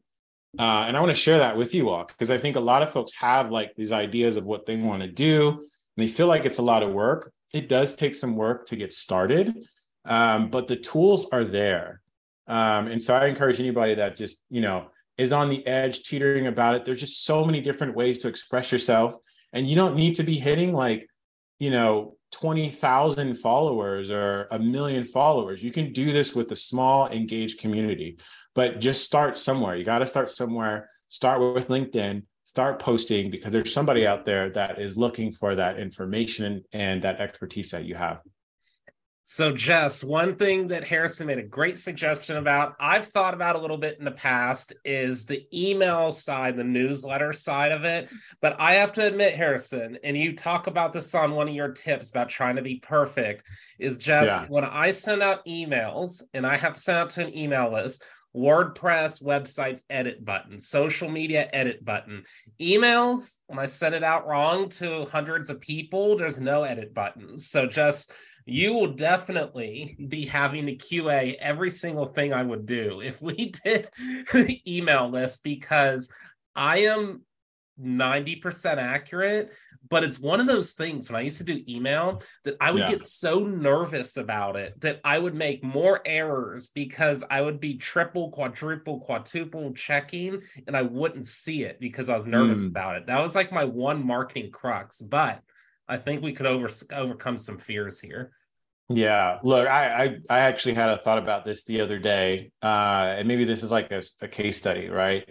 Uh, 0.59 0.85
and 0.87 0.97
I 0.97 0.99
want 0.99 1.11
to 1.11 1.15
share 1.15 1.37
that 1.37 1.55
with 1.55 1.73
you 1.73 1.89
all 1.89 2.03
because 2.03 2.31
I 2.31 2.37
think 2.37 2.57
a 2.57 2.59
lot 2.59 2.81
of 2.81 2.91
folks 2.91 3.13
have 3.13 3.51
like 3.51 3.73
these 3.75 3.93
ideas 3.93 4.35
of 4.35 4.43
what 4.43 4.65
they 4.65 4.75
want 4.75 5.01
to 5.03 5.07
do 5.07 5.49
and 5.51 5.59
they 5.95 6.07
feel 6.07 6.27
like 6.27 6.43
it's 6.43 6.57
a 6.57 6.61
lot 6.61 6.83
of 6.83 6.91
work 6.91 7.31
it 7.53 7.67
does 7.67 7.93
take 7.93 8.15
some 8.15 8.35
work 8.35 8.67
to 8.67 8.75
get 8.75 8.93
started, 8.93 9.65
um, 10.05 10.49
but 10.49 10.67
the 10.67 10.75
tools 10.75 11.27
are 11.31 11.43
there. 11.43 12.01
Um, 12.47 12.87
and 12.87 13.01
so 13.01 13.13
I 13.13 13.27
encourage 13.27 13.59
anybody 13.59 13.95
that 13.95 14.15
just, 14.15 14.41
you 14.49 14.61
know, 14.61 14.87
is 15.17 15.33
on 15.33 15.49
the 15.49 15.65
edge, 15.67 16.03
teetering 16.03 16.47
about 16.47 16.75
it. 16.75 16.85
There's 16.85 16.99
just 16.99 17.25
so 17.25 17.45
many 17.45 17.61
different 17.61 17.95
ways 17.95 18.19
to 18.19 18.27
express 18.27 18.71
yourself. 18.71 19.15
And 19.53 19.69
you 19.69 19.75
don't 19.75 19.95
need 19.95 20.15
to 20.15 20.23
be 20.23 20.35
hitting 20.35 20.73
like, 20.73 21.07
you 21.59 21.71
know, 21.71 22.15
20,000 22.31 23.35
followers 23.35 24.09
or 24.09 24.47
a 24.51 24.59
million 24.59 25.03
followers. 25.03 25.61
You 25.61 25.71
can 25.71 25.91
do 25.91 26.11
this 26.11 26.33
with 26.33 26.51
a 26.51 26.55
small, 26.55 27.09
engaged 27.09 27.59
community, 27.59 28.17
but 28.55 28.79
just 28.79 29.03
start 29.03 29.37
somewhere. 29.37 29.75
You 29.75 29.83
got 29.83 29.99
to 29.99 30.07
start 30.07 30.29
somewhere. 30.29 30.89
Start 31.09 31.53
with 31.53 31.67
LinkedIn, 31.67 32.23
start 32.43 32.79
posting 32.79 33.29
because 33.29 33.51
there's 33.51 33.73
somebody 33.73 34.07
out 34.07 34.23
there 34.23 34.49
that 34.51 34.79
is 34.79 34.97
looking 34.97 35.29
for 35.29 35.55
that 35.55 35.77
information 35.77 36.63
and 36.71 37.01
that 37.01 37.19
expertise 37.19 37.69
that 37.71 37.83
you 37.83 37.95
have 37.95 38.21
So, 39.23 39.51
Jess, 39.51 40.03
one 40.03 40.35
thing 40.35 40.67
that 40.69 40.83
Harrison 40.83 41.27
made 41.27 41.37
a 41.37 41.43
great 41.43 41.77
suggestion 41.77 42.37
about, 42.37 42.75
I've 42.79 43.07
thought 43.07 43.35
about 43.35 43.55
a 43.55 43.59
little 43.59 43.77
bit 43.77 43.99
in 43.99 44.05
the 44.05 44.11
past, 44.11 44.73
is 44.83 45.25
the 45.25 45.45
email 45.53 46.11
side, 46.11 46.57
the 46.57 46.63
newsletter 46.63 47.31
side 47.31 47.71
of 47.71 47.85
it. 47.85 48.11
But 48.41 48.59
I 48.59 48.73
have 48.75 48.91
to 48.93 49.05
admit, 49.05 49.35
Harrison, 49.35 49.99
and 50.03 50.17
you 50.17 50.35
talk 50.35 50.65
about 50.65 50.91
this 50.91 51.13
on 51.13 51.31
one 51.33 51.47
of 51.47 51.53
your 51.53 51.71
tips 51.71 52.09
about 52.09 52.29
trying 52.29 52.55
to 52.55 52.63
be 52.63 52.79
perfect, 52.79 53.43
is 53.79 53.97
Jess, 53.97 54.27
yeah. 54.27 54.45
when 54.49 54.65
I 54.65 54.89
send 54.89 55.21
out 55.21 55.45
emails 55.45 56.23
and 56.33 56.45
I 56.45 56.57
have 56.57 56.73
to 56.73 56.79
send 56.79 56.97
out 56.97 57.11
to 57.11 57.25
an 57.25 57.37
email 57.37 57.71
list, 57.71 58.03
WordPress 58.35 59.21
websites 59.21 59.83
edit 59.89 60.23
button, 60.23 60.59
social 60.59 61.09
media 61.09 61.49
edit 61.53 61.83
button. 61.83 62.23
Emails, 62.59 63.39
when 63.47 63.59
I 63.59 63.65
send 63.65 63.93
it 63.93 64.03
out 64.03 64.25
wrong 64.25 64.69
to 64.69 65.05
hundreds 65.05 65.49
of 65.49 65.59
people, 65.59 66.17
there's 66.17 66.39
no 66.39 66.63
edit 66.63 66.93
buttons. 66.93 67.49
So 67.49 67.67
just 67.67 68.11
you 68.51 68.73
will 68.73 68.93
definitely 68.93 69.97
be 70.09 70.25
having 70.25 70.65
to 70.65 70.75
QA 70.75 71.35
every 71.39 71.69
single 71.69 72.07
thing 72.07 72.33
I 72.33 72.43
would 72.43 72.65
do 72.65 73.01
if 73.01 73.21
we 73.21 73.53
did 73.65 73.89
email 74.67 75.09
list 75.09 75.43
because 75.43 76.11
I 76.55 76.79
am 76.79 77.21
90% 77.81 78.77
accurate 78.77 79.53
but 79.89 80.05
it's 80.05 80.19
one 80.19 80.39
of 80.39 80.47
those 80.47 80.73
things 80.73 81.09
when 81.09 81.19
I 81.19 81.23
used 81.23 81.39
to 81.39 81.43
do 81.43 81.63
email 81.67 82.23
that 82.45 82.55
I 82.61 82.71
would 82.71 82.83
yeah. 82.83 82.91
get 82.91 83.03
so 83.03 83.39
nervous 83.39 84.15
about 84.15 84.55
it 84.55 84.79
that 84.79 85.01
I 85.03 85.19
would 85.19 85.35
make 85.35 85.63
more 85.63 86.01
errors 86.05 86.69
because 86.69 87.25
I 87.29 87.41
would 87.41 87.59
be 87.59 87.75
triple, 87.75 88.31
quadruple, 88.31 89.01
quadruple 89.01 89.73
checking 89.73 90.41
and 90.65 90.77
I 90.77 90.83
wouldn't 90.83 91.25
see 91.25 91.63
it 91.63 91.79
because 91.81 92.07
I 92.07 92.13
was 92.13 92.25
nervous 92.25 92.63
mm. 92.63 92.67
about 92.67 92.95
it. 92.95 93.07
That 93.07 93.19
was 93.19 93.35
like 93.35 93.51
my 93.51 93.65
one 93.65 94.05
marketing 94.05 94.51
crux, 94.51 95.01
but 95.01 95.41
I 95.89 95.97
think 95.97 96.21
we 96.21 96.31
could 96.31 96.45
over, 96.45 96.69
overcome 96.93 97.37
some 97.37 97.57
fears 97.57 97.99
here. 97.99 98.31
Yeah, 98.93 99.37
look, 99.43 99.67
I, 99.67 100.03
I, 100.03 100.17
I 100.29 100.39
actually 100.39 100.73
had 100.73 100.89
a 100.89 100.97
thought 100.97 101.17
about 101.17 101.45
this 101.45 101.63
the 101.63 101.81
other 101.81 101.99
day, 101.99 102.51
uh, 102.61 103.15
and 103.17 103.27
maybe 103.27 103.43
this 103.45 103.63
is 103.63 103.71
like 103.71 103.91
a, 103.91 104.01
a 104.21 104.27
case 104.27 104.57
study, 104.57 104.89
right? 104.89 105.29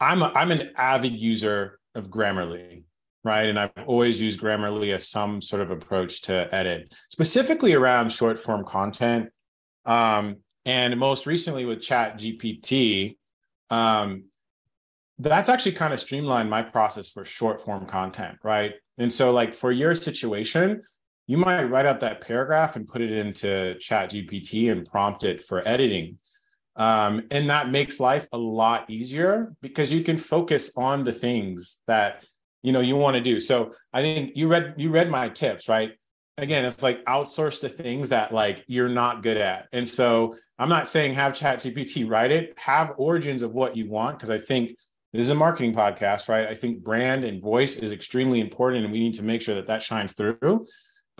I'm 0.00 0.22
a, 0.22 0.32
I'm 0.34 0.50
an 0.50 0.72
avid 0.76 1.12
user 1.12 1.78
of 1.94 2.10
Grammarly, 2.10 2.84
right? 3.24 3.48
And 3.48 3.58
I've 3.58 3.72
always 3.86 4.20
used 4.20 4.40
Grammarly 4.40 4.92
as 4.94 5.08
some 5.08 5.40
sort 5.40 5.62
of 5.62 5.70
approach 5.70 6.22
to 6.22 6.52
edit, 6.54 6.94
specifically 7.10 7.74
around 7.74 8.10
short 8.10 8.38
form 8.38 8.64
content. 8.64 9.30
Um, 9.86 10.38
and 10.64 10.98
most 10.98 11.26
recently 11.26 11.64
with 11.64 11.80
Chat 11.80 12.18
GPT, 12.18 13.16
um, 13.70 14.24
that's 15.18 15.48
actually 15.48 15.72
kind 15.72 15.92
of 15.92 16.00
streamlined 16.00 16.50
my 16.50 16.62
process 16.62 17.08
for 17.08 17.24
short 17.24 17.62
form 17.62 17.86
content, 17.86 18.38
right? 18.42 18.74
And 18.98 19.12
so, 19.12 19.32
like 19.32 19.54
for 19.54 19.70
your 19.70 19.94
situation, 19.94 20.82
you 21.30 21.36
might 21.36 21.62
write 21.70 21.86
out 21.86 22.00
that 22.00 22.20
paragraph 22.20 22.74
and 22.74 22.88
put 22.88 23.00
it 23.00 23.12
into 23.12 23.76
Chat 23.78 24.10
GPT 24.10 24.72
and 24.72 24.84
prompt 24.84 25.22
it 25.22 25.40
for 25.40 25.62
editing. 25.64 26.18
Um, 26.74 27.22
and 27.30 27.48
that 27.48 27.70
makes 27.70 28.00
life 28.00 28.26
a 28.32 28.38
lot 28.38 28.90
easier 28.90 29.52
because 29.62 29.92
you 29.92 30.02
can 30.02 30.16
focus 30.16 30.72
on 30.76 31.04
the 31.04 31.12
things 31.12 31.82
that 31.86 32.26
you 32.64 32.72
know 32.72 32.80
you 32.80 32.96
want 32.96 33.14
to 33.14 33.22
do. 33.22 33.38
So 33.38 33.74
i 33.92 34.02
think 34.02 34.36
you 34.36 34.48
read 34.48 34.74
you 34.76 34.90
read 34.90 35.08
my 35.08 35.28
tips 35.28 35.68
right? 35.68 35.92
Again 36.36 36.64
it's 36.64 36.82
like 36.82 37.04
outsource 37.04 37.60
the 37.60 37.68
things 37.68 38.08
that 38.08 38.32
like 38.32 38.64
you're 38.66 38.88
not 38.88 39.22
good 39.22 39.36
at. 39.36 39.68
And 39.72 39.88
so 39.88 40.34
i'm 40.58 40.68
not 40.68 40.88
saying 40.88 41.14
have 41.14 41.32
chat 41.32 41.60
gpt 41.60 42.10
write 42.10 42.32
it. 42.32 42.58
Have 42.58 42.94
origins 42.98 43.42
of 43.42 43.52
what 43.52 43.76
you 43.76 43.88
want 43.88 44.18
because 44.18 44.30
i 44.30 44.38
think 44.38 44.76
this 45.12 45.22
is 45.22 45.30
a 45.30 45.34
marketing 45.36 45.74
podcast 45.74 46.28
right? 46.28 46.48
I 46.48 46.54
think 46.54 46.82
brand 46.82 47.22
and 47.22 47.40
voice 47.40 47.76
is 47.76 47.92
extremely 47.92 48.40
important 48.40 48.82
and 48.82 48.92
we 48.92 48.98
need 48.98 49.14
to 49.14 49.22
make 49.22 49.42
sure 49.42 49.54
that 49.54 49.68
that 49.68 49.80
shines 49.80 50.14
through 50.14 50.66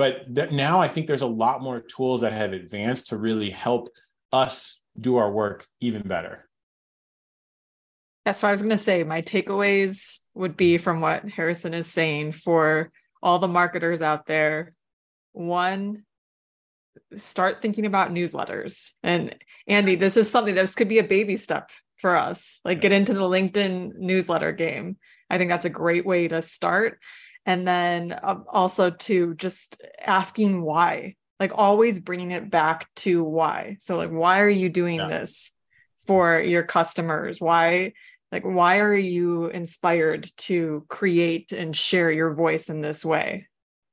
but 0.01 0.25
that 0.29 0.53
now 0.53 0.81
i 0.81 0.89
think 0.89 1.07
there's 1.07 1.23
a 1.23 1.27
lot 1.27 1.63
more 1.63 1.81
tools 1.81 2.23
that 2.23 2.33
have 2.33 2.53
advanced 2.53 3.09
to 3.09 3.19
really 3.19 3.51
help 3.51 3.89
us 4.33 4.81
do 4.99 5.17
our 5.17 5.31
work 5.31 5.67
even 5.81 6.03
better 6.03 6.49
that's 8.25 8.43
what 8.43 8.49
i 8.49 8.53
was 8.53 8.63
going 8.63 8.77
to 8.77 8.83
say 8.83 9.05
my 9.05 9.21
takeaways 9.21 10.21
would 10.35 10.57
be 10.57 10.79
from 10.79 11.01
what 11.01 11.29
Harrison 11.29 11.75
is 11.75 11.87
saying 11.87 12.33
for 12.33 12.91
all 13.23 13.39
the 13.39 13.49
marketers 13.49 14.03
out 14.03 14.27
there. 14.27 14.75
One, 15.33 16.05
start 17.17 17.61
thinking 17.61 17.87
about 17.87 18.13
newsletters. 18.13 18.93
And 19.03 19.37
Andy, 19.67 19.97
this 19.97 20.17
is 20.17 20.31
something 20.31 20.55
this 20.55 20.75
could 20.75 20.89
be 20.89 20.99
a 20.99 21.05
baby 21.05 21.37
step 21.37 21.71
for 21.99 22.17
us. 22.17 22.61
Like 22.65 22.81
get 22.81 22.93
into 22.93 23.13
the 23.13 23.21
LinkedIn 23.21 23.97
newsletter 23.97 24.53
game. 24.53 24.97
I 25.29 25.39
think 25.39 25.51
that's 25.51 25.67
a 25.67 25.71
great 25.71 26.07
way 26.07 26.29
to 26.29 26.43
start. 26.43 26.99
And 27.51 27.67
then 27.67 28.19
um, 28.23 28.45
also 28.49 28.91
to 28.91 29.35
just 29.35 29.81
asking 30.01 30.63
why, 30.63 31.17
like 31.41 31.53
always 31.55 31.99
bringing 31.99 32.31
it 32.31 32.49
back 32.51 32.87
to 32.97 33.25
why. 33.25 33.79
So, 33.81 33.97
like, 33.97 34.11
why 34.11 34.41
are 34.41 34.49
you 34.49 34.69
doing 34.69 35.01
yeah. 35.01 35.09
this 35.09 35.51
for 36.07 36.41
your 36.41 36.63
customers? 36.63 37.41
Why 37.41 37.93
like 38.33 38.45
why 38.45 38.79
are 38.79 38.95
you 38.95 39.47
inspired 39.47 40.31
to 40.37 40.85
create 40.89 41.53
and 41.53 41.77
share 41.77 42.11
your 42.11 42.35
voice 42.35 42.69
in 42.69 42.81
this 42.81 43.05
way 43.05 43.49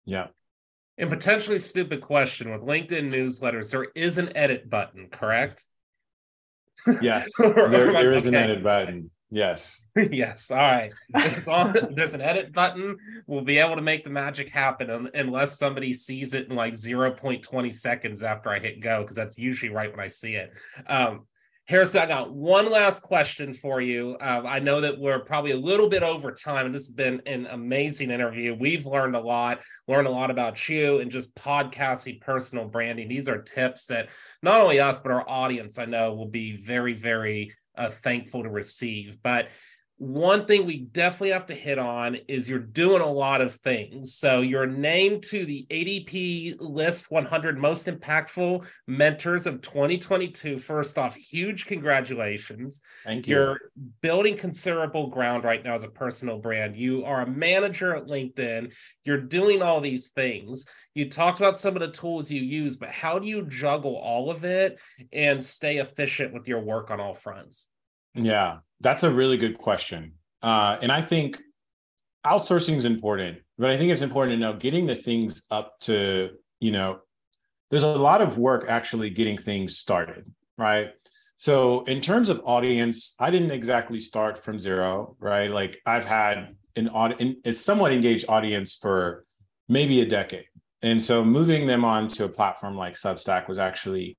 yeah 0.06 0.28
and 0.98 1.10
potentially 1.10 1.60
stupid 1.60 2.02
question 2.02 2.52
with 2.52 2.62
linkedin 2.62 3.10
newsletters 3.10 3.72
there 3.72 3.88
is 3.96 4.18
an 4.18 4.36
edit 4.36 4.70
button 4.70 5.08
correct 5.12 5.64
yes 7.02 7.28
there, 7.40 7.70
there 7.70 8.14
is 8.14 8.28
okay. 8.28 8.36
an 8.38 8.44
edit 8.44 8.64
button 8.64 9.10
yes 9.30 9.86
yes 10.12 10.50
all 10.50 10.58
right 10.58 10.94
there's 11.92 12.14
an 12.14 12.22
edit 12.32 12.54
button 12.54 12.96
we'll 13.26 13.44
be 13.44 13.58
able 13.58 13.76
to 13.76 13.82
make 13.82 14.04
the 14.04 14.10
magic 14.10 14.50
happen 14.50 15.10
unless 15.14 15.58
somebody 15.58 15.92
sees 15.92 16.34
it 16.34 16.50
in 16.50 16.56
like 16.56 16.74
0.20 16.74 17.74
seconds 17.74 18.24
after 18.24 18.50
i 18.50 18.60
hit 18.60 18.80
go 18.80 19.02
because 19.02 19.16
that's 19.16 19.38
usually 19.38 19.72
right 19.72 19.92
when 19.92 20.00
i 20.00 20.08
see 20.08 20.36
it 20.36 20.52
um, 20.88 21.26
Harrison, 21.68 22.02
I 22.02 22.06
got 22.06 22.34
one 22.34 22.72
last 22.72 23.02
question 23.02 23.54
for 23.54 23.82
you. 23.82 24.16
Uh, 24.22 24.44
I 24.46 24.60
know 24.60 24.80
that 24.80 24.98
we're 24.98 25.20
probably 25.20 25.52
a 25.52 25.58
little 25.58 25.90
bit 25.90 26.02
over 26.02 26.32
time, 26.32 26.66
and 26.66 26.74
this 26.74 26.88
has 26.88 26.96
been 26.96 27.22
an 27.26 27.46
amazing 27.48 28.10
interview. 28.10 28.56
We've 28.58 28.86
learned 28.86 29.18
a 29.18 29.20
lot, 29.20 29.60
learned 29.86 30.08
a 30.08 30.12
lot 30.12 30.32
about 30.32 30.70
you 30.70 31.02
and 31.02 31.12
just 31.12 31.36
podcasting, 31.36 32.22
personal 32.22 32.70
branding. 32.70 33.10
These 33.10 33.28
are 33.28 33.42
tips 33.42 33.88
that 33.88 34.08
not 34.42 34.62
only 34.62 34.80
us, 34.80 35.02
but 35.02 35.12
our 35.12 35.30
audience, 35.30 35.78
I 35.78 35.84
know, 35.84 36.14
will 36.14 36.30
be 36.30 36.56
very, 36.56 36.94
very 36.94 37.52
uh, 37.78 37.90
thankful 37.90 38.44
to 38.44 38.50
receive. 38.50 39.22
But 39.22 39.50
one 40.00 40.46
thing 40.46 40.66
we 40.66 40.78
definitely 40.78 41.32
have 41.32 41.48
to 41.48 41.56
hit 41.56 41.80
on 41.80 42.16
is 42.28 42.48
you're 42.48 42.60
doing 42.60 43.02
a 43.02 43.12
lot 43.12 43.42
of 43.42 43.56
things. 43.56 44.14
So 44.14 44.42
you're 44.42 44.68
named 44.68 45.24
to 45.24 45.44
the 45.44 45.66
ADP 45.72 46.58
list 46.60 47.10
100 47.10 47.58
most 47.58 47.88
impactful 47.88 48.66
mentors 48.86 49.48
of 49.48 49.62
2022. 49.62 50.60
First 50.60 51.00
off, 51.00 51.16
huge 51.16 51.66
congratulations. 51.66 52.82
Thank 53.06 53.28
you. 53.28 53.36
You're 53.36 53.60
building 54.02 54.38
considerable 54.38 55.08
ground 55.08 55.44
right 55.44 55.64
now 55.64 55.74
as 55.74 55.84
a 55.84 55.90
personal 55.90 56.38
brand. 56.38 56.76
You 56.76 57.04
are 57.04 57.22
a 57.22 57.28
manager 57.28 57.96
at 57.96 58.06
LinkedIn. 58.06 58.74
You're 59.04 59.22
doing 59.22 59.64
all 59.64 59.82
these 59.82 60.10
things. 60.10 60.68
You 60.94 61.10
talked 61.10 61.40
about 61.40 61.58
some 61.58 61.76
of 61.76 61.80
the 61.80 61.92
tools 61.92 62.30
you 62.30 62.42
use, 62.42 62.76
but 62.76 62.90
how 62.90 63.18
do 63.18 63.28
you 63.28 63.48
juggle 63.48 63.96
all 63.96 64.30
of 64.30 64.44
it 64.46 64.80
and 65.12 65.44
stay 65.44 65.78
efficient 65.78 66.36
with 66.36 66.48
your 66.48 66.60
work 66.60 66.92
on 66.92 67.00
all 67.00 67.16
fronts? 67.16 67.70
Yeah, 68.14 68.60
that's 68.82 69.04
a 69.04 69.12
really 69.12 69.38
good 69.38 69.58
question. 69.58 70.14
Uh, 70.42 70.78
and 70.82 70.92
I 70.92 71.02
think 71.02 71.40
outsourcing 72.26 72.76
is 72.76 72.86
important, 72.86 73.40
but 73.58 73.70
I 73.70 73.78
think 73.78 73.92
it's 73.92 74.02
important 74.02 74.36
to 74.36 74.40
know 74.40 74.54
getting 74.54 74.86
the 74.86 74.96
things 74.96 75.44
up 75.50 75.80
to, 75.82 76.32
you 76.60 76.72
know, 76.72 77.00
there's 77.70 77.84
a 77.84 77.88
lot 77.88 78.22
of 78.22 78.38
work 78.38 78.66
actually 78.68 79.10
getting 79.10 79.38
things 79.38 79.78
started, 79.78 80.26
right? 80.58 80.92
So 81.38 81.84
in 81.84 82.02
terms 82.02 82.30
of 82.30 82.42
audience, 82.46 83.16
I 83.20 83.30
didn't 83.30 83.52
exactly 83.52 84.00
start 84.00 84.38
from 84.38 84.58
zero, 84.58 85.16
right? 85.20 85.52
Like 85.52 85.82
I've 85.86 86.06
had 86.06 86.56
an 86.76 86.90
audience, 86.90 87.38
a 87.46 87.54
somewhat 87.54 87.92
engaged 87.92 88.26
audience 88.28 88.74
for 88.74 89.26
maybe 89.68 90.02
a 90.02 90.06
decade. 90.06 90.46
And 90.82 91.02
so 91.02 91.24
moving 91.24 91.66
them 91.66 91.84
on 91.84 92.08
to 92.10 92.26
a 92.26 92.30
platform 92.30 92.76
like 92.76 92.96
Substack 92.96 93.48
was 93.48 93.58
actually 93.58 94.18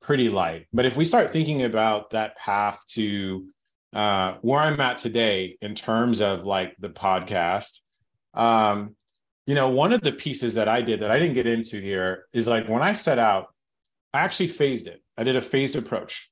pretty 0.00 0.28
light. 0.28 0.66
But 0.72 0.86
if 0.86 0.96
we 0.96 1.04
start 1.04 1.30
thinking 1.30 1.62
about 1.62 2.10
that 2.10 2.36
path 2.36 2.82
to 2.88 3.46
uh, 3.92 4.34
where 4.42 4.60
I'm 4.60 4.80
at 4.80 4.98
today 4.98 5.56
in 5.60 5.74
terms 5.74 6.20
of 6.20 6.44
like 6.44 6.76
the 6.78 6.90
podcast, 6.90 7.80
um, 8.34 8.96
you 9.46 9.54
know, 9.54 9.68
one 9.68 9.92
of 9.92 10.02
the 10.02 10.12
pieces 10.12 10.54
that 10.54 10.68
I 10.68 10.82
did 10.82 11.00
that 11.00 11.10
I 11.10 11.18
didn't 11.18 11.34
get 11.34 11.46
into 11.46 11.80
here 11.80 12.26
is 12.32 12.46
like 12.46 12.68
when 12.68 12.82
I 12.82 12.92
set 12.92 13.18
out, 13.18 13.46
I 14.12 14.20
actually 14.20 14.48
phased 14.48 14.86
it. 14.86 15.02
I 15.16 15.24
did 15.24 15.36
a 15.36 15.42
phased 15.42 15.76
approach. 15.76 16.30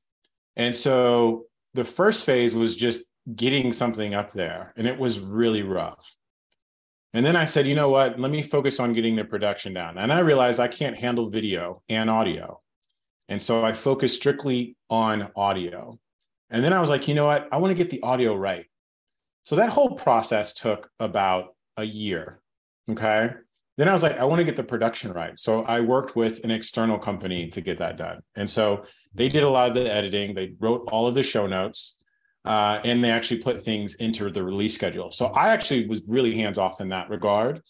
And 0.55 0.75
so 0.75 1.47
the 1.75 1.85
first 1.85 2.25
phase 2.25 2.55
was 2.55 2.77
just 2.77 3.05
getting 3.35 3.73
something 3.73 4.15
up 4.15 4.33
there, 4.33 4.73
and 4.77 4.87
it 4.87 4.99
was 4.99 5.19
really 5.19 5.63
rough. 5.63 6.17
And 7.13 7.25
then 7.25 7.37
I 7.37 7.47
said, 7.47 7.67
you 7.67 7.75
know 7.75 7.89
what? 7.89 8.21
Let 8.21 8.31
me 8.31 8.43
focus 8.43 8.79
on 8.79 8.93
getting 8.93 9.17
the 9.17 9.25
production 9.25 9.73
down. 9.73 9.97
And 9.97 10.13
I 10.13 10.19
realized 10.19 10.61
I 10.61 10.69
can't 10.69 10.97
handle 10.97 11.31
video 11.31 11.83
and 11.89 12.11
audio. 12.11 12.61
And 13.29 13.43
so 13.43 13.65
I 13.65 13.73
focused 13.73 14.17
strictly 14.17 14.77
on 14.91 15.31
audio. 15.35 15.99
And 16.51 16.65
then 16.65 16.73
I 16.73 16.81
was 16.81 16.91
like, 16.91 17.09
you 17.09 17.15
know 17.15 17.27
what? 17.27 17.49
I 17.51 17.59
want 17.59 17.71
to 17.71 17.83
get 17.83 17.91
the 17.91 18.03
audio 18.03 18.35
right. 18.35 18.67
So 19.45 19.57
that 19.57 19.71
whole 19.71 19.95
process 19.95 20.53
took 20.53 20.91
about 20.99 21.55
a 21.77 21.85
year. 21.85 22.41
Okay. 22.91 23.31
then 23.77 23.89
I 23.89 23.93
was 23.93 24.03
like, 24.03 24.17
I 24.19 24.25
want 24.25 24.39
to 24.39 24.45
get 24.45 24.57
the 24.57 24.65
production 24.65 25.13
right. 25.13 25.39
So 25.39 25.63
I 25.63 25.81
worked 25.81 26.17
with 26.17 26.43
an 26.45 26.51
external 26.51 26.99
company 26.99 27.49
to 27.51 27.61
get 27.61 27.79
that 27.79 27.97
done. 27.97 28.21
And 28.35 28.49
so 28.49 28.85
they 29.15 29.29
did 29.29 29.43
a 29.43 29.49
lot 29.49 29.69
of 29.69 29.75
the 29.75 29.93
editing. 29.93 30.35
They 30.35 30.55
wrote 30.59 30.89
all 30.91 31.07
of 31.07 31.15
the 31.15 31.23
show 31.23 31.47
notes, 31.47 31.97
uh, 32.45 32.81
and 32.85 33.03
they 33.03 33.11
actually 33.11 33.43
put 33.43 33.63
things 33.63 33.95
into 33.97 34.31
the 34.31 34.43
release 34.43 34.75
schedule. 34.75 35.11
So 35.11 35.27
I 35.27 35.49
actually 35.49 35.87
was 35.87 36.09
really 36.09 36.35
hands 36.37 36.59
off 36.59 36.81
in 36.81 36.89
that 36.91 37.11
regard. 37.11 37.61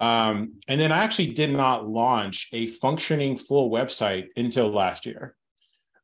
Um, 0.00 0.60
and 0.68 0.80
then 0.80 0.92
I 0.92 0.98
actually 0.98 1.32
did 1.32 1.50
not 1.50 1.88
launch 1.88 2.48
a 2.52 2.68
functioning 2.68 3.36
full 3.36 3.70
website 3.70 4.28
until 4.36 4.68
last 4.68 5.04
year. 5.04 5.34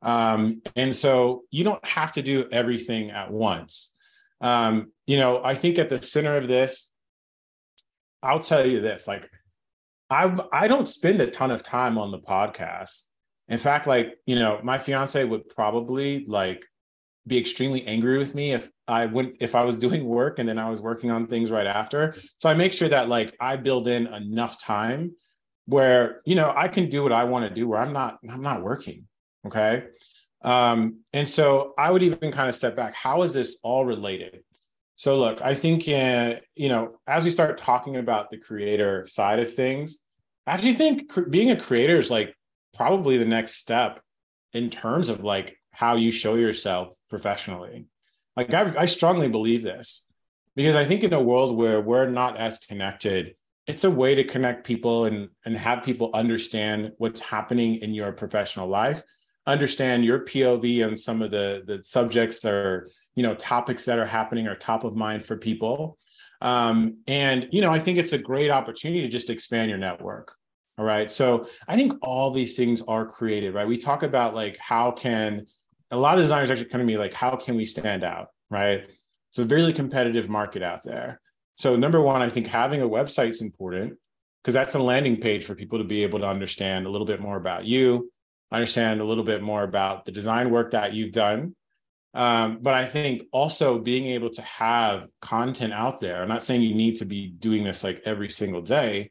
Um, 0.06 0.62
and 0.76 0.94
so 0.94 1.42
you 1.50 1.64
don't 1.64 1.84
have 1.84 2.12
to 2.12 2.22
do 2.22 2.48
everything 2.52 3.10
at 3.10 3.30
once. 3.30 3.92
Um, 4.40 4.92
you 5.06 5.16
know, 5.16 5.40
I 5.42 5.54
think 5.54 5.78
at 5.80 5.90
the 5.90 6.00
center 6.00 6.36
of 6.36 6.46
this, 6.46 6.92
I'll 8.22 8.40
tell 8.40 8.64
you 8.64 8.80
this, 8.80 9.08
like 9.08 9.28
I 10.08 10.34
I 10.52 10.68
don't 10.68 10.86
spend 10.86 11.20
a 11.20 11.26
ton 11.26 11.50
of 11.50 11.64
time 11.64 11.98
on 11.98 12.12
the 12.12 12.20
podcast. 12.20 13.02
In 13.48 13.58
fact, 13.58 13.88
like, 13.88 14.14
you 14.26 14.36
know, 14.36 14.60
my 14.62 14.78
fiance 14.78 15.22
would 15.24 15.48
probably 15.48 16.24
like 16.26 16.64
be 17.26 17.36
extremely 17.36 17.84
angry 17.86 18.16
with 18.16 18.32
me 18.32 18.52
if 18.52 18.70
I 18.86 19.06
went 19.06 19.36
if 19.40 19.56
I 19.56 19.64
was 19.64 19.76
doing 19.76 20.04
work 20.04 20.38
and 20.38 20.48
then 20.48 20.58
I 20.58 20.70
was 20.70 20.80
working 20.80 21.10
on 21.10 21.26
things 21.26 21.50
right 21.50 21.66
after. 21.66 22.14
So 22.38 22.48
I 22.48 22.54
make 22.54 22.72
sure 22.72 22.88
that 22.88 23.08
like 23.08 23.34
I 23.40 23.56
build 23.56 23.88
in 23.88 24.06
enough 24.06 24.62
time 24.62 25.16
where, 25.64 26.22
you 26.24 26.36
know, 26.36 26.52
I 26.56 26.68
can 26.68 26.88
do 26.88 27.02
what 27.02 27.12
I 27.12 27.24
want 27.24 27.48
to 27.48 27.52
do 27.52 27.66
where 27.66 27.80
I'm 27.80 27.92
not 27.92 28.18
I'm 28.30 28.42
not 28.42 28.62
working. 28.62 29.08
Okay. 29.46 29.84
Um, 30.42 31.00
and 31.12 31.26
so 31.26 31.74
I 31.78 31.90
would 31.90 32.02
even 32.02 32.30
kind 32.30 32.48
of 32.48 32.54
step 32.54 32.76
back. 32.76 32.94
How 32.94 33.22
is 33.22 33.32
this 33.32 33.58
all 33.62 33.84
related? 33.84 34.42
So 34.96 35.18
look, 35.18 35.42
I 35.42 35.54
think 35.54 35.88
uh, 35.88 36.40
you 36.54 36.68
know, 36.68 36.98
as 37.06 37.24
we 37.24 37.30
start 37.30 37.58
talking 37.58 37.96
about 37.96 38.30
the 38.30 38.38
creator 38.38 39.04
side 39.06 39.40
of 39.40 39.52
things, 39.52 39.98
I 40.46 40.52
actually 40.52 40.74
think 40.74 41.10
cr- 41.10 41.22
being 41.22 41.50
a 41.50 41.60
creator 41.60 41.98
is 41.98 42.10
like 42.10 42.34
probably 42.74 43.18
the 43.18 43.24
next 43.24 43.56
step 43.56 44.00
in 44.52 44.70
terms 44.70 45.08
of 45.08 45.22
like 45.22 45.58
how 45.70 45.96
you 45.96 46.10
show 46.10 46.36
yourself 46.36 46.94
professionally. 47.10 47.86
Like 48.36 48.52
I, 48.54 48.72
I 48.78 48.86
strongly 48.86 49.28
believe 49.28 49.62
this 49.62 50.06
because 50.54 50.74
I 50.74 50.84
think 50.84 51.04
in 51.04 51.12
a 51.12 51.22
world 51.22 51.56
where 51.56 51.80
we're 51.80 52.08
not 52.08 52.38
as 52.38 52.58
connected, 52.58 53.34
it's 53.66 53.84
a 53.84 53.90
way 53.90 54.14
to 54.14 54.24
connect 54.24 54.66
people 54.66 55.04
and 55.04 55.28
and 55.44 55.56
have 55.58 55.82
people 55.82 56.10
understand 56.14 56.92
what's 56.98 57.20
happening 57.20 57.76
in 57.76 57.92
your 57.92 58.12
professional 58.12 58.68
life, 58.68 59.02
understand 59.46 60.04
your 60.04 60.20
POV 60.20 60.86
on 60.86 60.96
some 60.96 61.22
of 61.22 61.30
the 61.30 61.62
the 61.66 61.82
subjects 61.84 62.44
or 62.44 62.86
you 63.14 63.22
know 63.22 63.34
topics 63.34 63.84
that 63.84 63.98
are 63.98 64.06
happening 64.06 64.46
are 64.46 64.56
top 64.56 64.84
of 64.84 64.96
mind 64.96 65.22
for 65.22 65.36
people 65.36 65.98
um, 66.40 66.98
and, 67.06 67.48
you 67.50 67.60
know, 67.60 67.72
I 67.72 67.78
think 67.78 67.98
it's 67.98 68.12
a 68.12 68.18
great 68.18 68.50
opportunity 68.50 69.02
to 69.02 69.08
just 69.08 69.30
expand 69.30 69.70
your 69.70 69.78
network. 69.78 70.34
All 70.78 70.84
right. 70.84 71.10
So 71.10 71.48
I 71.66 71.76
think 71.76 71.94
all 72.02 72.30
these 72.30 72.56
things 72.56 72.82
are 72.86 73.06
created, 73.06 73.54
right? 73.54 73.66
We 73.66 73.78
talk 73.78 74.02
about 74.02 74.34
like 74.34 74.58
how 74.58 74.90
can 74.90 75.46
a 75.90 75.96
lot 75.96 76.18
of 76.18 76.24
designers 76.24 76.50
actually 76.50 76.68
come 76.68 76.80
to 76.80 76.86
me 76.86 76.98
like, 76.98 77.14
how 77.14 77.34
can 77.36 77.56
we 77.56 77.64
stand 77.64 78.04
out? 78.04 78.28
Right. 78.50 78.84
It's 79.30 79.38
a 79.38 79.44
very 79.44 79.72
competitive 79.72 80.28
market 80.28 80.62
out 80.62 80.82
there. 80.82 81.20
So 81.54 81.76
number 81.76 82.02
one, 82.02 82.20
I 82.20 82.28
think 82.28 82.46
having 82.46 82.82
a 82.82 82.88
website 82.88 83.30
is 83.30 83.40
important 83.40 83.94
because 84.42 84.52
that's 84.52 84.74
a 84.74 84.78
landing 84.78 85.18
page 85.18 85.44
for 85.44 85.54
people 85.54 85.78
to 85.78 85.84
be 85.84 86.02
able 86.02 86.18
to 86.18 86.26
understand 86.26 86.86
a 86.86 86.90
little 86.90 87.06
bit 87.06 87.20
more 87.20 87.38
about 87.38 87.64
you, 87.64 88.12
understand 88.52 89.00
a 89.00 89.04
little 89.04 89.24
bit 89.24 89.42
more 89.42 89.62
about 89.62 90.04
the 90.04 90.12
design 90.12 90.50
work 90.50 90.70
that 90.70 90.92
you've 90.92 91.12
done, 91.12 91.54
um, 92.16 92.60
but 92.62 92.72
I 92.72 92.86
think 92.86 93.24
also 93.30 93.78
being 93.78 94.06
able 94.06 94.30
to 94.30 94.42
have 94.42 95.06
content 95.20 95.74
out 95.74 96.00
there, 96.00 96.22
I'm 96.22 96.28
not 96.28 96.42
saying 96.42 96.62
you 96.62 96.74
need 96.74 96.96
to 96.96 97.04
be 97.04 97.28
doing 97.28 97.62
this 97.62 97.84
like 97.84 98.00
every 98.06 98.30
single 98.30 98.62
day, 98.62 99.10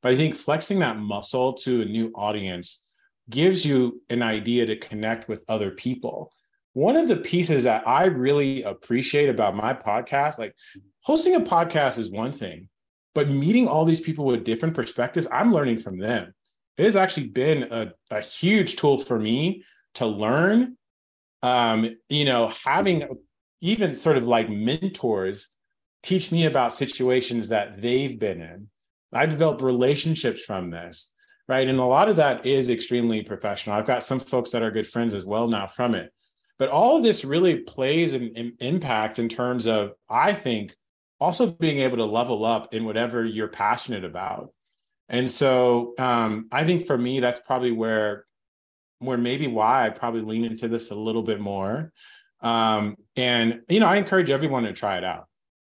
but 0.00 0.12
I 0.12 0.16
think 0.16 0.34
flexing 0.34 0.78
that 0.78 0.96
muscle 0.96 1.52
to 1.54 1.82
a 1.82 1.84
new 1.84 2.10
audience 2.14 2.82
gives 3.28 3.66
you 3.66 4.00
an 4.08 4.22
idea 4.22 4.64
to 4.64 4.76
connect 4.76 5.28
with 5.28 5.44
other 5.46 5.72
people. 5.72 6.32
One 6.72 6.96
of 6.96 7.08
the 7.08 7.18
pieces 7.18 7.64
that 7.64 7.86
I 7.86 8.06
really 8.06 8.62
appreciate 8.62 9.28
about 9.28 9.54
my 9.54 9.74
podcast, 9.74 10.38
like 10.38 10.54
hosting 11.02 11.34
a 11.34 11.40
podcast 11.40 11.98
is 11.98 12.10
one 12.10 12.32
thing, 12.32 12.70
but 13.14 13.28
meeting 13.28 13.68
all 13.68 13.84
these 13.84 14.00
people 14.00 14.24
with 14.24 14.44
different 14.44 14.74
perspectives, 14.74 15.26
I'm 15.30 15.52
learning 15.52 15.80
from 15.80 15.98
them. 15.98 16.32
It 16.78 16.84
has 16.84 16.96
actually 16.96 17.28
been 17.28 17.64
a, 17.70 17.92
a 18.10 18.20
huge 18.20 18.76
tool 18.76 18.98
for 18.98 19.18
me 19.18 19.64
to 19.94 20.06
learn 20.06 20.78
um, 21.42 21.96
you 22.08 22.24
know, 22.24 22.52
having 22.64 23.04
even 23.60 23.94
sort 23.94 24.16
of 24.16 24.26
like 24.26 24.48
mentors 24.48 25.48
teach 26.02 26.30
me 26.32 26.46
about 26.46 26.74
situations 26.74 27.48
that 27.48 27.80
they've 27.80 28.18
been 28.18 28.40
in. 28.40 28.68
I 29.12 29.26
develop 29.26 29.62
relationships 29.62 30.42
from 30.44 30.68
this, 30.68 31.12
right? 31.48 31.66
And 31.66 31.78
a 31.78 31.84
lot 31.84 32.08
of 32.08 32.16
that 32.16 32.46
is 32.46 32.70
extremely 32.70 33.22
professional. 33.22 33.76
I've 33.76 33.86
got 33.86 34.04
some 34.04 34.20
folks 34.20 34.50
that 34.50 34.62
are 34.62 34.70
good 34.70 34.86
friends 34.86 35.14
as 35.14 35.26
well 35.26 35.48
now 35.48 35.66
from 35.66 35.94
it. 35.94 36.12
But 36.58 36.70
all 36.70 36.96
of 36.96 37.02
this 37.04 37.24
really 37.24 37.60
plays 37.60 38.14
an, 38.14 38.32
an 38.36 38.54
impact 38.60 39.18
in 39.18 39.28
terms 39.28 39.66
of, 39.66 39.92
I 40.10 40.32
think, 40.32 40.74
also 41.20 41.50
being 41.50 41.78
able 41.78 41.96
to 41.98 42.04
level 42.04 42.44
up 42.44 42.74
in 42.74 42.84
whatever 42.84 43.24
you're 43.24 43.48
passionate 43.48 44.04
about. 44.04 44.52
And 45.08 45.30
so 45.30 45.94
um, 45.98 46.48
I 46.52 46.64
think 46.64 46.86
for 46.86 46.98
me, 46.98 47.20
that's 47.20 47.40
probably 47.40 47.72
where 47.72 48.26
where 49.00 49.18
maybe 49.18 49.46
why 49.46 49.86
I 49.86 49.90
probably 49.90 50.22
lean 50.22 50.44
into 50.44 50.66
this 50.66 50.90
a 50.90 50.94
little 50.94 51.22
bit 51.22 51.40
more. 51.40 51.92
Um, 52.40 52.96
and 53.16 53.62
you 53.68 53.80
know, 53.80 53.86
I 53.86 53.96
encourage 53.96 54.30
everyone 54.30 54.64
to 54.64 54.72
try 54.72 54.98
it 54.98 55.04
out. 55.04 55.26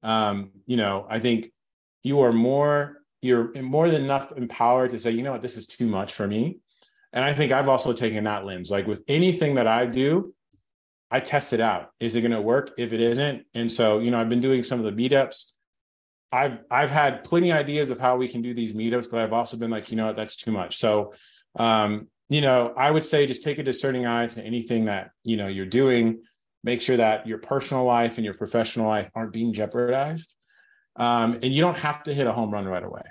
Um, 0.03 0.51
you 0.67 0.77
know, 0.77 1.07
I 1.09 1.19
think 1.19 1.51
you 2.03 2.21
are 2.21 2.33
more 2.33 2.99
you're 3.23 3.51
more 3.63 3.91
than 3.91 4.05
enough 4.05 4.33
empowered 4.33 4.91
to 4.91 4.99
say, 4.99 5.11
you 5.11 5.23
know 5.23 5.33
what, 5.33 5.43
this 5.43 5.57
is 5.57 5.67
too 5.67 5.87
much 5.87 6.13
for 6.13 6.27
me. 6.27 6.59
And 7.15 7.25
I 7.25 7.33
think 7.33 7.53
I've 7.53 7.71
also 7.71 7.95
taken 7.95 8.25
that 8.25 8.45
lens. 8.45 8.71
Like 8.71 8.87
with 8.87 9.03
anything 9.09 9.55
that 9.55 9.67
I 9.67 9.87
do, 9.87 10.35
I 11.11 11.21
test 11.21 11.55
it 11.55 11.61
out. 11.61 11.91
Is 12.01 12.17
it 12.17 12.21
going 12.21 12.33
to 12.33 12.41
work? 12.43 12.73
If 12.77 12.93
it 12.93 13.01
isn't, 13.01 13.47
and 13.55 13.71
so 13.71 13.99
you 13.99 14.11
know, 14.11 14.21
I've 14.21 14.29
been 14.29 14.41
doing 14.41 14.63
some 14.63 14.79
of 14.79 14.85
the 14.85 15.09
meetups. 15.09 15.53
I've 16.35 16.59
I've 16.71 16.91
had 16.91 17.25
plenty 17.25 17.51
of 17.51 17.57
ideas 17.57 17.91
of 17.91 17.99
how 17.99 18.17
we 18.17 18.29
can 18.29 18.43
do 18.43 18.53
these 18.55 18.75
meetups, 18.75 19.11
but 19.11 19.21
I've 19.21 19.33
also 19.33 19.57
been 19.57 19.71
like, 19.71 19.91
you 19.91 19.97
know 19.97 20.07
what, 20.07 20.17
that's 20.17 20.37
too 20.37 20.53
much. 20.53 20.79
So 20.79 21.15
um, 21.57 22.09
you 22.29 22.41
know, 22.41 22.73
I 22.77 22.91
would 22.91 23.05
say 23.05 23.27
just 23.27 23.43
take 23.43 23.59
a 23.59 23.63
discerning 23.63 24.07
eye 24.07 24.27
to 24.27 24.43
anything 24.43 24.87
that, 24.87 25.11
you 25.25 25.37
know, 25.37 25.47
you're 25.47 25.67
doing. 25.67 26.23
Make 26.63 26.81
sure 26.81 26.97
that 26.97 27.27
your 27.27 27.39
personal 27.39 27.85
life 27.85 28.17
and 28.17 28.25
your 28.25 28.35
professional 28.35 28.89
life 28.89 29.11
aren't 29.15 29.33
being 29.33 29.53
jeopardized. 29.53 30.35
Um, 30.97 31.35
and 31.35 31.47
you 31.47 31.61
don't 31.61 31.79
have 31.79 32.03
to 32.05 32.15
hit 32.15 32.27
a 32.27 32.33
home 32.33 32.51
run 32.51 32.65
right 32.65 32.83
away. 32.83 33.03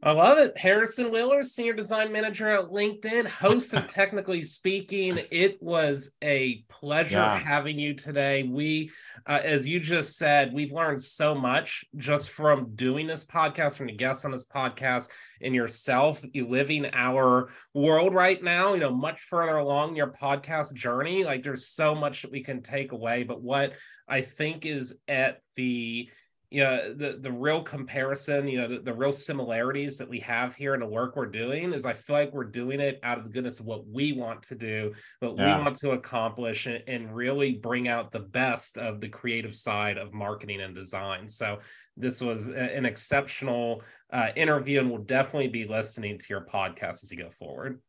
I 0.00 0.12
love 0.12 0.38
it. 0.38 0.56
Harrison 0.56 1.10
Wheeler, 1.10 1.42
Senior 1.42 1.72
Design 1.72 2.12
Manager 2.12 2.48
at 2.50 2.66
LinkedIn, 2.66 3.26
host 3.26 3.74
of 3.74 3.86
Technically 3.88 4.44
Speaking. 4.44 5.18
It 5.32 5.60
was 5.60 6.12
a 6.22 6.64
pleasure 6.68 7.16
yeah. 7.16 7.36
having 7.36 7.80
you 7.80 7.94
today. 7.94 8.44
We, 8.44 8.92
uh, 9.26 9.40
as 9.42 9.66
you 9.66 9.80
just 9.80 10.16
said, 10.16 10.52
we've 10.52 10.70
learned 10.70 11.02
so 11.02 11.34
much 11.34 11.84
just 11.96 12.30
from 12.30 12.76
doing 12.76 13.08
this 13.08 13.24
podcast, 13.24 13.76
from 13.76 13.88
the 13.88 13.96
guests 13.96 14.24
on 14.24 14.30
this 14.30 14.46
podcast, 14.46 15.08
and 15.40 15.52
yourself 15.52 16.24
you 16.32 16.46
living 16.46 16.86
our 16.92 17.50
world 17.74 18.14
right 18.14 18.40
now, 18.40 18.74
you 18.74 18.80
know, 18.80 18.94
much 18.94 19.22
further 19.22 19.56
along 19.56 19.96
your 19.96 20.12
podcast 20.12 20.74
journey. 20.74 21.24
Like 21.24 21.42
there's 21.42 21.66
so 21.66 21.96
much 21.96 22.22
that 22.22 22.30
we 22.30 22.44
can 22.44 22.62
take 22.62 22.92
away. 22.92 23.24
But 23.24 23.42
what 23.42 23.72
I 24.06 24.20
think 24.20 24.64
is 24.64 25.00
at 25.08 25.40
the 25.56 26.08
you 26.50 26.64
know 26.64 26.94
the 26.94 27.18
the 27.20 27.30
real 27.30 27.62
comparison 27.62 28.48
you 28.48 28.58
know 28.58 28.68
the, 28.68 28.78
the, 28.78 28.92
real 28.92 29.12
similarities 29.12 29.98
that 29.98 30.08
we 30.08 30.18
have 30.18 30.54
here 30.54 30.72
in 30.72 30.80
the 30.80 30.86
work 30.86 31.14
we're 31.14 31.26
doing 31.26 31.74
is 31.74 31.84
i 31.84 31.92
feel 31.92 32.16
like 32.16 32.32
we're 32.32 32.44
doing 32.44 32.80
it 32.80 32.98
out 33.02 33.18
of 33.18 33.24
the 33.24 33.30
goodness 33.30 33.60
of 33.60 33.66
what 33.66 33.86
we 33.86 34.12
want 34.12 34.42
to 34.42 34.54
do 34.54 34.92
what 35.20 35.36
yeah. 35.36 35.58
we 35.58 35.64
want 35.64 35.76
to 35.76 35.90
accomplish 35.90 36.66
and, 36.66 36.82
and, 36.86 37.14
really 37.14 37.52
bring 37.52 37.88
out 37.88 38.10
the 38.10 38.20
best 38.20 38.78
of 38.78 39.00
the 39.00 39.08
creative 39.08 39.54
side 39.54 39.98
of 39.98 40.12
marketing 40.12 40.60
and 40.60 40.74
design. 40.74 41.28
So 41.28 41.58
this 41.96 42.20
was 42.20 42.48
a, 42.48 42.76
an 42.76 42.84
exceptional 42.84 43.82
uh, 44.12 44.28
interview 44.36 44.80
and 44.80 44.90
we'll 44.90 45.02
definitely 45.02 45.48
be 45.48 45.66
listening 45.66 46.18
to 46.18 46.26
your 46.30 46.46
podcast 46.46 47.02
as 47.02 47.10
you 47.10 47.18
go 47.18 47.30
forward. 47.30 47.80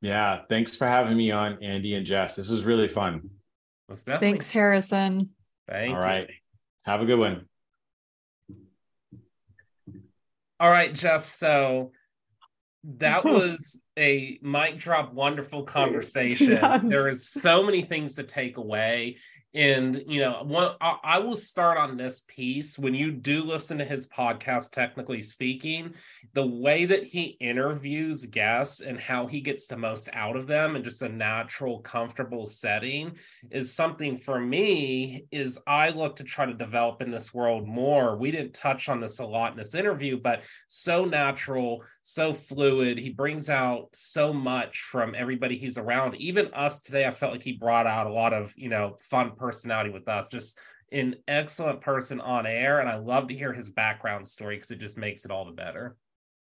Yeah 0.00 0.40
thanks 0.48 0.76
for 0.76 0.86
having 0.86 1.16
me 1.16 1.30
on 1.30 1.62
andy 1.62 1.94
and 1.94 2.04
jess. 2.04 2.36
This 2.36 2.50
was 2.50 2.64
really 2.64 2.88
fun. 2.88 3.30
Thanks 3.92 4.50
harrison. 4.50 5.30
Thank 5.68 5.94
all 5.94 6.00
right. 6.00 6.28
You. 6.28 6.34
have 6.84 7.00
a 7.00 7.06
good 7.06 7.18
one 7.18 7.46
all 10.64 10.70
right, 10.70 10.94
Jess. 10.94 11.26
So 11.26 11.92
that 12.84 13.22
was 13.24 13.82
a 13.98 14.38
mic 14.40 14.78
drop 14.78 15.12
wonderful 15.12 15.64
conversation. 15.64 16.88
There 16.88 17.10
is 17.10 17.28
so 17.28 17.62
many 17.62 17.82
things 17.82 18.14
to 18.14 18.22
take 18.22 18.56
away 18.56 19.18
and 19.54 20.02
you 20.08 20.20
know 20.20 20.42
one 20.42 20.72
I, 20.80 20.98
I, 21.04 21.18
will 21.20 21.36
start 21.36 21.78
on 21.78 21.96
this 21.96 22.24
piece. 22.26 22.78
When 22.78 22.92
you 22.92 23.12
do 23.12 23.44
listen 23.44 23.78
to 23.78 23.84
his 23.84 24.08
podcast 24.08 24.72
technically 24.72 25.20
speaking 25.20 25.94
the 26.32 26.46
way 26.46 26.84
that 26.86 27.04
he 27.04 27.36
interviews 27.40 28.26
guests 28.26 28.80
and 28.80 28.98
how 28.98 29.26
he 29.26 29.40
gets 29.40 29.68
the 29.68 29.76
most 29.76 30.08
out 30.12 30.36
of 30.36 30.48
them 30.48 30.74
and 30.74 30.84
just 30.84 31.02
a 31.02 31.08
natural 31.08 31.78
comfortable 31.80 32.46
setting 32.46 33.12
is 33.50 33.72
something 33.72 34.16
for 34.16 34.40
me 34.40 35.26
is 35.30 35.60
i 35.66 35.90
look 35.90 36.16
to 36.16 36.24
try 36.24 36.44
to 36.44 36.54
develop 36.54 37.00
in 37.00 37.10
this 37.10 37.32
world 37.32 37.66
more. 37.66 38.16
We 38.16 38.30
didn't 38.30 38.54
touch 38.54 38.88
on 38.88 39.00
this 39.00 39.20
a 39.20 39.26
lot 39.26 39.52
in 39.52 39.56
this 39.56 39.74
interview 39.74 40.20
but 40.20 40.42
so 40.66 41.04
natural 41.04 41.84
so 42.06 42.32
fluid 42.32 42.98
he 42.98 43.08
brings 43.08 43.48
out 43.48 43.88
so 43.92 44.32
much 44.32 44.82
from 44.82 45.14
everybody 45.16 45.56
he's 45.56 45.78
around 45.78 46.14
even 46.16 46.52
us 46.52 46.82
today 46.82 47.06
i 47.06 47.10
felt 47.10 47.32
like 47.32 47.42
he 47.42 47.52
brought 47.52 47.86
out 47.86 48.06
a 48.06 48.12
lot 48.12 48.34
of 48.34 48.52
you 48.56 48.68
know 48.68 48.96
fun 49.00 49.32
personality 49.36 49.90
with 49.90 50.08
us. 50.08 50.28
Just 50.28 50.58
an 50.92 51.16
excellent 51.26 51.80
person 51.80 52.20
on 52.20 52.46
air. 52.46 52.80
And 52.80 52.88
I 52.88 52.96
love 52.96 53.28
to 53.28 53.34
hear 53.34 53.52
his 53.52 53.70
background 53.70 54.26
story 54.26 54.56
because 54.56 54.70
it 54.70 54.78
just 54.78 54.98
makes 54.98 55.24
it 55.24 55.30
all 55.30 55.44
the 55.44 55.52
better. 55.52 55.96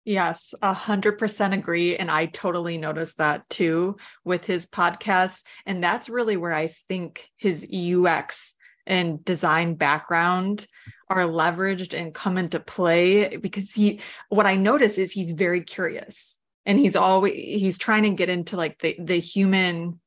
Yes, 0.06 0.54
a 0.62 0.74
hundred 0.74 1.18
percent 1.18 1.54
agree. 1.54 1.98
And 1.98 2.10
I 2.10 2.28
totally 2.28 2.78
noticed 2.78 3.18
that 3.18 3.50
too 3.50 3.98
with 4.24 4.46
his 4.46 4.66
podcast. 4.66 5.44
And 5.66 5.84
that's 5.84 6.08
really 6.08 6.38
where 6.38 6.54
I 6.54 6.68
think 6.88 7.28
his 7.36 7.68
UX 7.74 8.56
and 8.86 9.24
design 9.26 9.76
background 9.76 10.66
are 11.10 11.24
leveraged 11.24 11.98
and 11.98 12.14
come 12.14 12.38
into 12.38 12.60
play 12.60 13.38
because 13.38 13.74
he 13.74 14.00
what 14.30 14.46
I 14.46 14.56
notice 14.56 14.98
is 14.98 15.12
he's 15.12 15.32
very 15.32 15.62
curious 15.62 16.38
and 16.66 16.78
he's 16.78 16.96
always 16.96 17.34
he's 17.34 17.78
trying 17.78 18.04
to 18.04 18.10
get 18.10 18.30
into 18.30 18.58
like 18.58 18.80
the 18.80 18.96
the 19.00 19.20
human 19.20 20.00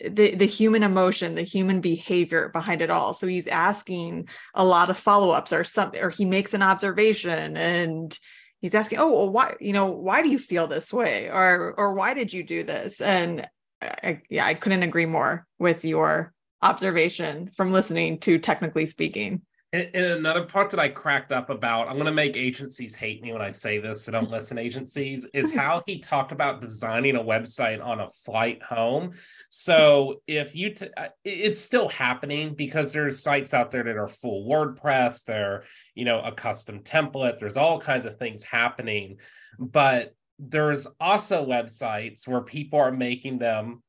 the 0.00 0.34
the 0.34 0.46
human 0.46 0.82
emotion 0.82 1.34
the 1.34 1.42
human 1.42 1.80
behavior 1.80 2.48
behind 2.48 2.80
it 2.80 2.90
all. 2.90 3.12
So 3.12 3.26
he's 3.26 3.48
asking 3.48 4.28
a 4.54 4.64
lot 4.64 4.88
of 4.88 4.96
follow-ups 4.96 5.52
or 5.52 5.64
something 5.64 6.00
or 6.00 6.10
he 6.10 6.24
makes 6.24 6.54
an 6.54 6.62
observation 6.62 7.56
and 7.56 8.16
he's 8.60 8.74
asking 8.74 8.98
oh 8.98 9.10
well 9.10 9.30
why 9.30 9.54
you 9.60 9.72
know 9.72 9.86
why 9.86 10.22
do 10.22 10.28
you 10.28 10.38
feel 10.38 10.66
this 10.66 10.92
way? 10.92 11.28
Or 11.28 11.74
or 11.76 11.94
why 11.94 12.14
did 12.14 12.32
you 12.32 12.42
do 12.42 12.62
this? 12.64 13.00
And 13.00 13.48
I, 13.82 14.20
yeah 14.28 14.44
i 14.44 14.54
couldn't 14.54 14.82
agree 14.82 15.06
more 15.06 15.46
with 15.58 15.84
your 15.84 16.34
observation 16.62 17.50
from 17.56 17.72
listening 17.72 18.18
to 18.20 18.38
technically 18.38 18.86
speaking 18.86 19.42
and, 19.72 19.94
another 19.94 20.44
part 20.44 20.70
that 20.70 20.80
I 20.80 20.88
cracked 20.88 21.30
up 21.30 21.48
about, 21.48 21.88
I'm 21.88 21.94
going 21.94 22.06
to 22.06 22.12
make 22.12 22.36
agencies 22.36 22.94
hate 22.94 23.22
me 23.22 23.32
when 23.32 23.42
I 23.42 23.50
say 23.50 23.78
this, 23.78 24.04
so 24.04 24.12
don't 24.12 24.30
listen, 24.30 24.58
agencies, 24.58 25.26
is 25.32 25.54
how 25.54 25.82
he 25.86 26.00
talked 26.00 26.32
about 26.32 26.60
designing 26.60 27.16
a 27.16 27.22
website 27.22 27.84
on 27.84 28.00
a 28.00 28.08
flight 28.08 28.62
home. 28.62 29.12
So 29.48 30.22
if 30.26 30.56
you, 30.56 30.74
t- 30.74 30.88
it's 31.24 31.60
still 31.60 31.88
happening 31.88 32.54
because 32.54 32.92
there's 32.92 33.22
sites 33.22 33.54
out 33.54 33.70
there 33.70 33.84
that 33.84 33.96
are 33.96 34.08
full 34.08 34.48
WordPress, 34.48 35.24
they're, 35.24 35.64
you 35.94 36.04
know, 36.04 36.20
a 36.20 36.32
custom 36.32 36.80
template, 36.80 37.38
there's 37.38 37.56
all 37.56 37.80
kinds 37.80 38.06
of 38.06 38.16
things 38.16 38.42
happening. 38.42 39.18
But 39.58 40.14
there's 40.40 40.86
also 40.98 41.46
websites 41.46 42.26
where 42.26 42.40
people 42.40 42.80
are 42.80 42.92
making 42.92 43.38
them 43.38 43.82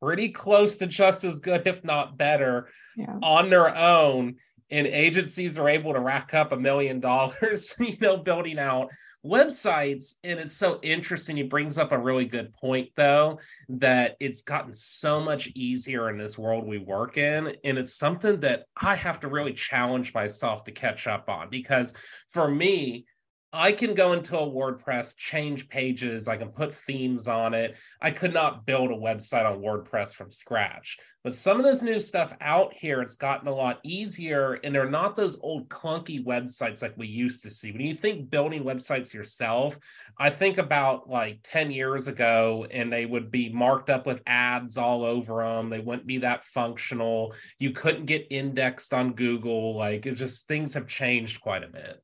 pretty 0.00 0.30
close 0.30 0.78
to 0.78 0.86
just 0.86 1.24
as 1.24 1.40
good, 1.40 1.66
if 1.66 1.84
not 1.84 2.16
better, 2.16 2.68
yeah. 2.96 3.18
on 3.22 3.50
their 3.50 3.76
own 3.76 4.36
and 4.70 4.86
agencies 4.86 5.58
are 5.58 5.68
able 5.68 5.92
to 5.92 6.00
rack 6.00 6.34
up 6.34 6.52
a 6.52 6.56
million 6.56 7.00
dollars, 7.00 7.74
you 7.80 7.96
know, 8.00 8.16
building 8.16 8.58
out 8.58 8.90
websites. 9.24 10.14
And 10.24 10.40
it's 10.40 10.54
so 10.54 10.78
interesting. 10.82 11.36
He 11.36 11.42
brings 11.42 11.78
up 11.78 11.92
a 11.92 11.98
really 11.98 12.24
good 12.24 12.52
point, 12.54 12.90
though, 12.96 13.38
that 13.68 14.16
it's 14.20 14.42
gotten 14.42 14.72
so 14.72 15.20
much 15.20 15.48
easier 15.54 16.08
in 16.08 16.18
this 16.18 16.38
world 16.38 16.66
we 16.66 16.78
work 16.78 17.18
in. 17.18 17.54
And 17.64 17.78
it's 17.78 17.94
something 17.94 18.40
that 18.40 18.64
I 18.80 18.96
have 18.96 19.20
to 19.20 19.28
really 19.28 19.52
challenge 19.52 20.14
myself 20.14 20.64
to 20.64 20.72
catch 20.72 21.06
up 21.06 21.28
on 21.28 21.50
because 21.50 21.94
for 22.28 22.48
me, 22.48 23.06
I 23.52 23.72
can 23.72 23.94
go 23.94 24.12
into 24.12 24.38
a 24.38 24.46
WordPress, 24.46 25.16
change 25.16 25.68
pages, 25.68 26.28
I 26.28 26.36
can 26.36 26.50
put 26.50 26.72
themes 26.72 27.26
on 27.26 27.52
it. 27.52 27.76
I 28.00 28.12
could 28.12 28.32
not 28.32 28.64
build 28.64 28.92
a 28.92 28.96
website 28.96 29.44
on 29.44 29.60
WordPress 29.60 30.14
from 30.14 30.30
scratch. 30.30 30.98
But 31.24 31.34
some 31.34 31.58
of 31.58 31.66
this 31.66 31.82
new 31.82 31.98
stuff 31.98 32.32
out 32.40 32.72
here, 32.72 33.02
it's 33.02 33.16
gotten 33.16 33.48
a 33.48 33.54
lot 33.54 33.80
easier, 33.82 34.54
and 34.62 34.72
they're 34.72 34.88
not 34.88 35.16
those 35.16 35.36
old 35.40 35.68
clunky 35.68 36.24
websites 36.24 36.80
like 36.80 36.96
we 36.96 37.08
used 37.08 37.42
to 37.42 37.50
see. 37.50 37.72
When 37.72 37.80
you 37.80 37.94
think 37.94 38.30
building 38.30 38.62
websites 38.62 39.12
yourself, 39.12 39.76
I 40.16 40.30
think 40.30 40.58
about 40.58 41.10
like 41.10 41.40
10 41.42 41.72
years 41.72 42.06
ago, 42.06 42.66
and 42.70 42.90
they 42.90 43.04
would 43.04 43.32
be 43.32 43.52
marked 43.52 43.90
up 43.90 44.06
with 44.06 44.22
ads 44.26 44.78
all 44.78 45.04
over 45.04 45.42
them. 45.42 45.70
They 45.70 45.80
wouldn't 45.80 46.06
be 46.06 46.18
that 46.18 46.44
functional. 46.44 47.34
You 47.58 47.72
couldn't 47.72 48.06
get 48.06 48.28
indexed 48.30 48.94
on 48.94 49.14
Google. 49.14 49.76
Like 49.76 50.06
it 50.06 50.14
just 50.14 50.46
things 50.46 50.72
have 50.74 50.86
changed 50.86 51.40
quite 51.40 51.64
a 51.64 51.68
bit. 51.68 52.00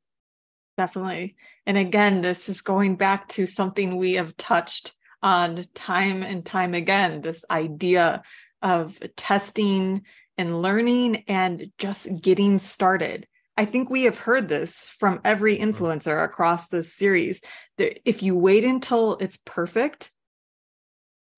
Definitely. 0.76 1.36
And 1.64 1.78
again, 1.78 2.20
this 2.20 2.48
is 2.48 2.60
going 2.60 2.96
back 2.96 3.28
to 3.30 3.46
something 3.46 3.96
we 3.96 4.14
have 4.14 4.36
touched 4.36 4.94
on 5.22 5.66
time 5.74 6.22
and 6.22 6.44
time 6.44 6.74
again 6.74 7.22
this 7.22 7.44
idea 7.50 8.22
of 8.62 8.98
testing 9.16 10.02
and 10.38 10.60
learning 10.60 11.24
and 11.28 11.70
just 11.78 12.08
getting 12.20 12.58
started. 12.58 13.26
I 13.56 13.64
think 13.64 13.88
we 13.88 14.02
have 14.02 14.18
heard 14.18 14.48
this 14.48 14.88
from 14.98 15.20
every 15.24 15.56
mm-hmm. 15.56 15.70
influencer 15.70 16.22
across 16.22 16.68
this 16.68 16.94
series. 16.94 17.42
That 17.78 18.00
if 18.08 18.22
you 18.22 18.36
wait 18.36 18.64
until 18.64 19.16
it's 19.16 19.38
perfect, 19.44 20.12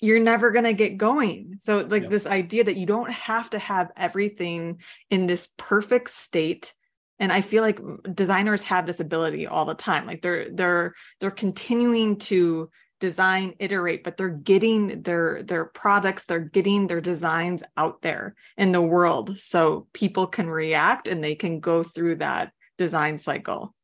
you're 0.01 0.21
never 0.21 0.51
going 0.51 0.65
to 0.65 0.73
get 0.73 0.97
going. 0.97 1.59
So, 1.63 1.79
like 1.79 2.05
yeah. 2.05 2.09
this 2.09 2.27
idea 2.27 2.65
that 2.65 2.77
you 2.77 2.87
don't 2.87 3.11
have 3.11 3.51
to 3.51 3.59
have 3.59 3.91
everything 3.97 4.79
in 5.11 5.27
this 5.27 5.49
perfect 5.57 6.11
state 6.11 6.75
and 7.19 7.33
i 7.33 7.41
feel 7.41 7.63
like 7.63 7.81
designers 8.15 8.63
have 8.63 8.87
this 8.87 9.01
ability 9.01 9.47
all 9.47 9.65
the 9.65 9.75
time 9.75 10.07
like 10.07 10.23
they're 10.23 10.51
they're 10.51 10.95
they're 11.21 11.31
continuing 11.31 12.17
to 12.17 12.71
design 13.01 13.55
iterate 13.59 14.03
but 14.03 14.17
they're 14.17 14.29
getting 14.29 15.03
their 15.03 15.43
their 15.43 15.65
products 15.65 16.25
they're 16.25 16.41
getting 16.41 16.87
their 16.87 17.01
designs 17.01 17.63
out 17.77 18.03
there 18.03 18.35
in 18.57 18.73
the 18.73 18.83
world 18.83 19.39
so 19.39 19.87
people 19.93 20.27
can 20.27 20.49
react 20.49 21.07
and 21.07 21.23
they 21.23 21.35
can 21.35 21.61
go 21.61 21.83
through 21.83 22.17
that 22.17 22.53
design 22.77 23.19
cycle. 23.19 23.75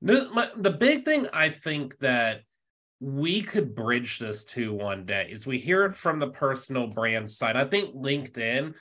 The, 0.00 0.76
big 0.78 1.04
thing 1.04 1.26
i 1.32 1.48
think 1.48 1.98
that 1.98 2.42
we 3.00 3.42
could 3.42 3.74
bridge 3.74 4.18
this 4.18 4.44
to 4.44 4.72
one 4.72 5.06
day 5.06 5.28
is 5.30 5.46
we 5.46 5.58
hear 5.58 5.84
it 5.84 5.94
from 5.94 6.18
the 6.18 6.30
personal 6.30 6.88
brand 6.88 7.30
side. 7.30 7.56
I 7.56 7.64
think 7.64 7.94
linkedin 7.94 8.74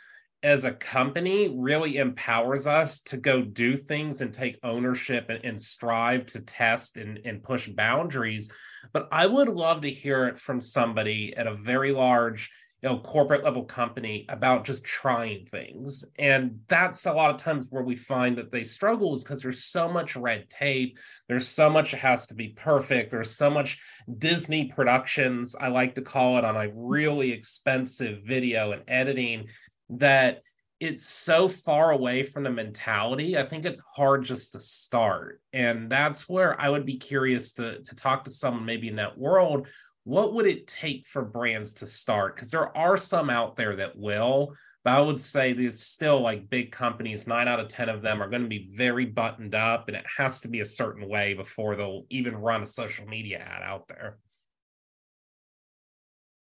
as 0.44 0.66
a 0.66 0.72
company 0.72 1.50
really 1.58 1.98
empowers 1.98 2.68
us 2.68 3.02
to 3.02 3.18
go 3.18 3.42
do 3.42 3.76
things 3.76 4.22
and 4.22 4.34
take 4.34 4.60
ownership 4.64 5.30
and, 5.30 5.44
and 5.44 5.62
strive 5.62 6.26
to 6.28 6.42
test 6.42 6.98
and, 6.98 7.20
and 7.26 7.44
push 7.44 7.68
boundaries. 7.70 8.50
But 8.94 9.08
I 9.12 9.26
would 9.26 9.50
love 9.50 9.82
to 9.82 9.90
hear 9.90 10.28
it 10.28 10.38
from 10.38 10.62
somebody 10.62 11.34
at 11.36 11.48
a 11.48 11.56
very 11.56 11.92
large 11.92 12.52
you 12.84 12.90
know 12.90 13.00
corporate 13.00 13.44
level 13.44 13.64
company 13.64 14.28
about 14.30 14.64
just 14.64 14.86
trying 14.86 15.48
things. 15.48 16.06
And 16.20 16.60
that's 16.68 17.08
a 17.08 17.14
lot 17.14 17.32
of 17.32 17.38
times 17.38 17.68
where 17.72 17.82
we 17.82 17.96
find 17.96 18.38
that 18.38 18.52
they 18.52 18.62
struggle 18.62 19.16
is 19.16 19.24
because 19.24 19.42
there's 19.42 19.64
so 19.64 19.90
much 19.90 20.16
red 20.16 20.50
tape. 20.52 21.00
There's 21.28 21.48
so 21.48 21.72
much 21.72 21.92
that 21.92 21.98
has 21.98 22.28
to 22.28 22.36
be 22.36 22.50
perfect. 22.50 23.10
There's 23.10 23.36
so 23.36 23.50
much 23.50 23.80
disney 24.18 24.66
productions 24.74 25.54
i 25.60 25.68
like 25.68 25.96
to 25.96 26.02
call 26.02 26.38
it 26.38 26.46
on 26.46 26.56
a 26.56 26.72
really 26.74 27.32
expensive 27.32 28.24
video 28.24 28.72
and 28.72 28.82
editing 28.88 29.46
that 29.90 30.44
it's 30.80 31.08
so 31.08 31.48
far 31.48 31.92
away 31.92 32.22
from 32.22 32.44
the 32.44 32.52
mentality. 32.52 33.38
I 33.38 33.44
think 33.44 33.66
it's 33.66 33.82
hard 33.96 34.24
just 34.24 34.52
to 34.52 34.60
start. 34.60 35.42
And 35.52 35.90
that's 35.90 36.30
where 36.30 36.60
I 36.62 36.70
would 36.70 36.86
be 36.86 36.98
curious 36.98 37.54
to, 37.54 37.82
to 37.82 37.96
talk 37.96 38.24
to 38.26 38.30
someone 38.30 38.66
maybe 38.66 38.88
in 38.88 38.98
that 38.98 39.18
world. 39.18 39.68
What 40.04 40.34
would 40.34 40.46
it 40.46 40.68
take 40.68 41.08
for 41.08 41.24
brands 41.24 41.74
to 41.74 41.88
start? 41.88 42.36
Because 42.36 42.52
there 42.52 42.76
are 42.78 42.96
some 42.96 43.30
out 43.30 43.56
there 43.56 43.76
that 43.78 43.98
will, 43.98 44.54
but 44.84 44.94
I 44.94 45.02
would 45.02 45.20
say 45.20 45.52
that 45.52 45.66
it's 45.66 45.84
still 45.84 46.22
like 46.22 46.50
big 46.50 46.72
companies, 46.72 47.28
nine 47.28 47.48
out 47.48 47.60
of 47.60 47.68
10 47.68 47.90
of 47.90 48.02
them 48.02 48.22
are 48.22 48.30
going 48.30 48.44
to 48.44 48.48
be 48.48 48.70
very 48.72 49.06
buttoned 49.06 49.56
up, 49.56 49.88
and 49.88 49.98
it 49.98 50.06
has 50.18 50.42
to 50.42 50.48
be 50.48 50.62
a 50.62 50.66
certain 50.66 51.10
way 51.10 51.34
before 51.34 51.76
they'll 51.76 52.06
even 52.10 52.38
run 52.38 52.62
a 52.62 52.66
social 52.66 53.06
media 53.06 53.40
ad 53.40 53.64
out 53.64 53.88
there. 53.88 54.18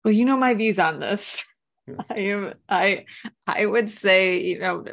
Well, 0.03 0.13
you 0.13 0.25
know 0.25 0.37
my 0.37 0.53
views 0.53 0.79
on 0.79 0.99
this. 0.99 1.43
I 2.09 2.19
am. 2.19 2.53
I 2.69 3.05
I 3.47 3.65
would 3.65 3.89
say, 3.89 4.41
you 4.41 4.59
know, 4.59 4.83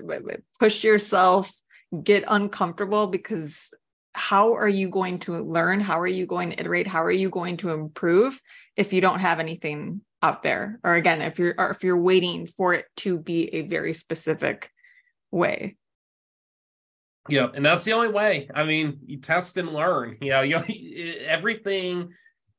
push 0.59 0.85
yourself, 0.85 1.53
get 2.03 2.25
uncomfortable 2.27 3.07
because 3.07 3.73
how 4.15 4.55
are 4.55 4.69
you 4.69 4.89
going 4.89 5.21
to 5.21 5.43
learn? 5.45 5.81
How 5.81 6.01
are 6.01 6.07
you 6.07 6.27
going 6.27 6.51
to 6.51 6.61
iterate? 6.61 6.87
How 6.87 7.03
are 7.05 7.11
you 7.11 7.31
going 7.31 7.57
to 7.59 7.71
improve 7.71 8.41
if 8.77 8.93
you 8.93 9.01
don't 9.01 9.21
have 9.21 9.39
anything 9.41 10.01
out 10.23 10.43
there? 10.43 10.81
Or 10.83 10.95
again, 10.95 11.23
if 11.23 11.39
you're 11.39 11.55
or 11.57 11.71
if 11.71 11.85
you're 11.85 12.01
waiting 12.01 12.49
for 12.57 12.75
it 12.75 12.87
to 12.99 13.19
be 13.19 13.55
a 13.55 13.63
very 13.63 13.93
specific 13.93 14.71
way. 15.31 15.77
Yeah, 17.29 17.49
and 17.55 17.65
that's 17.65 17.85
the 17.85 17.93
only 17.93 18.09
way. 18.09 18.49
I 18.55 18.65
mean, 18.65 19.01
you 19.07 19.19
test 19.19 19.57
and 19.59 19.73
learn. 19.73 20.17
You 20.21 20.31
know, 20.31 20.41
you 20.69 21.15
everything 21.27 22.13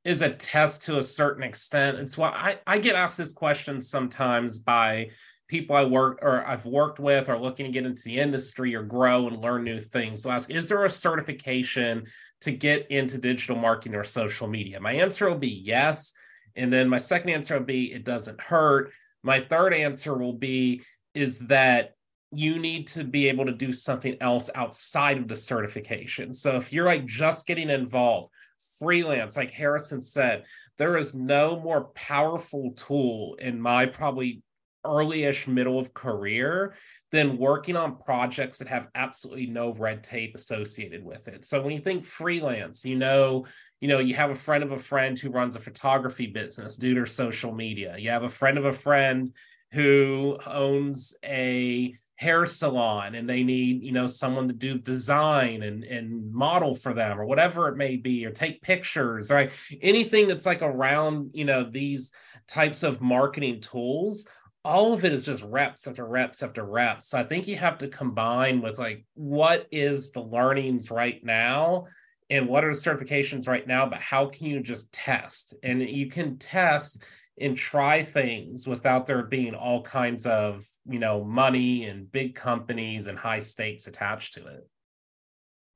is 0.05 0.21
a 0.21 0.29
test 0.29 0.83
to 0.83 0.97
a 0.97 1.03
certain 1.03 1.43
extent. 1.43 1.97
It's 1.97 2.17
why 2.17 2.29
I, 2.29 2.75
I 2.75 2.79
get 2.79 2.95
asked 2.95 3.17
this 3.17 3.33
question 3.33 3.81
sometimes 3.81 4.59
by 4.59 5.09
people 5.47 5.75
I 5.75 5.83
work 5.83 6.19
or 6.21 6.45
I've 6.45 6.65
worked 6.65 6.99
with 6.99 7.27
or 7.27 7.39
looking 7.39 7.65
to 7.65 7.71
get 7.71 7.85
into 7.85 8.03
the 8.03 8.19
industry 8.19 8.75
or 8.75 8.83
grow 8.83 9.27
and 9.27 9.41
learn 9.41 9.63
new 9.63 9.79
things. 9.79 10.23
So 10.23 10.31
ask, 10.31 10.49
is 10.49 10.69
there 10.69 10.85
a 10.85 10.89
certification 10.89 12.05
to 12.41 12.51
get 12.51 12.89
into 12.91 13.17
digital 13.17 13.57
marketing 13.57 13.95
or 13.95 14.03
social 14.03 14.47
media? 14.47 14.79
My 14.79 14.93
answer 14.93 15.29
will 15.29 15.39
be 15.39 15.61
yes. 15.65 16.13
And 16.55 16.71
then 16.71 16.87
my 16.87 16.99
second 16.99 17.31
answer 17.31 17.57
will 17.57 17.65
be 17.65 17.91
it 17.91 18.05
doesn't 18.05 18.39
hurt. 18.39 18.91
My 19.23 19.41
third 19.41 19.73
answer 19.73 20.15
will 20.17 20.33
be 20.33 20.83
is 21.13 21.39
that 21.47 21.95
you 22.31 22.59
need 22.59 22.87
to 22.87 23.03
be 23.03 23.27
able 23.27 23.45
to 23.45 23.51
do 23.51 23.71
something 23.71 24.15
else 24.21 24.49
outside 24.53 25.17
of 25.17 25.27
the 25.27 25.35
certification. 25.35 26.31
So 26.33 26.55
if 26.55 26.71
you're 26.71 26.85
like 26.85 27.05
just 27.05 27.47
getting 27.47 27.71
involved, 27.71 28.29
freelance, 28.77 29.37
like 29.37 29.51
Harrison 29.51 30.01
said, 30.01 30.45
there 30.77 30.97
is 30.97 31.13
no 31.13 31.59
more 31.59 31.85
powerful 31.95 32.73
tool 32.75 33.35
in 33.39 33.59
my 33.59 33.85
probably 33.85 34.41
early-ish 34.85 35.47
middle 35.47 35.77
of 35.77 35.93
career 35.93 36.75
than 37.11 37.37
working 37.37 37.75
on 37.75 37.97
projects 37.97 38.57
that 38.57 38.67
have 38.67 38.87
absolutely 38.95 39.47
no 39.47 39.73
red 39.73 40.03
tape 40.03 40.35
associated 40.35 41.03
with 41.03 41.27
it. 41.27 41.43
So 41.43 41.61
when 41.61 41.73
you 41.73 41.79
think 41.79 42.05
freelance, 42.05 42.85
you 42.85 42.97
know, 42.97 43.45
you 43.81 43.87
know, 43.87 43.99
you 43.99 44.13
have 44.15 44.29
a 44.29 44.35
friend 44.35 44.63
of 44.63 44.71
a 44.71 44.77
friend 44.77 45.17
who 45.17 45.31
runs 45.31 45.55
a 45.55 45.59
photography 45.59 46.27
business 46.27 46.75
due 46.75 46.93
to 46.95 47.05
social 47.05 47.53
media. 47.53 47.95
You 47.97 48.11
have 48.11 48.23
a 48.23 48.29
friend 48.29 48.57
of 48.57 48.65
a 48.65 48.73
friend 48.73 49.33
who 49.71 50.37
owns 50.45 51.15
a 51.23 51.95
hair 52.19 52.45
salon 52.45 53.15
and 53.15 53.29
they 53.29 53.43
need 53.43 53.81
you 53.81 53.93
know 53.93 54.05
someone 54.05 54.45
to 54.45 54.53
do 54.53 54.77
design 54.77 55.63
and 55.63 55.85
and 55.85 56.33
model 56.33 56.75
for 56.75 56.93
them 56.93 57.17
or 57.17 57.23
whatever 57.23 57.69
it 57.69 57.77
may 57.77 57.95
be 57.95 58.25
or 58.25 58.29
take 58.29 58.61
pictures 58.61 59.31
right? 59.31 59.51
Anything 59.81 60.27
that's 60.27 60.45
like 60.45 60.61
around 60.61 61.29
you 61.33 61.45
know 61.45 61.63
these 61.63 62.11
types 62.45 62.83
of 62.83 62.99
marketing 62.99 63.61
tools 63.61 64.27
all 64.65 64.91
of 64.91 65.05
it 65.05 65.13
is 65.13 65.23
just 65.23 65.43
reps 65.43 65.87
after 65.87 66.05
reps 66.05 66.43
after 66.43 66.65
reps. 66.65 67.07
So 67.07 67.17
i 67.17 67.23
think 67.23 67.47
you 67.47 67.55
have 67.55 67.77
to 67.77 67.87
combine 67.87 68.61
with 68.61 68.77
like 68.77 69.05
what 69.13 69.65
is 69.71 70.11
the 70.11 70.21
learnings 70.21 70.91
right 70.91 71.23
now 71.23 71.85
and 72.29 72.49
what 72.49 72.65
are 72.65 72.73
the 72.73 72.77
certifications 72.77 73.47
right 73.47 73.65
now 73.65 73.85
but 73.85 73.99
how 73.99 74.25
can 74.25 74.47
you 74.47 74.59
just 74.59 74.91
test? 74.91 75.55
And 75.63 75.81
you 75.81 76.09
can 76.09 76.37
test 76.37 77.01
and 77.41 77.57
try 77.57 78.03
things 78.03 78.67
without 78.67 79.05
there 79.05 79.23
being 79.23 79.55
all 79.55 79.81
kinds 79.81 80.25
of 80.25 80.65
you 80.89 80.99
know 80.99 81.23
money 81.23 81.85
and 81.85 82.11
big 82.11 82.35
companies 82.35 83.07
and 83.07 83.17
high 83.17 83.39
stakes 83.39 83.87
attached 83.87 84.33
to 84.35 84.47
it. 84.47 84.67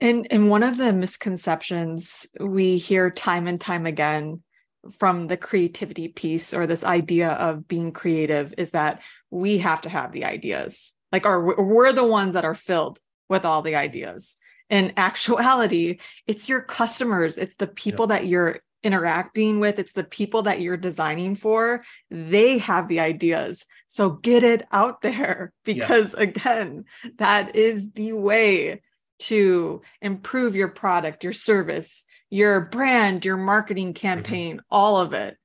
And 0.02 0.28
and 0.32 0.50
one 0.50 0.64
of 0.64 0.78
the 0.78 0.94
misconceptions 0.94 2.28
we 2.40 2.78
hear 2.78 3.10
time 3.10 3.48
and 3.48 3.60
time 3.60 3.86
again 3.86 4.42
from 5.00 5.28
the 5.28 5.38
creativity 5.38 6.10
piece 6.10 6.54
or 6.54 6.68
this 6.68 6.84
idea 6.84 7.30
of 7.30 7.68
being 7.68 7.94
creative 7.94 8.54
is 8.58 8.72
that 8.72 9.02
we 9.30 9.60
have 9.60 9.82
to 9.82 9.90
have 9.90 10.12
the 10.12 10.26
ideas. 10.26 10.94
Like 11.12 11.26
or 11.26 11.64
we're 11.64 11.94
the 11.94 12.04
ones 12.04 12.34
that 12.34 12.46
are 12.46 12.56
filled 12.56 13.00
with 13.30 13.46
all 13.46 13.62
the 13.62 13.76
ideas. 13.76 14.36
In 14.70 14.94
actuality 14.98 16.00
it's 16.28 16.50
your 16.50 16.62
customers 16.62 17.38
it's 17.38 17.56
the 17.56 17.68
people 17.68 18.08
that 18.08 18.28
you're 18.28 18.60
interacting 18.84 19.60
with, 19.60 19.80
it's 19.80 19.94
the 19.94 20.04
people 20.04 20.44
that 20.44 20.62
you're 20.62 20.78
designing 20.78 21.36
for. 21.36 21.84
They 22.12 22.58
have 22.60 22.88
the 22.88 23.00
ideas. 23.00 23.66
So 23.88 24.12
get 24.12 24.44
it 24.44 24.66
out 24.72 25.02
there 25.02 25.54
because, 25.66 26.14
yeah. 26.18 26.24
again, 26.24 26.86
that 27.18 27.56
is 27.56 27.92
the 27.92 28.14
way 28.14 28.82
to 29.20 29.82
improve 30.02 30.56
your 30.56 30.68
product, 30.68 31.24
your 31.24 31.34
service, 31.34 32.04
your 32.30 32.62
brand, 32.62 33.24
your 33.24 33.38
marketing 33.38 33.94
mm-hmm. 33.94 34.08
campaign, 34.08 34.56
mm-hmm. 34.58 34.66
all 34.70 34.98
of 34.98 35.14
it. 35.14 35.38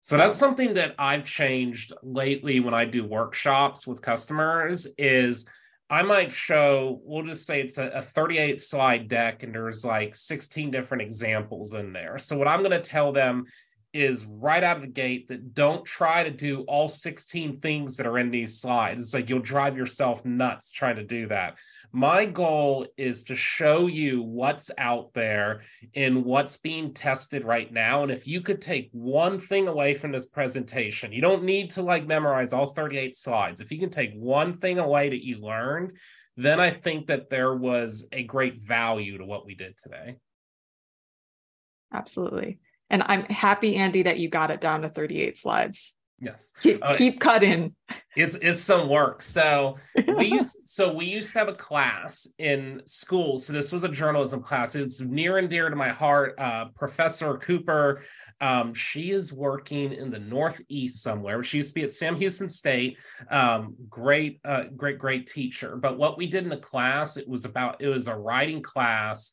So 0.00 0.16
that's 0.16 0.36
something 0.36 0.74
that 0.74 0.96
I've 0.98 1.24
changed 1.24 1.92
lately 2.02 2.58
when 2.58 2.74
I 2.74 2.86
do 2.86 3.04
workshops 3.04 3.86
with 3.86 4.02
customers 4.02 4.88
is 4.98 5.46
I 5.90 6.02
might 6.02 6.32
show, 6.32 7.00
we'll 7.04 7.24
just 7.24 7.46
say 7.46 7.60
it's 7.60 7.78
a, 7.78 7.88
a 7.88 8.02
38 8.02 8.60
slide 8.60 9.08
deck 9.08 9.42
and 9.42 9.54
there's 9.54 9.84
like 9.84 10.14
16 10.14 10.70
different 10.70 11.02
examples 11.02 11.74
in 11.74 11.92
there. 11.92 12.16
So, 12.18 12.38
what 12.38 12.48
I'm 12.48 12.60
going 12.60 12.70
to 12.70 12.80
tell 12.80 13.12
them 13.12 13.44
is 13.92 14.24
right 14.24 14.64
out 14.64 14.76
of 14.76 14.82
the 14.82 14.88
gate 14.88 15.28
that 15.28 15.54
don't 15.54 15.84
try 15.84 16.22
to 16.22 16.30
do 16.30 16.62
all 16.62 16.88
16 16.88 17.60
things 17.60 17.96
that 17.96 18.06
are 18.06 18.18
in 18.18 18.30
these 18.30 18.58
slides. 18.58 19.02
It's 19.02 19.14
like 19.14 19.28
you'll 19.28 19.40
drive 19.40 19.76
yourself 19.76 20.24
nuts 20.24 20.72
trying 20.72 20.96
to 20.96 21.04
do 21.04 21.28
that. 21.28 21.58
My 21.94 22.24
goal 22.24 22.86
is 22.96 23.24
to 23.24 23.36
show 23.36 23.86
you 23.86 24.22
what's 24.22 24.70
out 24.78 25.12
there 25.12 25.60
and 25.94 26.24
what's 26.24 26.56
being 26.56 26.94
tested 26.94 27.44
right 27.44 27.70
now. 27.70 28.02
And 28.02 28.10
if 28.10 28.26
you 28.26 28.40
could 28.40 28.62
take 28.62 28.88
one 28.92 29.38
thing 29.38 29.68
away 29.68 29.92
from 29.92 30.10
this 30.10 30.24
presentation, 30.24 31.12
you 31.12 31.20
don't 31.20 31.44
need 31.44 31.70
to 31.72 31.82
like 31.82 32.06
memorize 32.06 32.54
all 32.54 32.66
38 32.66 33.14
slides. 33.14 33.60
If 33.60 33.70
you 33.70 33.78
can 33.78 33.90
take 33.90 34.14
one 34.14 34.56
thing 34.56 34.78
away 34.78 35.10
that 35.10 35.22
you 35.22 35.38
learned, 35.40 35.92
then 36.38 36.60
I 36.60 36.70
think 36.70 37.08
that 37.08 37.28
there 37.28 37.54
was 37.54 38.08
a 38.10 38.22
great 38.22 38.62
value 38.62 39.18
to 39.18 39.26
what 39.26 39.44
we 39.44 39.54
did 39.54 39.76
today. 39.76 40.16
Absolutely. 41.92 42.58
And 42.88 43.02
I'm 43.04 43.24
happy, 43.24 43.76
Andy, 43.76 44.04
that 44.04 44.18
you 44.18 44.30
got 44.30 44.50
it 44.50 44.62
down 44.62 44.80
to 44.82 44.88
38 44.88 45.36
slides. 45.36 45.94
Yes. 46.22 46.52
Keep, 46.60 46.84
uh, 46.84 46.94
keep 46.94 47.18
cutting. 47.18 47.74
It's 48.14 48.36
it's 48.36 48.60
some 48.60 48.88
work. 48.88 49.20
So 49.20 49.76
we 50.16 50.26
used 50.26 50.56
so 50.66 50.92
we 50.92 51.04
used 51.04 51.32
to 51.32 51.40
have 51.40 51.48
a 51.48 51.54
class 51.54 52.28
in 52.38 52.80
school. 52.86 53.38
So 53.38 53.52
this 53.52 53.72
was 53.72 53.82
a 53.82 53.88
journalism 53.88 54.40
class. 54.40 54.76
It's 54.76 55.00
near 55.00 55.38
and 55.38 55.50
dear 55.50 55.68
to 55.68 55.74
my 55.74 55.88
heart. 55.88 56.34
Uh, 56.38 56.66
Professor 56.76 57.36
Cooper. 57.38 58.02
Um, 58.40 58.72
she 58.74 59.12
is 59.12 59.32
working 59.32 59.92
in 59.92 60.10
the 60.10 60.18
Northeast 60.18 61.02
somewhere. 61.02 61.42
She 61.44 61.58
used 61.58 61.70
to 61.70 61.74
be 61.74 61.84
at 61.84 61.92
Sam 61.92 62.16
Houston 62.16 62.48
State. 62.48 62.98
Um, 63.30 63.76
great, 63.88 64.40
uh, 64.44 64.64
great, 64.76 64.98
great 64.98 65.28
teacher. 65.28 65.76
But 65.76 65.96
what 65.96 66.18
we 66.18 66.26
did 66.26 66.42
in 66.42 66.50
the 66.50 66.56
class, 66.56 67.16
it 67.16 67.28
was 67.28 67.44
about 67.44 67.80
it 67.80 67.88
was 67.88 68.08
a 68.08 68.16
writing 68.16 68.60
class 68.60 69.32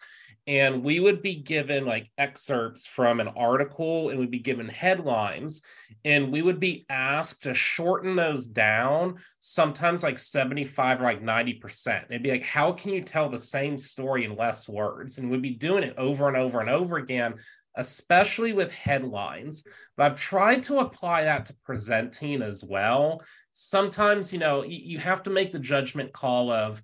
and 0.49 0.83
we 0.83 0.99
would 0.99 1.21
be 1.21 1.35
given 1.35 1.85
like 1.85 2.09
excerpts 2.17 2.87
from 2.87 3.19
an 3.19 3.27
article 3.27 4.09
and 4.09 4.19
we'd 4.19 4.31
be 4.31 4.39
given 4.39 4.67
headlines 4.67 5.61
and 6.05 6.31
we 6.31 6.41
would 6.41 6.59
be 6.59 6.87
asked 6.89 7.43
to 7.43 7.53
shorten 7.53 8.15
those 8.15 8.47
down 8.47 9.19
sometimes 9.37 10.01
like 10.01 10.17
75 10.17 11.01
or 11.01 11.03
like 11.03 11.21
90% 11.21 12.05
it'd 12.05 12.23
be 12.23 12.31
like 12.31 12.43
how 12.43 12.71
can 12.71 12.91
you 12.91 13.03
tell 13.03 13.29
the 13.29 13.37
same 13.37 13.77
story 13.77 14.25
in 14.25 14.35
less 14.35 14.67
words? 14.67 15.19
And 15.19 15.29
we'd 15.29 15.43
be 15.43 15.51
doing 15.51 15.83
it 15.83 15.93
over 15.97 16.27
and 16.27 16.35
over 16.35 16.59
and 16.59 16.69
over 16.69 16.97
again 16.97 17.35
especially 17.75 18.51
with 18.51 18.71
headlines. 18.73 19.63
But 19.95 20.07
i've 20.07 20.19
tried 20.19 20.63
to 20.63 20.79
apply 20.79 21.25
that 21.25 21.45
to 21.45 21.55
presenting 21.63 22.41
as 22.41 22.63
well. 22.63 23.21
Sometimes 23.51 24.33
you 24.33 24.39
know 24.39 24.63
you 24.63 24.97
have 24.97 25.21
to 25.23 25.29
make 25.29 25.51
the 25.51 25.59
judgment 25.59 26.11
call 26.11 26.51
of 26.51 26.81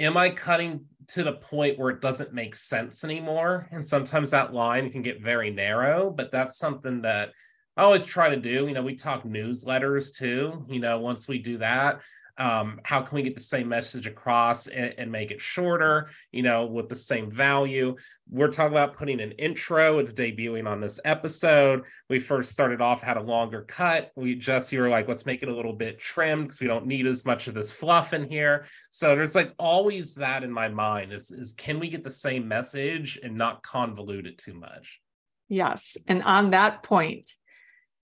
am 0.00 0.16
i 0.16 0.30
cutting 0.30 0.84
to 1.08 1.24
the 1.24 1.32
point 1.32 1.78
where 1.78 1.90
it 1.90 2.00
doesn't 2.00 2.34
make 2.34 2.54
sense 2.54 3.02
anymore. 3.02 3.68
And 3.70 3.84
sometimes 3.84 4.30
that 4.30 4.52
line 4.52 4.90
can 4.90 5.02
get 5.02 5.22
very 5.22 5.50
narrow, 5.50 6.10
but 6.10 6.30
that's 6.30 6.58
something 6.58 7.02
that 7.02 7.30
I 7.76 7.82
always 7.82 8.04
try 8.04 8.28
to 8.30 8.36
do. 8.36 8.66
You 8.66 8.74
know, 8.74 8.82
we 8.82 8.94
talk 8.94 9.24
newsletters 9.24 10.14
too. 10.14 10.66
You 10.68 10.80
know, 10.80 10.98
once 10.98 11.26
we 11.26 11.38
do 11.38 11.58
that, 11.58 12.00
um, 12.38 12.80
how 12.84 13.02
can 13.02 13.16
we 13.16 13.22
get 13.22 13.34
the 13.34 13.40
same 13.40 13.68
message 13.68 14.06
across 14.06 14.68
and, 14.68 14.94
and, 14.96 15.10
make 15.10 15.30
it 15.30 15.40
shorter 15.40 16.10
you 16.30 16.42
know 16.42 16.66
with 16.66 16.88
the 16.88 16.96
same 16.96 17.30
value? 17.30 17.96
We're 18.30 18.48
talking 18.48 18.72
about 18.72 18.96
putting 18.96 19.20
an 19.20 19.32
intro. 19.32 19.98
It's 19.98 20.12
debuting 20.12 20.68
on 20.68 20.80
this 20.80 21.00
episode. 21.04 21.82
We 22.08 22.18
first 22.18 22.52
started 22.52 22.80
off 22.80 23.02
had 23.02 23.16
a 23.16 23.22
longer 23.22 23.62
cut. 23.62 24.12
We 24.16 24.34
just 24.34 24.72
you 24.72 24.80
were 24.80 24.88
like 24.88 25.08
let's 25.08 25.26
make 25.26 25.42
it 25.42 25.48
a 25.48 25.54
little 25.54 25.72
bit 25.72 25.98
trimmed 25.98 26.44
because 26.44 26.60
we 26.60 26.66
don't 26.66 26.86
need 26.86 27.06
as 27.06 27.24
much 27.24 27.48
of 27.48 27.54
this 27.54 27.72
fluff 27.72 28.12
in 28.12 28.28
here. 28.28 28.66
So 28.90 29.16
there's 29.16 29.34
like 29.34 29.52
always 29.58 30.14
that 30.16 30.44
in 30.44 30.52
my 30.52 30.68
mind 30.68 31.12
is, 31.12 31.30
is 31.30 31.52
can 31.52 31.80
we 31.80 31.88
get 31.88 32.04
the 32.04 32.10
same 32.10 32.46
message 32.46 33.18
and 33.22 33.36
not 33.36 33.62
convolute 33.62 34.26
it 34.26 34.38
too 34.38 34.54
much? 34.54 35.00
Yes. 35.48 35.96
And 36.06 36.22
on 36.22 36.50
that 36.50 36.82
point 36.82 37.30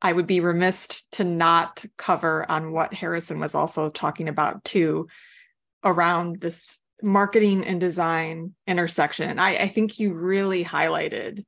I 0.04 0.12
would 0.12 0.26
be 0.26 0.40
remiss 0.40 1.02
to 1.12 1.24
not 1.24 1.82
cover 1.96 2.48
on 2.50 2.72
what 2.72 2.92
Harrison 2.92 3.40
was 3.40 3.54
also 3.54 3.88
talking 3.88 4.28
about 4.28 4.62
too 4.62 5.08
around 5.82 6.42
this 6.42 6.78
marketing 7.02 7.64
and 7.64 7.80
design 7.80 8.54
intersection. 8.66 9.38
I, 9.38 9.56
I 9.56 9.68
think 9.68 9.98
you 9.98 10.12
really 10.12 10.62
highlighted 10.62 11.42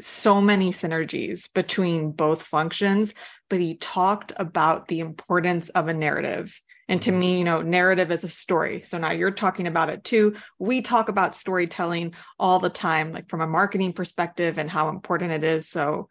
so 0.00 0.40
many 0.40 0.72
synergies 0.72 1.52
between 1.52 2.12
both 2.12 2.42
functions, 2.42 3.12
but 3.50 3.60
he 3.60 3.76
talked 3.76 4.32
about 4.36 4.88
the 4.88 5.00
importance 5.00 5.68
of 5.68 5.86
a 5.86 5.94
narrative. 5.94 6.58
And 6.88 7.02
to 7.02 7.10
mm-hmm. 7.10 7.20
me, 7.20 7.38
you 7.38 7.44
know, 7.44 7.60
narrative 7.60 8.10
is 8.10 8.24
a 8.24 8.28
story. 8.28 8.82
So 8.86 8.96
now 8.96 9.10
you're 9.10 9.30
talking 9.30 9.66
about 9.66 9.90
it 9.90 10.04
too. 10.04 10.36
We 10.58 10.80
talk 10.80 11.10
about 11.10 11.36
storytelling 11.36 12.14
all 12.38 12.60
the 12.60 12.70
time, 12.70 13.12
like 13.12 13.28
from 13.28 13.42
a 13.42 13.46
marketing 13.46 13.92
perspective 13.92 14.56
and 14.56 14.70
how 14.70 14.88
important 14.88 15.32
it 15.32 15.44
is. 15.44 15.68
So 15.68 16.08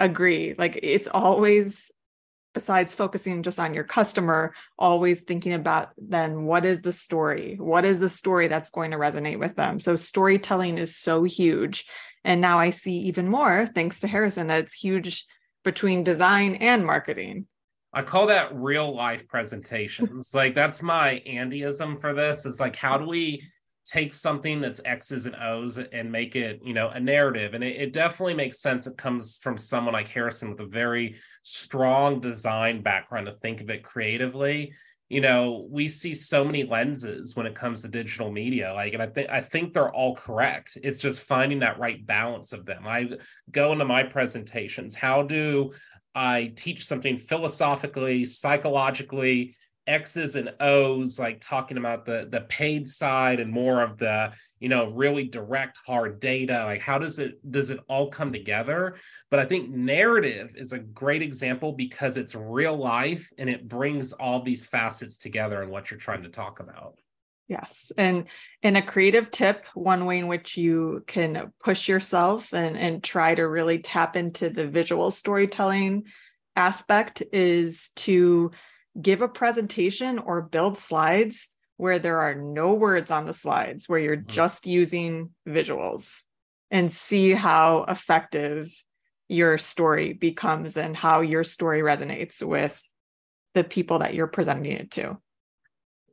agree. 0.00 0.54
Like 0.58 0.80
it's 0.82 1.08
always 1.08 1.92
besides 2.52 2.92
focusing 2.94 3.42
just 3.42 3.60
on 3.60 3.74
your 3.74 3.84
customer, 3.84 4.52
always 4.78 5.20
thinking 5.20 5.52
about 5.52 5.90
then 5.96 6.44
what 6.44 6.64
is 6.64 6.80
the 6.80 6.92
story? 6.92 7.56
What 7.60 7.84
is 7.84 8.00
the 8.00 8.08
story 8.08 8.48
that's 8.48 8.70
going 8.70 8.90
to 8.90 8.96
resonate 8.96 9.38
with 9.38 9.54
them? 9.54 9.78
So 9.78 9.94
storytelling 9.94 10.78
is 10.78 10.96
so 10.96 11.22
huge. 11.22 11.86
And 12.24 12.40
now 12.40 12.58
I 12.58 12.70
see 12.70 12.98
even 13.02 13.28
more, 13.28 13.66
thanks 13.66 14.00
to 14.00 14.08
Harrison, 14.08 14.48
that 14.48 14.64
it's 14.64 14.74
huge 14.74 15.24
between 15.62 16.04
design 16.04 16.56
and 16.56 16.84
marketing. 16.84 17.46
I 17.92 18.02
call 18.02 18.26
that 18.26 18.54
real 18.54 18.94
life 18.94 19.26
presentations. 19.28 20.32
like 20.34 20.54
that's 20.54 20.82
my 20.82 21.22
Andyism 21.26 22.00
for 22.00 22.14
this. 22.14 22.46
Is 22.46 22.60
like 22.60 22.76
how 22.76 22.98
do 22.98 23.06
we 23.06 23.42
take 23.90 24.12
something 24.12 24.60
that's 24.60 24.80
X's 24.84 25.26
and 25.26 25.34
O's 25.34 25.78
and 25.78 26.12
make 26.12 26.36
it, 26.36 26.60
you 26.64 26.72
know, 26.74 26.88
a 26.90 27.00
narrative. 27.00 27.54
And 27.54 27.64
it, 27.64 27.76
it, 27.76 27.92
definitely 27.92 28.34
makes 28.34 28.60
sense. 28.60 28.86
It 28.86 28.96
comes 28.96 29.38
from 29.38 29.58
someone 29.58 29.94
like 29.94 30.06
Harrison 30.06 30.50
with 30.50 30.60
a 30.60 30.66
very 30.66 31.16
strong 31.42 32.20
design 32.20 32.82
background 32.82 33.26
to 33.26 33.32
think 33.32 33.60
of 33.60 33.68
it 33.68 33.82
creatively. 33.82 34.72
You 35.08 35.20
know, 35.20 35.66
we 35.68 35.88
see 35.88 36.14
so 36.14 36.44
many 36.44 36.62
lenses 36.62 37.34
when 37.34 37.46
it 37.46 37.56
comes 37.56 37.82
to 37.82 37.88
digital 37.88 38.30
media. 38.30 38.72
Like, 38.72 38.94
and 38.94 39.02
I 39.02 39.06
think 39.06 39.28
I 39.28 39.40
think 39.40 39.74
they're 39.74 39.92
all 39.92 40.14
correct. 40.14 40.78
It's 40.84 40.98
just 40.98 41.26
finding 41.26 41.58
that 41.58 41.80
right 41.80 42.06
balance 42.06 42.52
of 42.52 42.64
them. 42.64 42.86
I 42.86 43.10
go 43.50 43.72
into 43.72 43.84
my 43.84 44.04
presentations. 44.04 44.94
How 44.94 45.22
do 45.22 45.72
I 46.14 46.52
teach 46.54 46.86
something 46.86 47.16
philosophically, 47.16 48.24
psychologically, 48.24 49.56
X's 49.86 50.36
and 50.36 50.52
O's, 50.60 51.18
like 51.18 51.40
talking 51.40 51.76
about 51.76 52.04
the 52.04 52.28
the 52.30 52.42
paid 52.42 52.86
side 52.86 53.40
and 53.40 53.50
more 53.52 53.82
of 53.82 53.98
the 53.98 54.32
you 54.58 54.68
know 54.68 54.90
really 54.90 55.24
direct 55.24 55.78
hard 55.86 56.20
data. 56.20 56.64
Like 56.64 56.82
how 56.82 56.98
does 56.98 57.18
it 57.18 57.38
does 57.50 57.70
it 57.70 57.80
all 57.88 58.08
come 58.08 58.32
together? 58.32 58.96
But 59.30 59.40
I 59.40 59.46
think 59.46 59.70
narrative 59.70 60.54
is 60.56 60.72
a 60.72 60.78
great 60.78 61.22
example 61.22 61.72
because 61.72 62.16
it's 62.16 62.34
real 62.34 62.76
life 62.76 63.30
and 63.38 63.48
it 63.50 63.68
brings 63.68 64.12
all 64.12 64.42
these 64.42 64.66
facets 64.66 65.18
together 65.18 65.62
in 65.62 65.70
what 65.70 65.90
you're 65.90 66.00
trying 66.00 66.22
to 66.22 66.28
talk 66.28 66.60
about. 66.60 66.94
Yes. 67.50 67.90
And 67.98 68.26
and 68.62 68.76
a 68.76 68.82
creative 68.82 69.32
tip, 69.32 69.64
one 69.74 70.06
way 70.06 70.18
in 70.18 70.28
which 70.28 70.56
you 70.56 71.02
can 71.08 71.52
push 71.58 71.88
yourself 71.88 72.52
and, 72.52 72.76
and 72.78 73.02
try 73.02 73.34
to 73.34 73.42
really 73.42 73.80
tap 73.80 74.14
into 74.14 74.50
the 74.50 74.68
visual 74.68 75.10
storytelling 75.10 76.04
aspect 76.54 77.24
is 77.32 77.90
to 77.96 78.52
give 79.00 79.22
a 79.22 79.28
presentation 79.28 80.18
or 80.18 80.42
build 80.42 80.78
slides 80.78 81.48
where 81.76 81.98
there 81.98 82.18
are 82.20 82.34
no 82.34 82.74
words 82.74 83.10
on 83.10 83.24
the 83.24 83.34
slides, 83.34 83.88
where 83.88 83.98
you're 83.98 84.16
mm-hmm. 84.16 84.30
just 84.30 84.66
using 84.66 85.30
visuals 85.48 86.22
and 86.70 86.92
see 86.92 87.32
how 87.32 87.84
effective 87.88 88.70
your 89.28 89.58
story 89.58 90.12
becomes 90.12 90.76
and 90.76 90.94
how 90.94 91.20
your 91.20 91.44
story 91.44 91.80
resonates 91.80 92.46
with 92.46 92.80
the 93.54 93.64
people 93.64 94.00
that 94.00 94.14
you're 94.14 94.26
presenting 94.26 94.72
it 94.72 94.90
to. 94.90 95.16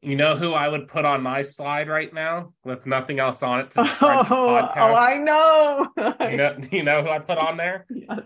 You 0.07 0.15
know 0.15 0.37
who 0.37 0.53
I 0.53 0.69
would 0.69 0.87
put 0.87 1.03
on 1.03 1.21
my 1.21 1.41
slide 1.41 1.89
right 1.89 2.13
now 2.13 2.53
with 2.63 2.85
nothing 2.85 3.19
else 3.19 3.43
on 3.43 3.59
it 3.59 3.71
to 3.71 3.83
describe 3.83 4.27
oh, 4.29 4.53
this 4.53 4.61
podcast? 4.61 4.71
Oh, 4.77 4.95
I 4.95 5.17
know. 5.17 6.27
you 6.29 6.37
know, 6.37 6.57
you 6.71 6.83
know 6.83 7.03
who 7.03 7.09
I 7.09 7.19
put 7.19 7.37
on 7.37 7.57
there? 7.57 7.85
Yes. 7.93 8.21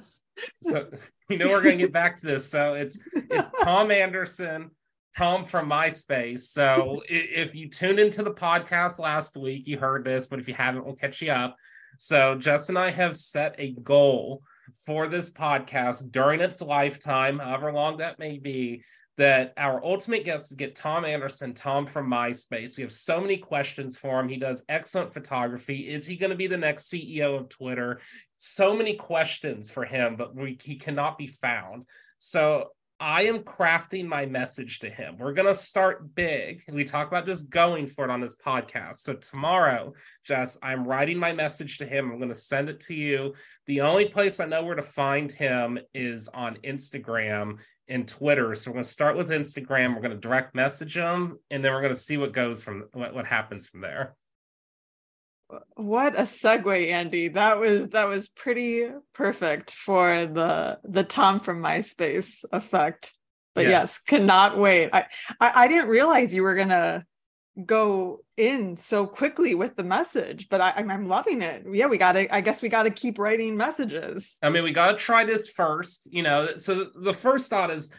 So 0.62 0.90
you 1.30 1.38
know 1.38 1.48
we're 1.48 1.62
gonna 1.62 1.78
get 1.78 1.92
back 1.92 2.16
to 2.20 2.26
this. 2.26 2.50
So 2.50 2.76
it's 2.76 3.00
it's 3.16 3.50
Tom 3.64 3.92
Anderson, 3.92 4.70
Tom 5.18 5.46
from 5.46 5.70
MySpace. 5.70 6.42
So 6.42 7.02
if 7.10 7.54
you 7.54 7.68
tuned 7.68 8.00
into 8.00 8.24
the 8.24 8.32
podcast 8.32 8.98
last 8.98 9.36
week, 9.36 9.68
you 9.68 9.78
heard 9.78 10.06
this, 10.06 10.28
but 10.28 10.40
if 10.40 10.48
you 10.48 10.54
haven't, 10.54 10.86
we'll 10.86 10.96
catch 10.96 11.22
you 11.22 11.32
up. 11.32 11.58
So 11.98 12.36
Jess 12.36 12.70
and 12.70 12.78
I 12.78 12.92
have 12.92 13.18
set 13.18 13.56
a 13.58 13.72
goal 13.72 14.42
for 14.86 15.08
this 15.08 15.32
podcast 15.32 16.12
during 16.12 16.42
its 16.42 16.62
lifetime, 16.62 17.40
however 17.40 17.74
long 17.74 17.98
that 17.98 18.20
may 18.20 18.38
be, 18.38 18.84
that 19.18 19.54
our 19.58 19.84
ultimate 19.84 20.24
guest 20.24 20.52
is 20.52 20.58
get 20.58 20.76
Tom 20.76 21.06
Anderson, 21.06 21.54
Tom 21.54 21.86
from 21.86 22.10
MySpace. 22.10 22.78
We 22.78 22.84
have 22.84 22.92
so 22.92 23.20
many 23.20 23.38
questions 23.38 23.98
for 23.98 24.20
him. 24.20 24.30
He 24.30 24.38
does 24.38 24.64
excellent 24.70 25.14
photography. 25.14 25.90
Is 25.90 26.06
he 26.06 26.16
going 26.16 26.30
to 26.30 26.36
be 26.36 26.48
the 26.48 26.58
next 26.58 26.90
CEO 26.90 27.38
of 27.40 27.50
Twitter? 27.50 28.00
So 28.38 28.74
many 28.74 28.96
questions 28.96 29.70
for 29.70 29.84
him, 29.84 30.16
but 30.16 30.36
we, 30.36 30.58
he 30.62 30.78
cannot 30.78 31.18
be 31.18 31.28
found. 31.28 31.86
So 32.20 32.70
I 33.02 33.24
am 33.24 33.40
crafting 33.40 34.06
my 34.06 34.28
message 34.28 34.78
to 34.80 34.90
him. 34.90 35.18
We're 35.18 35.34
going 35.34 35.48
to 35.48 35.56
start 35.56 36.14
big. 36.14 36.62
We 36.72 36.84
talk 36.84 37.08
about 37.08 37.26
just 37.26 37.50
going 37.50 37.88
for 37.88 38.06
it 38.06 38.12
on 38.12 38.22
this 38.22 38.36
podcast. 38.36 38.98
So, 38.98 39.16
tomorrow, 39.16 39.94
Jess, 40.24 40.60
I'm 40.62 40.88
writing 40.88 41.18
my 41.18 41.34
message 41.34 41.80
to 41.80 41.86
him. 41.88 42.12
I'm 42.12 42.18
going 42.18 42.30
to 42.30 42.36
send 42.36 42.70
it 42.70 42.80
to 42.82 42.94
you. 42.94 43.34
The 43.66 43.82
only 43.82 44.06
place 44.06 44.40
I 44.40 44.46
know 44.46 44.64
where 44.64 44.76
to 44.76 44.84
find 44.84 45.32
him 45.32 45.80
is 45.96 46.28
on 46.28 46.60
Instagram 46.64 47.58
and 47.88 48.08
Twitter. 48.08 48.54
So, 48.54 48.70
we're 48.70 48.76
going 48.76 48.84
to 48.84 48.90
start 48.90 49.18
with 49.18 49.30
Instagram. 49.30 49.96
We're 49.96 50.02
going 50.02 50.12
to 50.12 50.18
direct 50.18 50.54
message 50.54 50.96
him, 50.96 51.40
and 51.50 51.66
then 51.66 51.74
we're 51.74 51.82
going 51.82 51.96
to 51.96 52.00
see 52.00 52.18
what 52.18 52.34
goes 52.34 52.64
from 52.64 52.86
what, 52.94 53.16
what 53.16 53.26
happens 53.26 53.68
from 53.68 53.82
there 53.82 54.16
what 55.76 56.16
a 56.16 56.24
segue 56.24 56.90
andy. 56.90 57.30
That 57.30 57.60
was 57.60 57.90
that 57.90 58.08
was 58.08 58.30
pretty 58.30 58.88
perfect 59.14 59.72
for 59.72 60.26
the 60.26 60.80
the 60.84 61.04
tom 61.04 61.40
from 61.40 61.62
myspace 61.62 62.44
effect. 62.52 63.14
But 63.54 63.66
yes, 63.66 63.72
yes 63.72 63.98
cannot 64.00 64.58
wait. 64.58 64.90
I, 64.94 65.06
I, 65.40 65.52
I 65.64 65.68
didn't 65.68 65.90
realize 65.90 66.34
you 66.34 66.44
were 66.44 66.56
gonna 66.56 67.06
go 67.66 68.22
in 68.38 68.78
so 68.78 69.06
quickly 69.06 69.56
with 69.56 69.76
the 69.76 69.84
message 69.84 70.48
but 70.48 70.62
I, 70.62 70.72
i'm 70.72 71.08
loving 71.10 71.42
it. 71.42 71.66
Yeah 71.70 71.88
we 71.88 71.98
gotta 71.98 72.34
i 72.34 72.40
guess 72.42 72.62
we 72.62 72.70
gotta 72.70 72.92
keep 72.92 73.20
writing 73.20 73.58
messages. 73.58 74.38
I 74.42 74.50
mean 74.50 74.64
we 74.64 74.72
gotta 74.72 74.98
try 74.98 75.26
this 75.26 75.50
first 75.50 76.08
you 76.12 76.24
know. 76.24 76.56
So 76.56 76.88
the 76.96 77.14
first 77.14 77.50
thought 77.50 77.72
is 77.72 77.94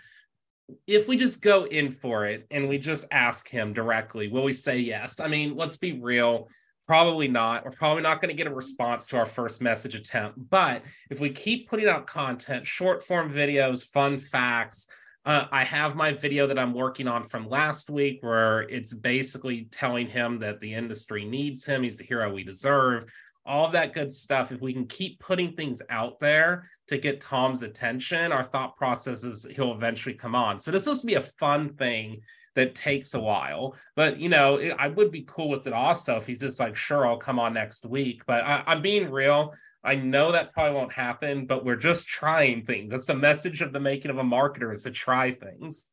if 0.86 1.06
we 1.06 1.16
just 1.16 1.42
go 1.42 1.64
in 1.64 1.90
for 1.90 2.24
it 2.24 2.46
and 2.50 2.66
we 2.68 2.78
just 2.78 3.06
ask 3.10 3.48
him 3.48 3.72
directly 3.74 4.28
will 4.28 4.44
we 4.44 4.54
say 4.54 4.78
yes? 4.78 5.20
I 5.20 5.28
mean 5.28 5.54
let's 5.54 5.76
be 5.76 6.00
real 6.00 6.48
Probably 6.86 7.28
not. 7.28 7.64
We're 7.64 7.70
probably 7.70 8.02
not 8.02 8.20
going 8.20 8.30
to 8.30 8.36
get 8.36 8.50
a 8.50 8.54
response 8.54 9.06
to 9.08 9.16
our 9.16 9.26
first 9.26 9.62
message 9.62 9.94
attempt. 9.94 10.38
But 10.50 10.82
if 11.10 11.20
we 11.20 11.30
keep 11.30 11.68
putting 11.68 11.88
out 11.88 12.06
content, 12.06 12.66
short 12.66 13.04
form 13.04 13.32
videos, 13.32 13.84
fun 13.84 14.16
facts, 14.16 14.88
uh, 15.24 15.46
I 15.52 15.62
have 15.62 15.94
my 15.94 16.12
video 16.12 16.48
that 16.48 16.58
I'm 16.58 16.74
working 16.74 17.06
on 17.06 17.22
from 17.22 17.48
last 17.48 17.88
week 17.88 18.18
where 18.22 18.62
it's 18.62 18.92
basically 18.92 19.68
telling 19.70 20.08
him 20.08 20.40
that 20.40 20.58
the 20.58 20.74
industry 20.74 21.24
needs 21.24 21.64
him. 21.64 21.84
He's 21.84 21.98
the 21.98 22.04
hero 22.04 22.32
we 22.32 22.42
deserve. 22.42 23.04
All 23.46 23.66
of 23.66 23.72
that 23.72 23.92
good 23.92 24.12
stuff. 24.12 24.50
If 24.50 24.60
we 24.60 24.72
can 24.72 24.86
keep 24.86 25.20
putting 25.20 25.52
things 25.52 25.80
out 25.90 26.18
there 26.18 26.68
to 26.88 26.98
get 26.98 27.20
Tom's 27.20 27.62
attention, 27.62 28.32
our 28.32 28.42
thought 28.42 28.76
process 28.76 29.22
is 29.22 29.46
he'll 29.54 29.72
eventually 29.72 30.14
come 30.16 30.34
on. 30.34 30.58
So 30.58 30.72
this 30.72 30.88
is 30.88 31.00
to 31.00 31.06
be 31.06 31.14
a 31.14 31.20
fun 31.20 31.74
thing 31.74 32.20
that 32.54 32.74
takes 32.74 33.14
a 33.14 33.20
while. 33.20 33.74
But 33.96 34.18
you 34.18 34.28
know, 34.28 34.60
I 34.78 34.88
would 34.88 35.10
be 35.10 35.24
cool 35.26 35.48
with 35.48 35.66
it 35.66 35.72
also 35.72 36.16
if 36.16 36.26
he's 36.26 36.40
just 36.40 36.60
like, 36.60 36.76
sure, 36.76 37.06
I'll 37.06 37.16
come 37.16 37.38
on 37.38 37.54
next 37.54 37.86
week. 37.86 38.22
But 38.26 38.44
I, 38.44 38.62
I'm 38.66 38.82
being 38.82 39.10
real. 39.10 39.54
I 39.84 39.96
know 39.96 40.32
that 40.32 40.52
probably 40.52 40.74
won't 40.74 40.92
happen, 40.92 41.46
but 41.46 41.64
we're 41.64 41.76
just 41.76 42.06
trying 42.06 42.64
things. 42.64 42.90
That's 42.90 43.06
the 43.06 43.14
message 43.14 43.62
of 43.62 43.72
the 43.72 43.80
making 43.80 44.10
of 44.10 44.18
a 44.18 44.22
marketer 44.22 44.72
is 44.72 44.82
to 44.84 44.90
try 44.90 45.32
things. 45.32 45.86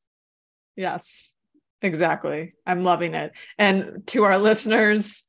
Yes, 0.75 1.31
exactly. 1.81 2.53
I'm 2.67 2.83
loving 2.83 3.15
it. 3.15 3.31
And 3.57 4.03
to 4.07 4.23
our 4.23 4.37
listeners, 4.37 5.25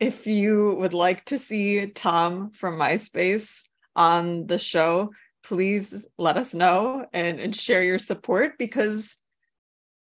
if 0.00 0.26
you 0.26 0.74
would 0.80 0.94
like 0.94 1.24
to 1.26 1.38
see 1.38 1.86
Tom 1.86 2.50
from 2.50 2.76
MySpace 2.76 3.62
on 3.94 4.48
the 4.48 4.58
show, 4.58 5.10
please 5.44 6.04
let 6.18 6.36
us 6.36 6.54
know 6.54 7.06
and, 7.12 7.38
and 7.38 7.54
share 7.54 7.84
your 7.84 7.98
support 8.00 8.58
because 8.58 9.16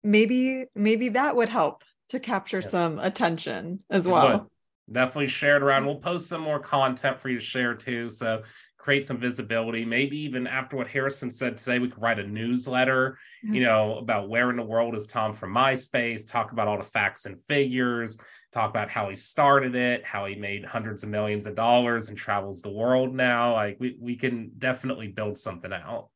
maybe 0.04 0.66
maybe 0.76 1.10
that 1.10 1.36
would 1.36 1.50
help 1.50 1.84
to 2.10 2.20
capture 2.20 2.60
yeah. 2.60 2.68
some 2.68 3.00
attention 3.00 3.80
as 3.90 4.08
well. 4.08 4.50
Definitely 4.92 5.28
share 5.28 5.56
it 5.56 5.64
around. 5.64 5.86
We'll 5.86 5.96
post 5.96 6.28
some 6.28 6.42
more 6.42 6.60
content 6.60 7.20
for 7.20 7.30
you 7.30 7.40
to 7.40 7.44
share 7.44 7.74
too. 7.74 8.10
So 8.10 8.44
create 8.78 9.06
some 9.06 9.18
visibility. 9.18 9.86
Maybe 9.86 10.20
even 10.20 10.46
after 10.46 10.76
what 10.76 10.88
Harrison 10.88 11.32
said 11.32 11.56
today, 11.56 11.80
we 11.80 11.88
could 11.88 12.02
write 12.02 12.20
a 12.20 12.28
newsletter, 12.28 13.18
mm-hmm. 13.44 13.56
you 13.56 13.64
know, 13.64 13.96
about 13.96 14.28
where 14.28 14.50
in 14.50 14.58
the 14.58 14.64
world 14.64 14.94
is 14.94 15.08
Tom 15.08 15.32
from 15.32 15.56
MySpace, 15.56 16.28
talk 16.28 16.52
about 16.52 16.68
all 16.68 16.78
the 16.78 16.84
facts 16.84 17.26
and 17.26 17.42
figures, 17.42 18.18
talk 18.52 18.70
about 18.70 18.90
how 18.90 19.08
he 19.08 19.16
started 19.16 19.74
it, 19.74 20.06
how 20.06 20.26
he 20.26 20.36
made 20.36 20.66
hundreds 20.66 21.04
of 21.04 21.10
millions 21.10 21.48
of 21.48 21.56
dollars 21.56 22.10
and 22.10 22.18
travels 22.18 22.62
the 22.62 22.70
world 22.70 23.16
now. 23.16 23.54
Like 23.54 23.78
we, 23.80 23.96
we 24.02 24.18
can 24.18 24.52
definitely 24.58 25.08
build 25.08 25.38
something 25.38 25.72
out. 25.72 26.10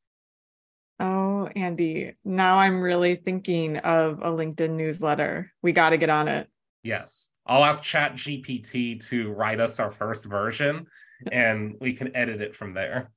Andy, 1.56 2.14
now 2.24 2.60
I'm 2.60 2.82
really 2.82 3.16
thinking 3.16 3.78
of 3.78 4.20
a 4.20 4.32
LinkedIn 4.32 4.72
newsletter. 4.72 5.52
We 5.62 5.72
got 5.72 5.92
to 5.92 5.98
get 5.98 6.10
on 6.10 6.28
it. 6.28 6.48
Yes. 6.84 7.32
I'll 7.46 7.64
ask 7.64 7.82
Chat 7.84 8.14
GPT 8.14 9.06
to 9.10 9.32
write 9.32 9.60
us 9.60 9.80
our 9.80 9.92
first 9.92 10.26
version 10.26 10.88
and 11.32 11.76
we 11.80 11.94
can 11.94 12.16
edit 12.16 12.42
it 12.42 12.56
from 12.56 12.74
there. 12.74 13.12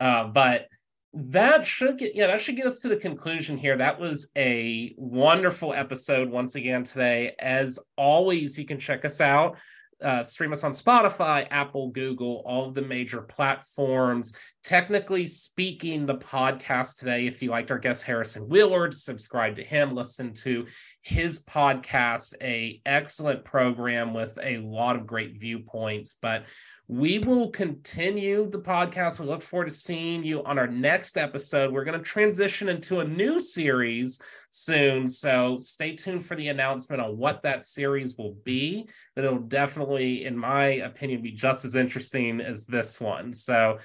Uh, 0.00 0.24
but 0.24 0.68
that 1.14 1.64
should 1.64 1.98
get 1.98 2.14
yeah 2.14 2.26
that 2.26 2.38
should 2.38 2.54
get 2.54 2.66
us 2.66 2.80
to 2.80 2.88
the 2.88 2.96
conclusion 2.96 3.56
here 3.56 3.78
that 3.78 3.98
was 3.98 4.30
a 4.36 4.94
wonderful 4.98 5.72
episode 5.72 6.28
once 6.28 6.54
again 6.54 6.84
today 6.84 7.34
as 7.40 7.78
always 7.96 8.58
you 8.58 8.66
can 8.66 8.78
check 8.78 9.06
us 9.06 9.18
out 9.18 9.56
uh, 10.02 10.22
stream 10.22 10.52
us 10.52 10.64
on 10.64 10.72
Spotify, 10.72 11.46
Apple, 11.50 11.90
Google, 11.90 12.42
all 12.46 12.68
of 12.68 12.74
the 12.74 12.82
major 12.82 13.20
platforms. 13.20 14.32
Technically 14.68 15.24
speaking, 15.24 16.04
the 16.04 16.18
podcast 16.18 16.98
today, 16.98 17.26
if 17.26 17.42
you 17.42 17.48
liked 17.48 17.70
our 17.70 17.78
guest 17.78 18.02
Harrison 18.02 18.50
Wheeler, 18.50 18.90
subscribe 18.90 19.56
to 19.56 19.64
him, 19.64 19.94
listen 19.94 20.34
to 20.42 20.66
his 21.00 21.42
podcast, 21.42 22.34
a 22.42 22.82
excellent 22.84 23.46
program 23.46 24.12
with 24.12 24.38
a 24.42 24.58
lot 24.58 24.94
of 24.94 25.06
great 25.06 25.40
viewpoints. 25.40 26.18
But 26.20 26.44
we 26.90 27.18
will 27.18 27.50
continue 27.50 28.48
the 28.48 28.60
podcast. 28.60 29.20
We 29.20 29.26
look 29.26 29.42
forward 29.42 29.68
to 29.68 29.74
seeing 29.74 30.24
you 30.24 30.42
on 30.44 30.58
our 30.58 30.66
next 30.66 31.18
episode. 31.18 31.70
We're 31.70 31.84
going 31.84 31.98
to 31.98 32.04
transition 32.04 32.70
into 32.70 33.00
a 33.00 33.04
new 33.04 33.38
series 33.38 34.18
soon. 34.48 35.06
So 35.06 35.58
stay 35.60 35.96
tuned 35.96 36.24
for 36.24 36.34
the 36.34 36.48
announcement 36.48 37.02
on 37.02 37.18
what 37.18 37.42
that 37.42 37.66
series 37.66 38.16
will 38.16 38.36
be. 38.42 38.88
But 39.14 39.24
it'll 39.24 39.38
definitely, 39.38 40.24
in 40.24 40.36
my 40.36 40.64
opinion, 40.64 41.20
be 41.20 41.32
just 41.32 41.66
as 41.66 41.74
interesting 41.74 42.40
as 42.40 42.64
this 42.64 42.98
one. 42.98 43.34
So 43.34 43.80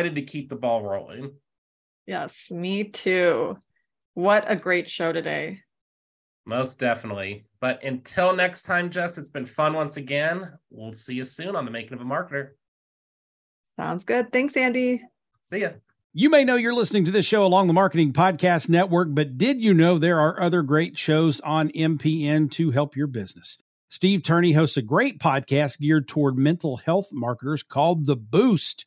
excited 0.00 0.14
to 0.14 0.32
keep 0.32 0.48
the 0.48 0.56
ball 0.56 0.82
rolling. 0.82 1.32
Yes, 2.06 2.50
me 2.50 2.84
too. 2.84 3.58
What 4.14 4.50
a 4.50 4.56
great 4.56 4.88
show 4.88 5.12
today. 5.12 5.60
Most 6.46 6.78
definitely. 6.78 7.44
But 7.60 7.84
until 7.84 8.34
next 8.34 8.62
time, 8.62 8.90
Jess, 8.90 9.18
it's 9.18 9.28
been 9.28 9.44
fun 9.44 9.74
once 9.74 9.98
again. 9.98 10.50
We'll 10.70 10.94
see 10.94 11.14
you 11.14 11.24
soon 11.24 11.54
on 11.54 11.66
the 11.66 11.70
making 11.70 11.92
of 11.92 12.00
a 12.00 12.04
marketer. 12.04 12.52
Sounds 13.76 14.04
good. 14.04 14.32
Thanks, 14.32 14.56
Andy. 14.56 15.02
See 15.42 15.58
ya. 15.58 15.72
You 16.14 16.30
may 16.30 16.44
know 16.44 16.56
you're 16.56 16.72
listening 16.72 17.04
to 17.04 17.10
this 17.10 17.26
show 17.26 17.44
along 17.44 17.66
the 17.66 17.74
Marketing 17.74 18.14
Podcast 18.14 18.70
Network, 18.70 19.08
but 19.12 19.36
did 19.36 19.60
you 19.60 19.74
know 19.74 19.98
there 19.98 20.18
are 20.18 20.40
other 20.40 20.62
great 20.62 20.98
shows 20.98 21.40
on 21.40 21.68
MPN 21.68 22.50
to 22.52 22.70
help 22.70 22.96
your 22.96 23.06
business? 23.06 23.58
Steve 23.88 24.22
Turney 24.22 24.52
hosts 24.52 24.78
a 24.78 24.82
great 24.82 25.18
podcast 25.18 25.78
geared 25.78 26.08
toward 26.08 26.38
mental 26.38 26.78
health 26.78 27.08
marketers 27.12 27.62
called 27.62 28.06
The 28.06 28.16
Boost. 28.16 28.86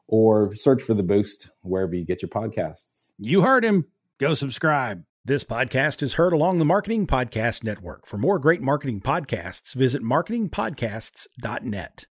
or 0.11 0.53
search 0.53 0.83
for 0.83 0.93
The 0.93 1.01
Boost 1.01 1.49
wherever 1.61 1.95
you 1.95 2.05
get 2.05 2.21
your 2.21 2.29
podcasts. 2.29 3.13
You 3.17 3.41
heard 3.41 3.65
him. 3.65 3.85
Go 4.19 4.35
subscribe. 4.35 5.03
This 5.25 5.43
podcast 5.43 6.03
is 6.03 6.13
heard 6.13 6.33
along 6.33 6.59
the 6.59 6.65
Marketing 6.65 7.07
Podcast 7.07 7.63
Network. 7.63 8.05
For 8.05 8.17
more 8.17 8.37
great 8.37 8.61
marketing 8.61 9.01
podcasts, 9.01 9.73
visit 9.73 10.03
marketingpodcasts.net. 10.03 12.05